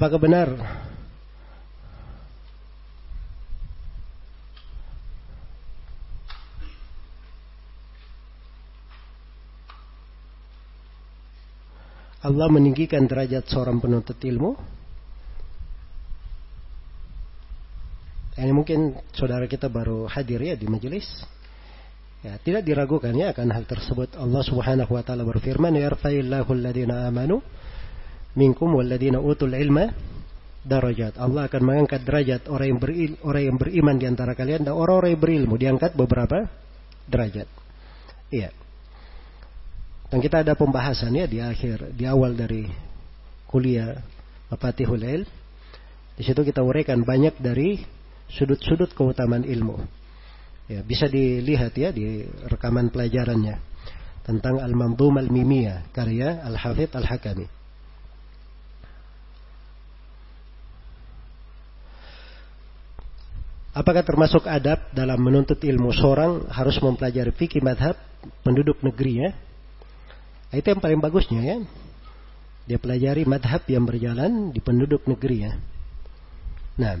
Apakah 0.00 0.16
benar 0.16 0.48
Allah 12.24 12.48
meninggikan 12.48 13.04
derajat 13.04 13.44
seorang 13.52 13.76
penuntut 13.76 14.16
ilmu? 14.24 14.56
Ini 18.40 18.56
mungkin 18.56 18.96
saudara 19.12 19.44
kita 19.44 19.68
baru 19.68 20.08
hadir 20.08 20.40
ya 20.40 20.56
di 20.56 20.64
majelis. 20.64 21.04
Ya, 22.24 22.40
tidak 22.40 22.64
diragukan 22.64 23.12
ya 23.12 23.36
akan 23.36 23.52
hal 23.52 23.68
tersebut. 23.68 24.16
Allah 24.16 24.40
Subhanahu 24.48 24.96
wa 24.96 25.04
taala 25.04 25.28
berfirman, 25.28 25.76
"Yarfa'illahu 25.76 26.48
alladziina 26.56 27.04
amanu 27.04 27.44
minkum 28.34 28.74
walladina 28.76 29.18
utul 29.18 29.54
ilma 29.54 29.90
darajat. 30.60 31.16
Allah 31.16 31.48
akan 31.48 31.62
mengangkat 31.64 32.04
derajat 32.04 32.46
orang 32.52 32.76
yang 32.76 32.80
beril, 32.80 33.10
orang 33.24 33.42
yang 33.48 33.56
beriman 33.56 33.96
di 33.96 34.06
antara 34.06 34.32
kalian 34.36 34.68
dan 34.68 34.76
orang-orang 34.76 35.16
yang 35.16 35.22
berilmu 35.22 35.54
diangkat 35.56 35.96
beberapa 35.96 36.46
derajat. 37.08 37.48
Iya. 38.28 38.52
Dan 40.10 40.18
kita 40.18 40.42
ada 40.42 40.58
pembahasan 40.58 41.14
ya 41.14 41.26
di 41.26 41.38
akhir, 41.38 41.94
di 41.94 42.04
awal 42.04 42.34
dari 42.34 42.66
kuliah 43.46 43.98
Mafatihul 44.50 45.06
Ilm. 45.06 45.28
Di 46.18 46.22
situ 46.26 46.42
kita 46.44 46.60
uraikan 46.60 47.00
banyak 47.00 47.38
dari 47.40 47.80
sudut-sudut 48.28 48.92
keutamaan 48.92 49.46
ilmu. 49.46 49.80
Ya, 50.70 50.86
bisa 50.86 51.10
dilihat 51.10 51.74
ya 51.74 51.90
di 51.90 52.26
rekaman 52.46 52.92
pelajarannya. 52.94 53.72
tentang 54.20 54.60
Al-Manzum 54.60 55.16
Al-Mimiyah 55.16 55.90
karya 55.90 56.44
Al-Hafidh 56.44 56.92
Al-Hakami. 56.92 57.59
Apakah 63.70 64.02
termasuk 64.02 64.50
adab 64.50 64.82
dalam 64.90 65.22
menuntut 65.22 65.62
ilmu 65.62 65.94
seorang 65.94 66.50
harus 66.50 66.74
mempelajari 66.82 67.30
fikih 67.30 67.62
madhab 67.62 67.94
penduduk 68.42 68.82
negeri 68.82 69.28
ya? 69.28 69.30
Itu 70.50 70.74
yang 70.74 70.82
paling 70.82 70.98
bagusnya 70.98 71.40
ya. 71.46 71.56
Dia 72.66 72.78
pelajari 72.82 73.22
madhab 73.22 73.62
yang 73.70 73.86
berjalan 73.86 74.50
di 74.50 74.58
penduduk 74.58 75.06
negeri 75.06 75.46
ya. 75.46 75.52
Nah, 76.82 76.98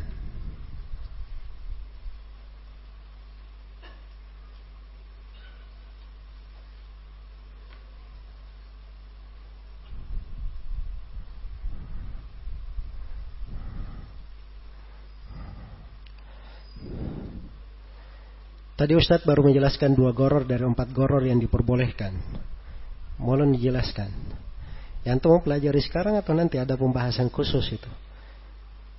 Tadi 18.80 18.96
Ustadz 18.96 19.28
baru 19.28 19.44
menjelaskan 19.44 19.92
dua 19.92 20.16
goror 20.16 20.48
dari 20.48 20.64
empat 20.64 20.88
goror 20.96 21.20
yang 21.20 21.36
diperbolehkan. 21.36 22.16
Mohon 23.20 23.52
dijelaskan. 23.52 24.08
Yang 25.04 25.20
mau 25.28 25.44
pelajari 25.44 25.84
sekarang 25.84 26.16
atau 26.16 26.32
nanti 26.32 26.56
ada 26.56 26.80
pembahasan 26.80 27.28
khusus 27.28 27.76
itu? 27.76 27.92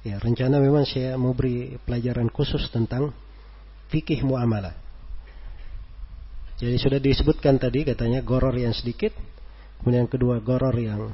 Ya, 0.05 0.21
rencana 0.21 0.61
memang 0.61 0.85
saya 0.85 1.17
mau 1.17 1.33
beri 1.33 1.81
pelajaran 1.81 2.29
khusus 2.29 2.61
tentang 2.69 3.09
fikih 3.89 4.21
muamalah. 4.21 4.77
Jadi 6.61 6.77
sudah 6.77 7.01
disebutkan 7.01 7.57
tadi 7.57 7.81
katanya 7.81 8.21
goror 8.21 8.53
yang 8.53 8.77
sedikit, 8.77 9.17
kemudian 9.81 10.05
kedua 10.05 10.37
goror 10.45 10.77
yang 10.77 11.09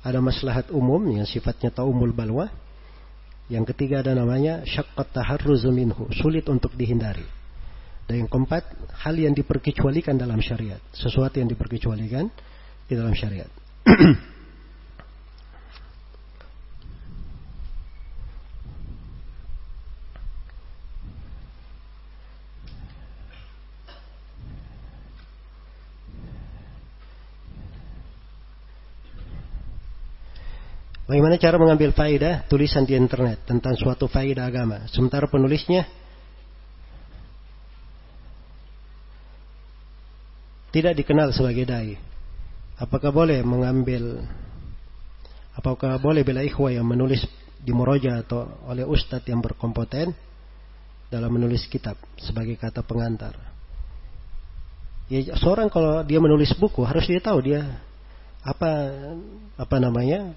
ada 0.00 0.24
maslahat 0.24 0.72
umum 0.72 1.04
yang 1.12 1.28
sifatnya 1.28 1.68
taumul 1.68 2.16
balwa. 2.16 2.48
Yang 3.52 3.76
ketiga 3.76 4.00
ada 4.00 4.16
namanya 4.16 4.64
syaqqat 4.64 5.12
taharruzu 5.12 5.68
minhu, 5.68 6.08
sulit 6.16 6.48
untuk 6.48 6.72
dihindari. 6.72 7.36
Dan 8.08 8.24
yang 8.24 8.30
keempat, 8.32 8.64
hal 9.04 9.20
yang 9.20 9.36
diperkecualikan 9.36 10.16
dalam 10.16 10.40
syariat. 10.40 10.80
Sesuatu 10.96 11.44
yang 11.44 11.52
diperkecualikan 11.52 12.32
di 12.88 12.94
dalam 12.96 13.12
syariat. 13.12 13.52
Bagaimana 31.08 31.40
cara 31.40 31.56
mengambil 31.56 31.96
faidah 31.96 32.44
tulisan 32.52 32.84
di 32.84 32.92
internet 32.92 33.44
tentang 33.48 33.76
suatu 33.80 34.08
faidah 34.12 34.44
agama, 34.44 34.84
sementara 34.92 35.24
penulisnya 35.24 35.88
tidak 40.74 40.98
dikenal 40.98 41.32
sebagai 41.32 41.64
dai. 41.64 41.96
Apakah 42.78 43.10
boleh 43.10 43.42
mengambil 43.42 44.22
apakah 45.58 45.98
boleh 45.98 46.22
bila 46.22 46.46
ikhwah 46.46 46.70
yang 46.70 46.86
menulis 46.86 47.26
di 47.58 47.74
Moroja 47.74 48.22
atau 48.22 48.46
oleh 48.70 48.86
ustadz 48.86 49.26
yang 49.26 49.42
berkompeten 49.42 50.14
dalam 51.10 51.30
menulis 51.34 51.66
kitab 51.66 51.98
sebagai 52.20 52.54
kata 52.54 52.84
pengantar. 52.86 53.34
Ya, 55.08 55.34
seorang 55.40 55.72
kalau 55.72 56.04
dia 56.04 56.20
menulis 56.20 56.52
buku 56.54 56.84
harus 56.84 57.08
dia 57.08 57.18
tahu 57.18 57.40
dia 57.40 57.64
apa 58.44 58.70
apa 59.56 59.76
namanya 59.80 60.36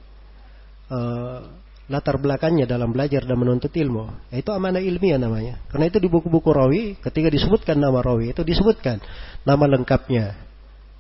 uh, 0.88 1.43
latar 1.89 2.19
belakangnya 2.21 2.69
dalam 2.69 2.93
belajar 2.93 3.25
dan 3.25 3.38
menuntut 3.39 3.71
ilmu. 3.73 4.29
Itu 4.29 4.53
amanah 4.53 4.84
ilmiah 4.84 5.17
namanya. 5.17 5.63
Karena 5.71 5.89
itu 5.89 5.97
di 5.97 6.09
buku-buku 6.11 6.49
rawi, 6.51 6.84
ketika 7.01 7.32
disebutkan 7.32 7.79
nama 7.79 8.03
rawi, 8.03 8.36
itu 8.36 8.43
disebutkan 8.45 9.01
nama 9.47 9.65
lengkapnya, 9.65 10.38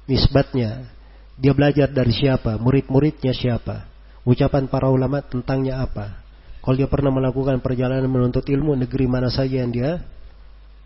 nisbatnya, 0.09 0.89
dia 1.37 1.53
belajar 1.53 1.89
dari 1.89 2.13
siapa, 2.13 2.57
murid-muridnya 2.57 3.33
siapa, 3.33 3.85
ucapan 4.25 4.69
para 4.69 4.89
ulama 4.89 5.21
tentangnya 5.21 5.81
apa. 5.81 6.21
Kalau 6.61 6.77
dia 6.77 6.85
pernah 6.85 7.09
melakukan 7.09 7.57
perjalanan 7.61 8.05
menuntut 8.05 8.45
ilmu, 8.45 8.77
negeri 8.77 9.09
mana 9.09 9.33
saja 9.33 9.65
yang 9.65 9.73
dia 9.73 9.97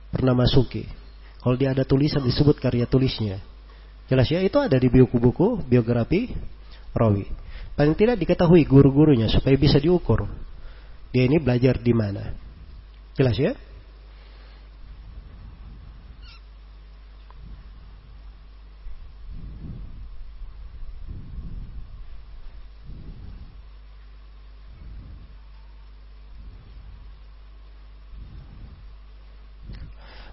pernah 0.07 0.31
masuki. 0.31 0.87
Kalau 1.43 1.59
dia 1.59 1.75
ada 1.75 1.83
tulisan 1.83 2.23
disebut 2.23 2.57
karya 2.57 2.87
tulisnya. 2.87 3.43
Jelas 4.07 4.29
ya, 4.31 4.39
itu 4.39 4.55
ada 4.55 4.79
di 4.79 4.87
buku-buku 4.87 5.65
biografi 5.67 6.31
rawi. 6.95 7.27
Paling 7.75 7.91
tidak 7.99 8.15
diketahui 8.23 8.63
guru-gurunya 8.63 9.27
supaya 9.27 9.59
bisa 9.59 9.75
diukur. 9.83 10.23
Dia 11.11 11.27
ini 11.27 11.43
belajar 11.43 11.75
di 11.75 11.91
mana. 11.91 12.31
Jelas 13.19 13.35
ya? 13.35 13.51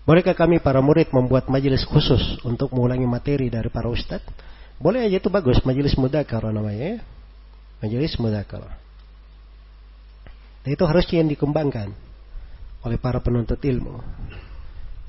Bolehkah 0.02 0.34
kami 0.34 0.58
para 0.58 0.82
murid 0.82 1.14
membuat 1.14 1.46
majelis 1.46 1.86
khusus 1.86 2.38
untuk 2.42 2.74
mengulangi 2.74 3.06
materi 3.06 3.46
dari 3.46 3.70
para 3.70 3.86
ustadz? 3.86 4.26
Boleh 4.82 5.06
aja 5.06 5.22
itu 5.22 5.30
bagus, 5.30 5.62
majelis 5.62 5.94
muda 5.94 6.26
karena 6.26 6.58
namanya 6.58 6.98
ya 6.98 7.21
majelis 7.82 8.14
mudakar. 8.16 8.78
Dan 10.62 10.70
itu 10.78 10.84
harusnya 10.86 11.26
yang 11.26 11.30
dikembangkan 11.34 11.90
oleh 12.86 12.98
para 12.98 13.18
penuntut 13.18 13.58
ilmu. 13.58 13.98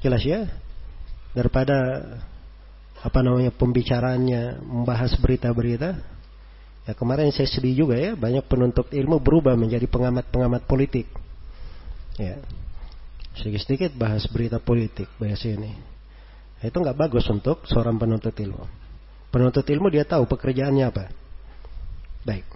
Jelas 0.01 0.25
ya? 0.25 0.49
Daripada 1.37 1.77
apa 3.03 3.19
namanya 3.21 3.53
pembicaraannya 3.53 4.65
membahas 4.65 5.13
berita-berita. 5.21 6.01
Ya 6.83 6.93
kemarin 6.97 7.31
saya 7.31 7.47
sedih 7.47 7.85
juga 7.85 7.95
ya, 7.95 8.11
banyak 8.17 8.43
penuntut 8.49 8.91
ilmu 8.91 9.21
berubah 9.23 9.55
menjadi 9.55 9.87
pengamat-pengamat 9.87 10.67
politik. 10.67 11.07
Ya. 12.19 12.41
Sedikit-sedikit 13.33 13.95
bahas 13.95 14.27
berita 14.29 14.59
politik 14.61 15.07
bahas 15.17 15.41
ini. 15.45 15.73
Itu 16.61 16.79
nggak 16.79 16.95
bagus 16.95 17.25
untuk 17.31 17.65
seorang 17.65 17.97
penuntut 17.97 18.35
ilmu. 18.35 18.65
Penuntut 19.33 19.65
ilmu 19.65 19.89
dia 19.89 20.05
tahu 20.05 20.29
pekerjaannya 20.29 20.85
apa. 20.85 21.09
Baik. 22.23 22.52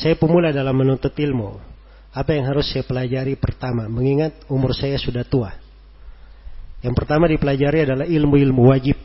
Saya 0.00 0.16
pemula 0.16 0.48
dalam 0.48 0.72
menuntut 0.72 1.12
ilmu. 1.12 1.60
Apa 2.10 2.34
yang 2.34 2.48
harus 2.48 2.72
saya 2.72 2.82
pelajari 2.82 3.36
pertama? 3.36 3.86
Mengingat 3.86 4.48
umur 4.48 4.72
saya 4.72 4.96
sudah 4.96 5.22
tua. 5.22 5.52
Yang 6.80 6.94
pertama 6.96 7.28
dipelajari 7.28 7.84
adalah 7.84 8.08
ilmu-ilmu 8.08 8.62
wajib 8.72 8.96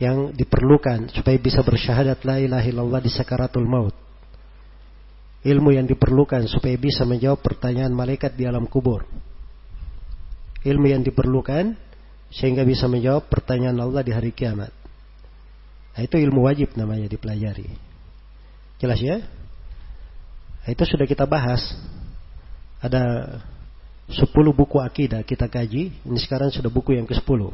yang 0.00 0.32
diperlukan 0.32 1.12
supaya 1.12 1.36
bisa 1.36 1.60
bersyahadat 1.60 2.24
la 2.24 2.40
ilaha 2.40 2.64
illallah 2.64 3.00
di 3.04 3.12
sakaratul 3.12 3.68
maut. 3.68 3.92
Ilmu 5.44 5.70
yang 5.76 5.84
diperlukan 5.84 6.48
supaya 6.48 6.74
bisa 6.80 7.04
menjawab 7.04 7.44
pertanyaan 7.44 7.92
malaikat 7.92 8.34
di 8.34 8.48
alam 8.48 8.64
kubur 8.66 9.04
ilmu 10.66 10.86
yang 10.90 11.02
diperlukan 11.06 11.78
sehingga 12.34 12.66
bisa 12.66 12.90
menjawab 12.90 13.30
pertanyaan 13.30 13.78
Allah 13.78 14.02
di 14.02 14.10
hari 14.10 14.34
kiamat. 14.34 14.74
Nah, 15.94 16.00
itu 16.02 16.18
ilmu 16.18 16.44
wajib 16.44 16.74
namanya 16.74 17.06
dipelajari. 17.06 17.85
Jelas 18.76 19.00
ya? 19.00 19.24
Nah, 20.62 20.68
itu 20.72 20.82
sudah 20.84 21.06
kita 21.08 21.24
bahas. 21.24 21.62
ada 22.76 23.02
10 24.06 24.30
buku 24.54 24.78
akidah 24.78 25.24
kita 25.26 25.50
kaji, 25.50 25.90
ini 26.06 26.18
sekarang 26.22 26.54
sudah 26.54 26.70
buku 26.70 26.94
yang 26.94 27.08
ke-10. 27.08 27.50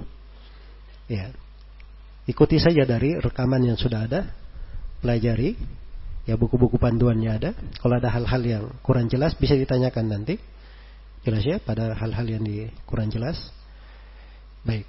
Ya. 1.08 1.32
Ikuti 2.28 2.60
saja 2.60 2.84
dari 2.84 3.16
rekaman 3.16 3.64
yang 3.64 3.78
sudah 3.80 4.04
ada, 4.04 4.28
pelajari, 5.00 5.56
ya 6.28 6.38
buku-buku 6.38 6.76
panduannya 6.78 7.30
ada. 7.32 7.50
Kalau 7.80 7.98
ada 7.98 8.12
hal-hal 8.12 8.42
yang 8.44 8.64
kurang 8.84 9.08
jelas 9.08 9.34
bisa 9.34 9.56
ditanyakan 9.56 10.06
nanti. 10.12 10.36
Jelas 11.22 11.46
ya 11.46 11.62
pada 11.62 11.94
hal-hal 11.94 12.26
yang 12.26 12.42
di 12.42 12.66
kurang 12.84 13.10
jelas. 13.10 13.38
Baik. 14.66 14.86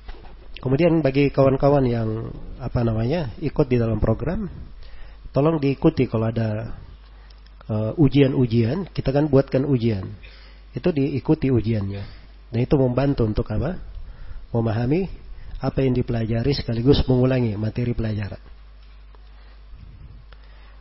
Kemudian 0.62 1.02
bagi 1.04 1.30
kawan-kawan 1.30 1.86
yang 1.86 2.10
apa 2.58 2.82
namanya 2.86 3.34
ikut 3.42 3.68
di 3.68 3.78
dalam 3.78 4.00
program, 4.02 4.50
tolong 5.34 5.58
diikuti 5.58 6.06
kalau 6.08 6.30
ada 6.30 6.78
uh, 7.68 7.92
ujian-ujian, 7.98 8.88
kita 8.94 9.10
kan 9.10 9.28
buatkan 9.28 9.66
ujian 9.66 10.06
itu 10.74 10.90
diikuti 10.90 11.54
ujiannya. 11.54 12.04
Dan 12.50 12.60
itu 12.62 12.76
membantu 12.78 13.26
untuk 13.26 13.46
apa? 13.54 13.78
Memahami 14.54 15.10
apa 15.62 15.80
yang 15.82 15.94
dipelajari 15.98 16.54
sekaligus 16.54 17.02
mengulangi 17.06 17.58
materi 17.58 17.94
pelajaran. 17.94 18.42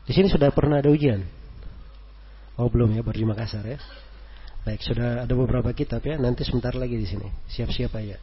Di 0.02 0.12
sini 0.12 0.28
sudah 0.28 0.50
pernah 0.50 0.82
ada 0.82 0.90
ujian? 0.90 1.22
Oh 2.58 2.68
belum 2.68 2.92
ya, 2.98 3.00
baru 3.00 3.16
di 3.22 3.28
Makassar 3.28 3.64
ya. 3.64 3.78
Baik, 4.62 4.82
sudah 4.84 5.24
ada 5.24 5.34
beberapa 5.34 5.70
kitab 5.72 6.04
ya. 6.04 6.18
Nanti 6.20 6.44
sebentar 6.44 6.74
lagi 6.74 6.98
di 6.98 7.06
sini. 7.06 7.28
Siap-siap 7.48 7.92
aja. 7.96 8.18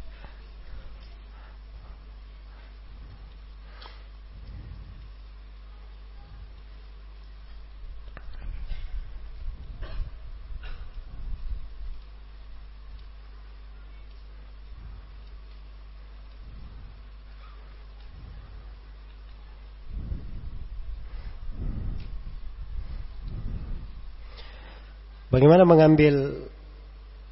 Bagaimana 25.30 25.62
mengambil 25.62 26.46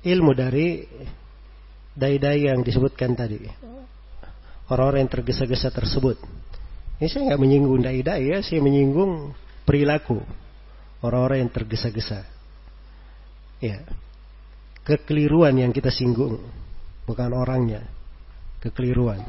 ilmu 0.06 0.32
dari 0.38 0.86
dai-dai 1.98 2.46
yang 2.46 2.62
disebutkan 2.62 3.18
tadi. 3.18 3.42
Orang-orang 4.70 5.08
yang 5.08 5.12
tergesa-gesa 5.12 5.74
tersebut. 5.74 6.22
Ini 7.02 7.08
saya 7.10 7.34
nggak 7.34 7.42
menyinggung 7.42 7.82
dai-dai 7.82 8.38
ya, 8.38 8.38
saya 8.46 8.62
menyinggung 8.62 9.34
perilaku 9.66 10.22
orang-orang 11.02 11.46
yang 11.46 11.52
tergesa-gesa. 11.54 12.22
Ya. 13.58 13.82
Kekeliruan 14.86 15.58
yang 15.58 15.74
kita 15.74 15.92
singgung, 15.92 16.40
bukan 17.10 17.34
orangnya. 17.34 17.84
Kekeliruan. 18.62 19.20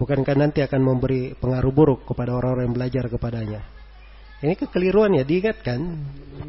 Bukankah 0.00 0.32
nanti 0.32 0.64
akan 0.64 0.80
memberi 0.80 1.36
pengaruh 1.36 1.72
buruk 1.76 2.00
kepada 2.08 2.32
orang-orang 2.32 2.72
yang 2.72 2.76
belajar 2.76 3.04
kepadanya? 3.12 3.60
Ini 4.40 4.56
kekeliruan 4.56 5.12
ya 5.16 5.24
diingatkan. 5.24 5.80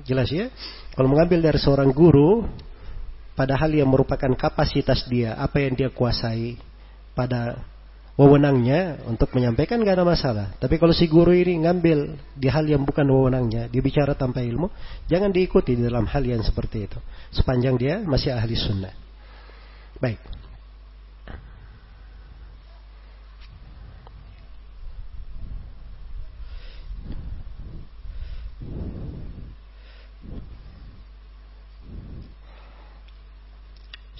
Jelas 0.07 0.31
ya. 0.31 0.47
Kalau 0.95 1.11
mengambil 1.11 1.43
dari 1.43 1.59
seorang 1.59 1.91
guru, 1.91 2.47
padahal 3.35 3.71
yang 3.75 3.91
merupakan 3.91 4.31
kapasitas 4.35 5.07
dia, 5.07 5.35
apa 5.35 5.59
yang 5.59 5.75
dia 5.75 5.91
kuasai 5.91 6.55
pada 7.11 7.59
wewenangnya 8.19 9.01
untuk 9.07 9.31
menyampaikan 9.35 9.79
gak 9.83 9.95
ada 9.99 10.07
masalah. 10.07 10.47
Tapi 10.59 10.75
kalau 10.79 10.91
si 10.91 11.07
guru 11.07 11.31
ini 11.31 11.63
ngambil 11.63 12.15
di 12.35 12.47
hal 12.51 12.67
yang 12.67 12.83
bukan 12.83 13.07
wewenangnya, 13.07 13.71
dia 13.71 13.81
bicara 13.83 14.15
tanpa 14.15 14.43
ilmu, 14.43 14.71
jangan 15.07 15.31
diikuti 15.31 15.75
di 15.75 15.83
dalam 15.87 16.07
hal 16.07 16.23
yang 16.23 16.43
seperti 16.43 16.87
itu. 16.87 16.99
Sepanjang 17.31 17.75
dia 17.79 17.99
masih 18.03 18.35
ahli 18.35 18.55
sunnah. 18.55 18.93
Baik. 19.99 20.40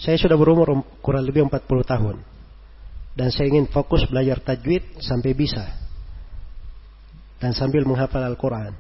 Saya 0.02 0.18
sudah 0.18 0.34
berumur 0.34 0.82
kurang 1.06 1.30
lebih 1.30 1.46
40 1.46 1.62
tahun. 1.86 2.18
Dan 3.14 3.30
saya 3.30 3.54
ingin 3.54 3.70
fokus 3.70 4.10
belajar 4.10 4.42
tajwid 4.42 4.98
sampai 4.98 5.38
bisa. 5.38 5.62
Dan 7.38 7.54
sambil 7.54 7.86
menghafal 7.86 8.26
Al-Quran. 8.26 8.74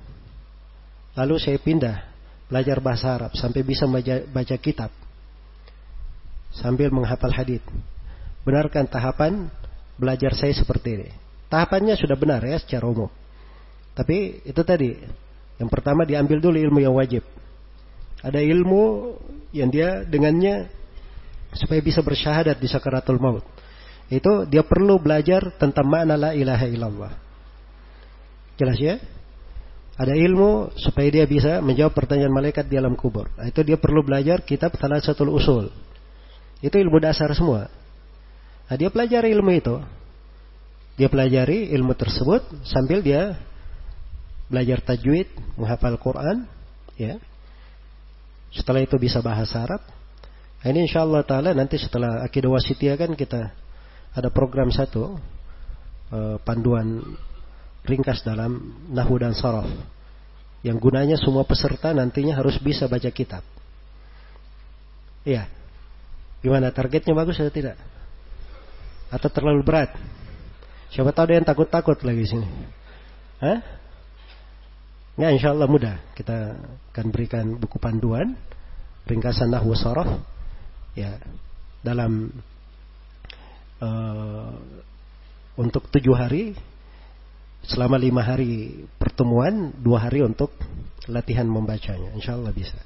Lalu 1.13 1.35
saya 1.37 1.61
pindah 1.61 2.09
belajar 2.49 2.81
bahasa 2.81 3.13
Arab 3.21 3.31
sampai 3.37 3.61
bisa 3.61 3.85
baca, 3.85 4.25
baca 4.25 4.55
kitab. 4.57 4.89
Sambil 6.57 6.89
menghafal 6.89 7.31
hadith. 7.37 7.63
Benarkan 8.41 8.89
tahapan 8.89 9.45
belajar 10.01 10.33
saya 10.33 10.57
seperti 10.57 10.89
ini. 10.97 11.09
Tahapannya 11.53 11.99
sudah 12.01 12.17
benar 12.17 12.41
ya 12.41 12.57
secara 12.57 12.89
umum. 12.89 13.11
Tapi 13.93 14.41
itu 14.41 14.61
tadi. 14.65 14.97
Yang 15.61 15.69
pertama 15.69 16.01
diambil 16.01 16.41
dulu 16.41 16.57
ilmu 16.57 16.79
yang 16.81 16.97
wajib. 16.97 17.21
Ada 18.25 18.41
ilmu 18.41 19.13
yang 19.53 19.69
dia 19.69 20.01
dengannya 20.07 20.80
supaya 21.53 21.83
bisa 21.83 21.99
bersyahadat 21.99 22.57
di 22.59 22.67
sakaratul 22.67 23.19
maut. 23.19 23.43
Itu 24.11 24.43
dia 24.47 24.63
perlu 24.63 24.99
belajar 24.99 25.55
tentang 25.55 25.87
makna 25.87 26.19
la 26.19 26.31
ilaha 26.35 26.67
illallah. 26.67 27.13
Jelas 28.59 28.77
ya? 28.79 28.99
Ada 29.95 30.17
ilmu 30.17 30.75
supaya 30.75 31.07
dia 31.13 31.25
bisa 31.27 31.61
menjawab 31.63 31.93
pertanyaan 31.95 32.33
malaikat 32.33 32.67
di 32.67 32.75
alam 32.75 32.97
kubur. 32.97 33.29
Nah, 33.37 33.47
itu 33.47 33.61
dia 33.61 33.77
perlu 33.77 34.03
belajar 34.03 34.43
kitab 34.43 34.75
satu 34.75 35.27
Usul. 35.29 35.69
Itu 36.59 36.75
ilmu 36.75 36.97
dasar 36.99 37.31
semua. 37.37 37.69
Nah, 38.67 38.75
dia 38.79 38.89
pelajari 38.89 39.31
ilmu 39.35 39.51
itu. 39.51 39.75
Dia 40.99 41.07
pelajari 41.07 41.71
ilmu 41.71 41.95
tersebut 41.95 42.43
sambil 42.67 42.99
dia 43.03 43.39
belajar 44.51 44.83
tajwid, 44.83 45.31
menghafal 45.55 45.95
Quran, 45.95 46.43
ya. 46.99 47.15
Setelah 48.51 48.83
itu 48.83 48.99
bisa 48.99 49.23
bahasa 49.23 49.63
Arab, 49.63 49.79
ini 50.61 50.85
insya 50.85 51.01
Allah 51.01 51.25
Ta'ala 51.25 51.57
nanti 51.57 51.81
setelah 51.81 52.21
akidah 52.21 52.53
wasitiyah 52.53 52.93
kan 52.93 53.17
kita 53.17 53.49
ada 54.13 54.29
program 54.29 54.69
satu 54.69 55.17
eh, 56.13 56.37
panduan 56.45 57.01
ringkas 57.81 58.21
dalam 58.21 58.77
nahu 58.93 59.17
dan 59.17 59.33
sorof 59.33 59.65
yang 60.61 60.77
gunanya 60.77 61.17
semua 61.17 61.41
peserta 61.41 61.89
nantinya 61.89 62.37
harus 62.37 62.61
bisa 62.61 62.85
baca 62.85 63.09
kitab. 63.09 63.41
Iya. 65.25 65.49
Gimana 66.41 66.69
targetnya 66.73 67.13
bagus 67.13 67.41
atau 67.41 67.53
tidak? 67.53 67.77
Atau 69.09 69.29
terlalu 69.33 69.65
berat? 69.65 69.93
Siapa 70.93 71.13
tahu 71.13 71.29
ada 71.29 71.33
yang 71.37 71.47
takut-takut 71.47 71.97
lagi 72.05 72.25
sini. 72.29 72.49
Hah? 73.41 73.59
Ya 75.17 75.33
insya 75.33 75.53
Allah 75.53 75.69
mudah. 75.69 75.97
Kita 76.13 76.57
akan 76.93 77.05
berikan 77.09 77.45
buku 77.57 77.81
panduan 77.81 78.37
ringkasan 79.09 79.49
nahwu 79.49 79.73
sorof 79.73 80.21
ya 80.97 81.17
dalam 81.81 82.29
uh, 83.81 84.53
untuk 85.57 85.87
tujuh 85.91 86.15
hari 86.15 86.55
selama 87.61 87.97
lima 87.97 88.25
hari 88.25 88.85
pertemuan 88.97 89.73
dua 89.77 90.09
hari 90.09 90.25
untuk 90.25 90.53
latihan 91.09 91.45
membacanya. 91.45 92.13
Insya 92.17 92.37
Allah 92.37 92.53
bisa. 92.53 92.77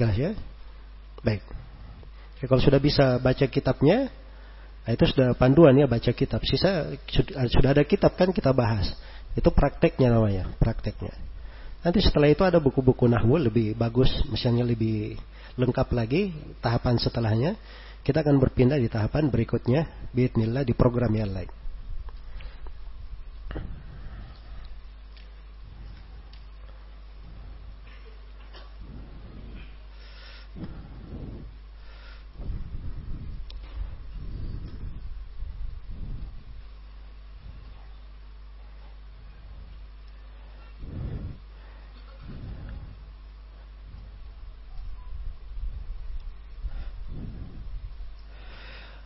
Jelas 0.00 0.16
ya? 0.16 0.32
Baik. 1.20 1.44
Ya, 2.40 2.44
kalau 2.48 2.62
sudah 2.62 2.80
bisa 2.80 3.20
baca 3.20 3.46
kitabnya 3.48 4.08
nah 4.80 4.96
itu 4.96 5.04
sudah 5.12 5.36
panduan 5.36 5.76
ya 5.76 5.84
baca 5.84 6.08
kitab. 6.16 6.40
Sisa 6.48 6.88
sudah 7.52 7.76
ada 7.76 7.84
kitab 7.84 8.16
kan 8.16 8.32
kita 8.32 8.50
bahas. 8.56 8.96
Itu 9.36 9.52
prakteknya 9.52 10.08
namanya 10.08 10.48
prakteknya. 10.56 11.12
Nanti 11.80 12.00
setelah 12.04 12.28
itu 12.28 12.44
ada 12.44 12.60
buku-buku 12.60 13.08
nahwu 13.08 13.40
lebih 13.40 13.76
bagus 13.76 14.08
misalnya 14.28 14.64
lebih 14.64 15.16
lengkap 15.60 15.88
lagi 15.92 16.32
tahapan 16.64 16.96
setelahnya, 16.96 17.52
kita 18.00 18.24
akan 18.24 18.40
berpindah 18.40 18.80
di 18.80 18.88
tahapan 18.88 19.28
berikutnya, 19.28 20.10
bismillah 20.16 20.64
di 20.64 20.72
program 20.72 21.12
yang 21.12 21.30
lain. 21.30 21.59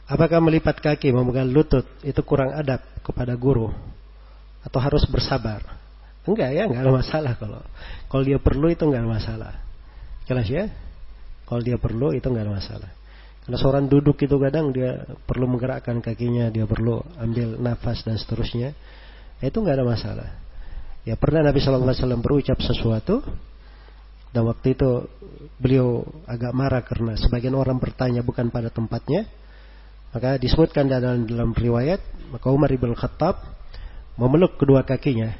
Apakah 0.05 0.41
melipat 0.41 0.85
kaki, 0.85 1.13
memegang 1.13 1.49
lutut 1.49 1.89
itu 2.05 2.21
kurang 2.25 2.53
adab 2.53 2.85
kepada 3.01 3.33
guru? 3.37 3.73
Atau 4.61 4.81
harus 4.81 5.05
bersabar? 5.09 5.65
Enggak 6.25 6.53
ya, 6.57 6.65
enggak 6.69 6.83
ada 6.85 6.93
masalah 6.93 7.33
kalau 7.37 7.61
kalau 8.09 8.23
dia 8.25 8.41
perlu 8.41 8.73
itu 8.73 8.85
enggak 8.85 9.05
ada 9.05 9.11
masalah. 9.11 9.53
Jelas 10.25 10.49
ya? 10.49 10.73
Kalau 11.45 11.61
dia 11.61 11.77
perlu 11.77 12.17
itu 12.17 12.25
nggak 12.25 12.45
ada 12.49 12.55
masalah. 12.57 12.91
Karena 13.45 13.57
seorang 13.61 13.85
duduk 13.85 14.17
itu 14.25 14.41
kadang 14.41 14.73
dia 14.73 15.05
perlu 15.29 15.45
menggerakkan 15.45 16.01
kakinya, 16.01 16.49
dia 16.49 16.65
perlu 16.65 17.05
ambil 17.21 17.61
nafas 17.61 18.01
dan 18.01 18.17
seterusnya. 18.17 18.73
Itu 19.45 19.61
nggak 19.61 19.77
ada 19.77 19.85
masalah. 19.85 20.29
Ya 21.05 21.21
pernah 21.21 21.45
Nabi 21.45 21.61
Shallallahu 21.61 21.93
Alaihi 21.93 22.01
Wasallam 22.01 22.25
berucap 22.25 22.59
sesuatu 22.65 23.21
dan 24.33 24.49
waktu 24.49 24.73
itu 24.73 25.05
beliau 25.61 26.01
agak 26.25 26.57
marah 26.57 26.81
karena 26.81 27.13
sebagian 27.21 27.53
orang 27.53 27.77
bertanya 27.77 28.25
bukan 28.25 28.49
pada 28.49 28.73
tempatnya. 28.73 29.29
Maka 30.15 30.39
disebutkan 30.39 30.87
dalam 30.87 31.27
dalam 31.27 31.51
riwayat 31.51 31.99
maka 32.31 32.47
Umar 32.51 32.71
ibn 32.71 32.95
Khattab 32.95 33.39
memeluk 34.15 34.59
kedua 34.59 34.87
kakinya. 34.87 35.35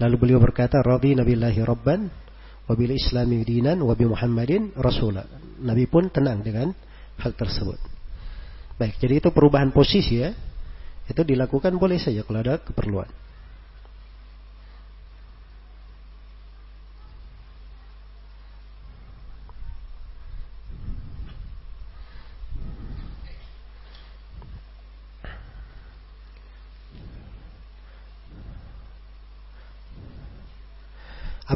Lalu 0.00 0.16
beliau 0.16 0.40
berkata, 0.40 0.80
Radhi 0.80 1.12
Nabillahi 1.12 1.60
Rabban, 1.60 2.08
wabil 2.64 2.96
Islami 2.96 3.44
dinan, 3.44 3.84
wabi 3.84 4.08
Muhammadin 4.08 4.72
Rasulah. 4.76 5.28
Nabi 5.60 5.84
pun 5.84 6.08
tenang 6.08 6.40
dengan 6.40 6.72
hal 7.20 7.36
tersebut. 7.36 7.76
Baik, 8.80 8.96
jadi 8.96 9.20
itu 9.20 9.28
perubahan 9.28 9.68
posisi 9.76 10.24
ya. 10.24 10.32
Itu 11.04 11.20
dilakukan 11.20 11.76
boleh 11.76 12.00
saja 12.00 12.24
kalau 12.24 12.40
ada 12.40 12.56
keperluan. 12.64 13.08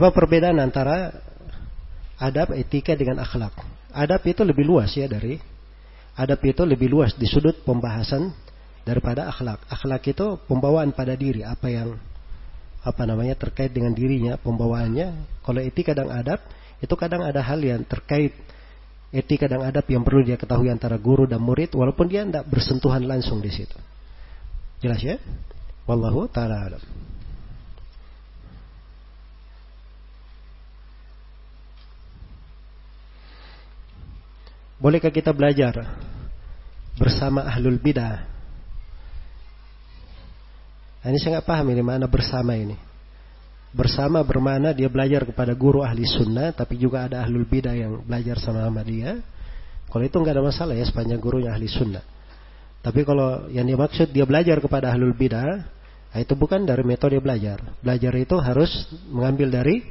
Apa 0.05 0.13
perbedaan 0.21 0.61
antara 0.61 1.17
adab, 2.21 2.53
etika 2.53 2.93
dengan 2.93 3.25
akhlak? 3.25 3.57
Adab 3.89 4.21
itu 4.29 4.45
lebih 4.45 4.61
luas 4.69 4.93
ya 4.93 5.09
dari 5.09 5.41
adab 6.13 6.45
itu 6.45 6.61
lebih 6.61 6.93
luas 6.93 7.17
di 7.17 7.25
sudut 7.25 7.65
pembahasan 7.65 8.29
daripada 8.85 9.33
akhlak. 9.33 9.65
Akhlak 9.65 10.05
itu 10.05 10.37
pembawaan 10.45 10.93
pada 10.93 11.17
diri, 11.17 11.41
apa 11.41 11.73
yang 11.73 11.97
apa 12.85 13.03
namanya 13.09 13.33
terkait 13.33 13.73
dengan 13.73 13.97
dirinya, 13.97 14.37
pembawaannya. 14.37 15.41
Kalau 15.41 15.65
etika 15.65 15.97
dan 15.97 16.13
adab 16.13 16.45
itu 16.85 16.95
kadang 17.01 17.25
ada 17.25 17.41
hal 17.41 17.65
yang 17.65 17.81
terkait 17.89 18.37
etika 19.09 19.49
dan 19.49 19.65
adab 19.65 19.89
yang 19.89 20.05
perlu 20.05 20.21
dia 20.21 20.37
ketahui 20.37 20.69
antara 20.69 21.01
guru 21.01 21.25
dan 21.25 21.41
murid 21.41 21.73
walaupun 21.73 22.13
dia 22.13 22.29
tidak 22.29 22.45
bersentuhan 22.53 23.09
langsung 23.09 23.41
di 23.41 23.49
situ. 23.49 23.81
Jelas 24.85 25.01
ya? 25.01 25.17
Wallahu 25.89 26.29
taala 26.29 26.61
alam. 26.69 26.85
Bolehkah 34.79 35.15
kita 35.15 35.31
belajar 35.31 35.87
bersama 36.99 37.47
ahlul 37.47 37.79
bidah? 37.79 38.27
Nah, 41.05 41.09
ini 41.13 41.19
saya 41.21 41.39
nggak 41.39 41.47
paham 41.47 41.67
ini 41.71 41.83
mana 41.85 42.09
bersama 42.09 42.57
ini. 42.57 42.75
Bersama 43.75 44.23
bermana 44.23 44.71
dia 44.71 44.87
belajar 44.87 45.27
kepada 45.27 45.53
guru 45.53 45.83
ahli 45.83 46.07
sunnah, 46.07 46.55
tapi 46.55 46.79
juga 46.79 47.11
ada 47.11 47.27
ahlul 47.27 47.45
bidah 47.45 47.75
yang 47.75 48.03
belajar 48.07 48.39
sama 48.41 48.65
sama 48.65 48.81
dia. 48.87 49.21
Kalau 49.91 50.03
itu 50.03 50.17
nggak 50.17 50.35
ada 50.35 50.43
masalah 50.43 50.75
ya 50.75 50.87
sepanjang 50.87 51.21
gurunya 51.21 51.55
ahli 51.55 51.69
sunnah. 51.69 52.03
Tapi 52.83 53.01
kalau 53.07 53.49
yang 53.49 53.65
dimaksud 53.65 54.11
dia 54.11 54.27
belajar 54.27 54.59
kepada 54.59 54.91
ahlul 54.91 55.15
bidah, 55.15 55.65
nah 56.11 56.19
itu 56.19 56.35
bukan 56.35 56.67
dari 56.67 56.83
metode 56.83 57.17
belajar. 57.23 57.63
Belajar 57.79 58.13
itu 58.17 58.37
harus 58.41 58.71
mengambil 59.13 59.55
dari 59.61 59.85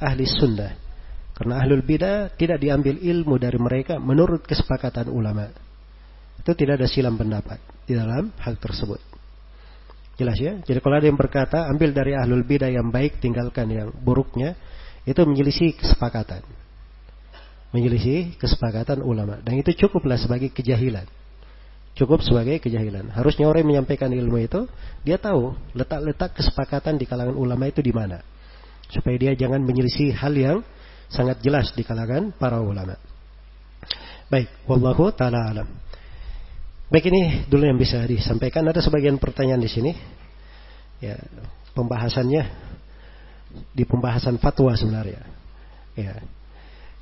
ahli 0.00 0.26
sunnah. 0.26 0.87
Karena 1.38 1.62
ahlul 1.62 1.86
bidah 1.86 2.34
tidak 2.34 2.58
diambil 2.58 2.98
ilmu 2.98 3.38
dari 3.38 3.62
mereka 3.62 4.02
menurut 4.02 4.42
kesepakatan 4.42 5.06
ulama. 5.06 5.46
Itu 6.42 6.50
tidak 6.58 6.82
ada 6.82 6.90
silam 6.90 7.14
pendapat 7.14 7.62
di 7.86 7.94
dalam 7.94 8.34
hal 8.42 8.58
tersebut. 8.58 8.98
Jelas 10.18 10.34
ya? 10.34 10.58
Jadi 10.58 10.82
kalau 10.82 10.98
ada 10.98 11.06
yang 11.06 11.14
berkata 11.14 11.70
ambil 11.70 11.94
dari 11.94 12.18
ahlul 12.18 12.42
bidah 12.42 12.74
yang 12.74 12.90
baik 12.90 13.22
tinggalkan 13.22 13.70
yang 13.70 13.94
buruknya, 14.02 14.58
itu 15.06 15.22
menyelisih 15.22 15.78
kesepakatan. 15.78 16.42
Menyelisih 17.70 18.34
kesepakatan 18.34 18.98
ulama. 19.06 19.38
Dan 19.38 19.62
itu 19.62 19.70
cukuplah 19.78 20.18
sebagai 20.18 20.50
kejahilan. 20.50 21.06
Cukup 21.94 22.18
sebagai 22.26 22.58
kejahilan. 22.58 23.14
Harusnya 23.14 23.46
orang 23.46 23.62
yang 23.62 23.70
menyampaikan 23.78 24.10
ilmu 24.10 24.42
itu, 24.42 24.66
dia 25.06 25.22
tahu 25.22 25.54
letak-letak 25.78 26.34
kesepakatan 26.34 26.98
di 26.98 27.06
kalangan 27.06 27.38
ulama 27.38 27.70
itu 27.70 27.78
di 27.78 27.94
mana. 27.94 28.26
Supaya 28.90 29.14
dia 29.14 29.38
jangan 29.38 29.62
menyelisih 29.62 30.18
hal 30.18 30.34
yang 30.34 30.58
sangat 31.08 31.40
jelas 31.40 31.72
di 31.72 31.82
kalangan 31.84 32.32
para 32.36 32.60
ulama. 32.60 32.96
Baik, 34.28 34.68
wallahu 34.68 35.08
taala 35.12 35.48
alam. 35.48 35.68
Baik 36.88 37.08
ini 37.12 37.44
dulu 37.48 37.64
yang 37.68 37.76
bisa 37.80 38.00
disampaikan. 38.04 38.64
Ada 38.68 38.80
sebagian 38.80 39.20
pertanyaan 39.20 39.60
di 39.60 39.68
sini. 39.68 39.92
Ya, 41.00 41.16
pembahasannya 41.76 42.42
di 43.72 43.84
pembahasan 43.84 44.36
fatwa 44.40 44.72
sebenarnya. 44.76 45.20
Ya. 45.96 46.20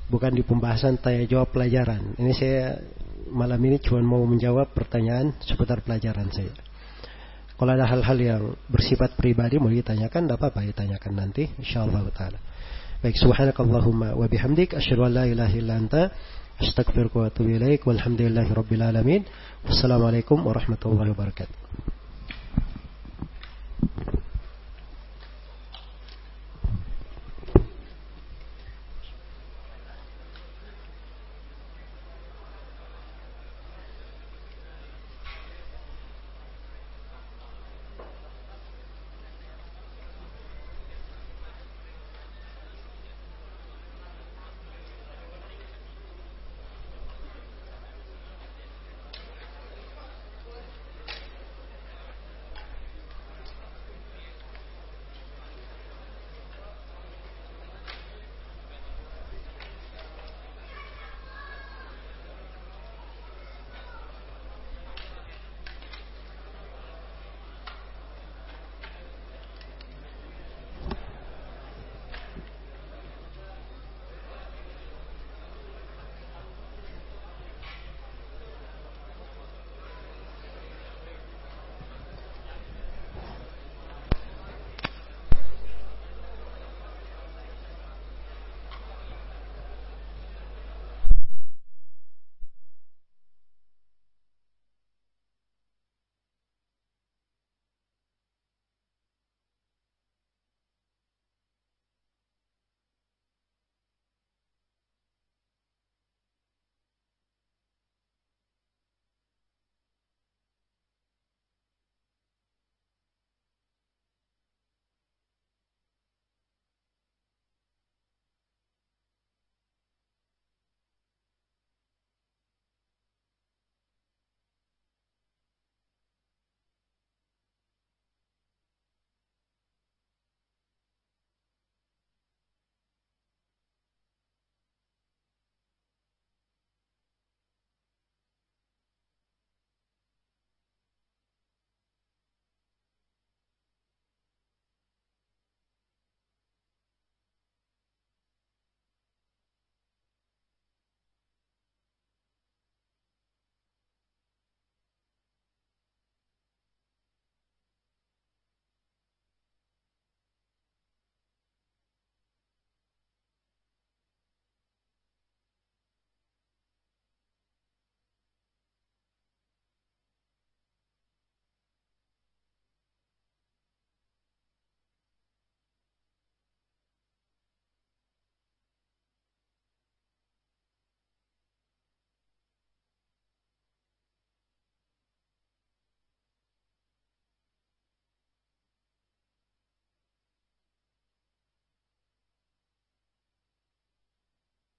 Bukan 0.07 0.35
di 0.35 0.47
pembahasan 0.47 1.03
tanya 1.03 1.27
jawab 1.27 1.51
pelajaran. 1.51 2.15
Ini 2.19 2.33
saya 2.35 2.79
malam 3.31 3.59
ini 3.67 3.83
cuma 3.83 3.99
mau 4.07 4.23
menjawab 4.23 4.71
pertanyaan 4.71 5.35
seputar 5.43 5.83
pelajaran 5.83 6.31
saya. 6.31 6.55
Kalau 7.57 7.73
ada 7.73 7.89
hal-hal 7.89 8.19
yang 8.21 8.43
bersifat 8.69 9.17
pribadi 9.17 9.57
mau 9.57 9.73
ditanyakan, 9.73 10.29
tidak 10.29 10.39
apa-apa 10.39 10.69
ditanyakan 10.69 11.13
nanti, 11.17 11.49
insyaallah 11.57 12.05
taala. 12.13 12.39
Baik, 13.07 13.23
subhanakallahumma 13.23 14.19
wa 14.19 14.27
bihamdik 14.27 14.75
asyhadu 14.75 15.07
an 15.07 15.15
la 15.15 15.31
ilaha 15.31 15.55
illa 15.55 15.79
anta 15.79 16.11
astaghfiruka 16.59 17.23
wa 17.23 17.27
atubu 17.31 17.55
ilaik 17.55 17.87
walhamdulillahi 17.87 18.51
rabbil 18.51 18.83
alamin. 18.83 19.23
Wassalamualaikum 19.63 20.43
warahmatullahi 20.43 21.15
wabarakatuh. 21.15 21.55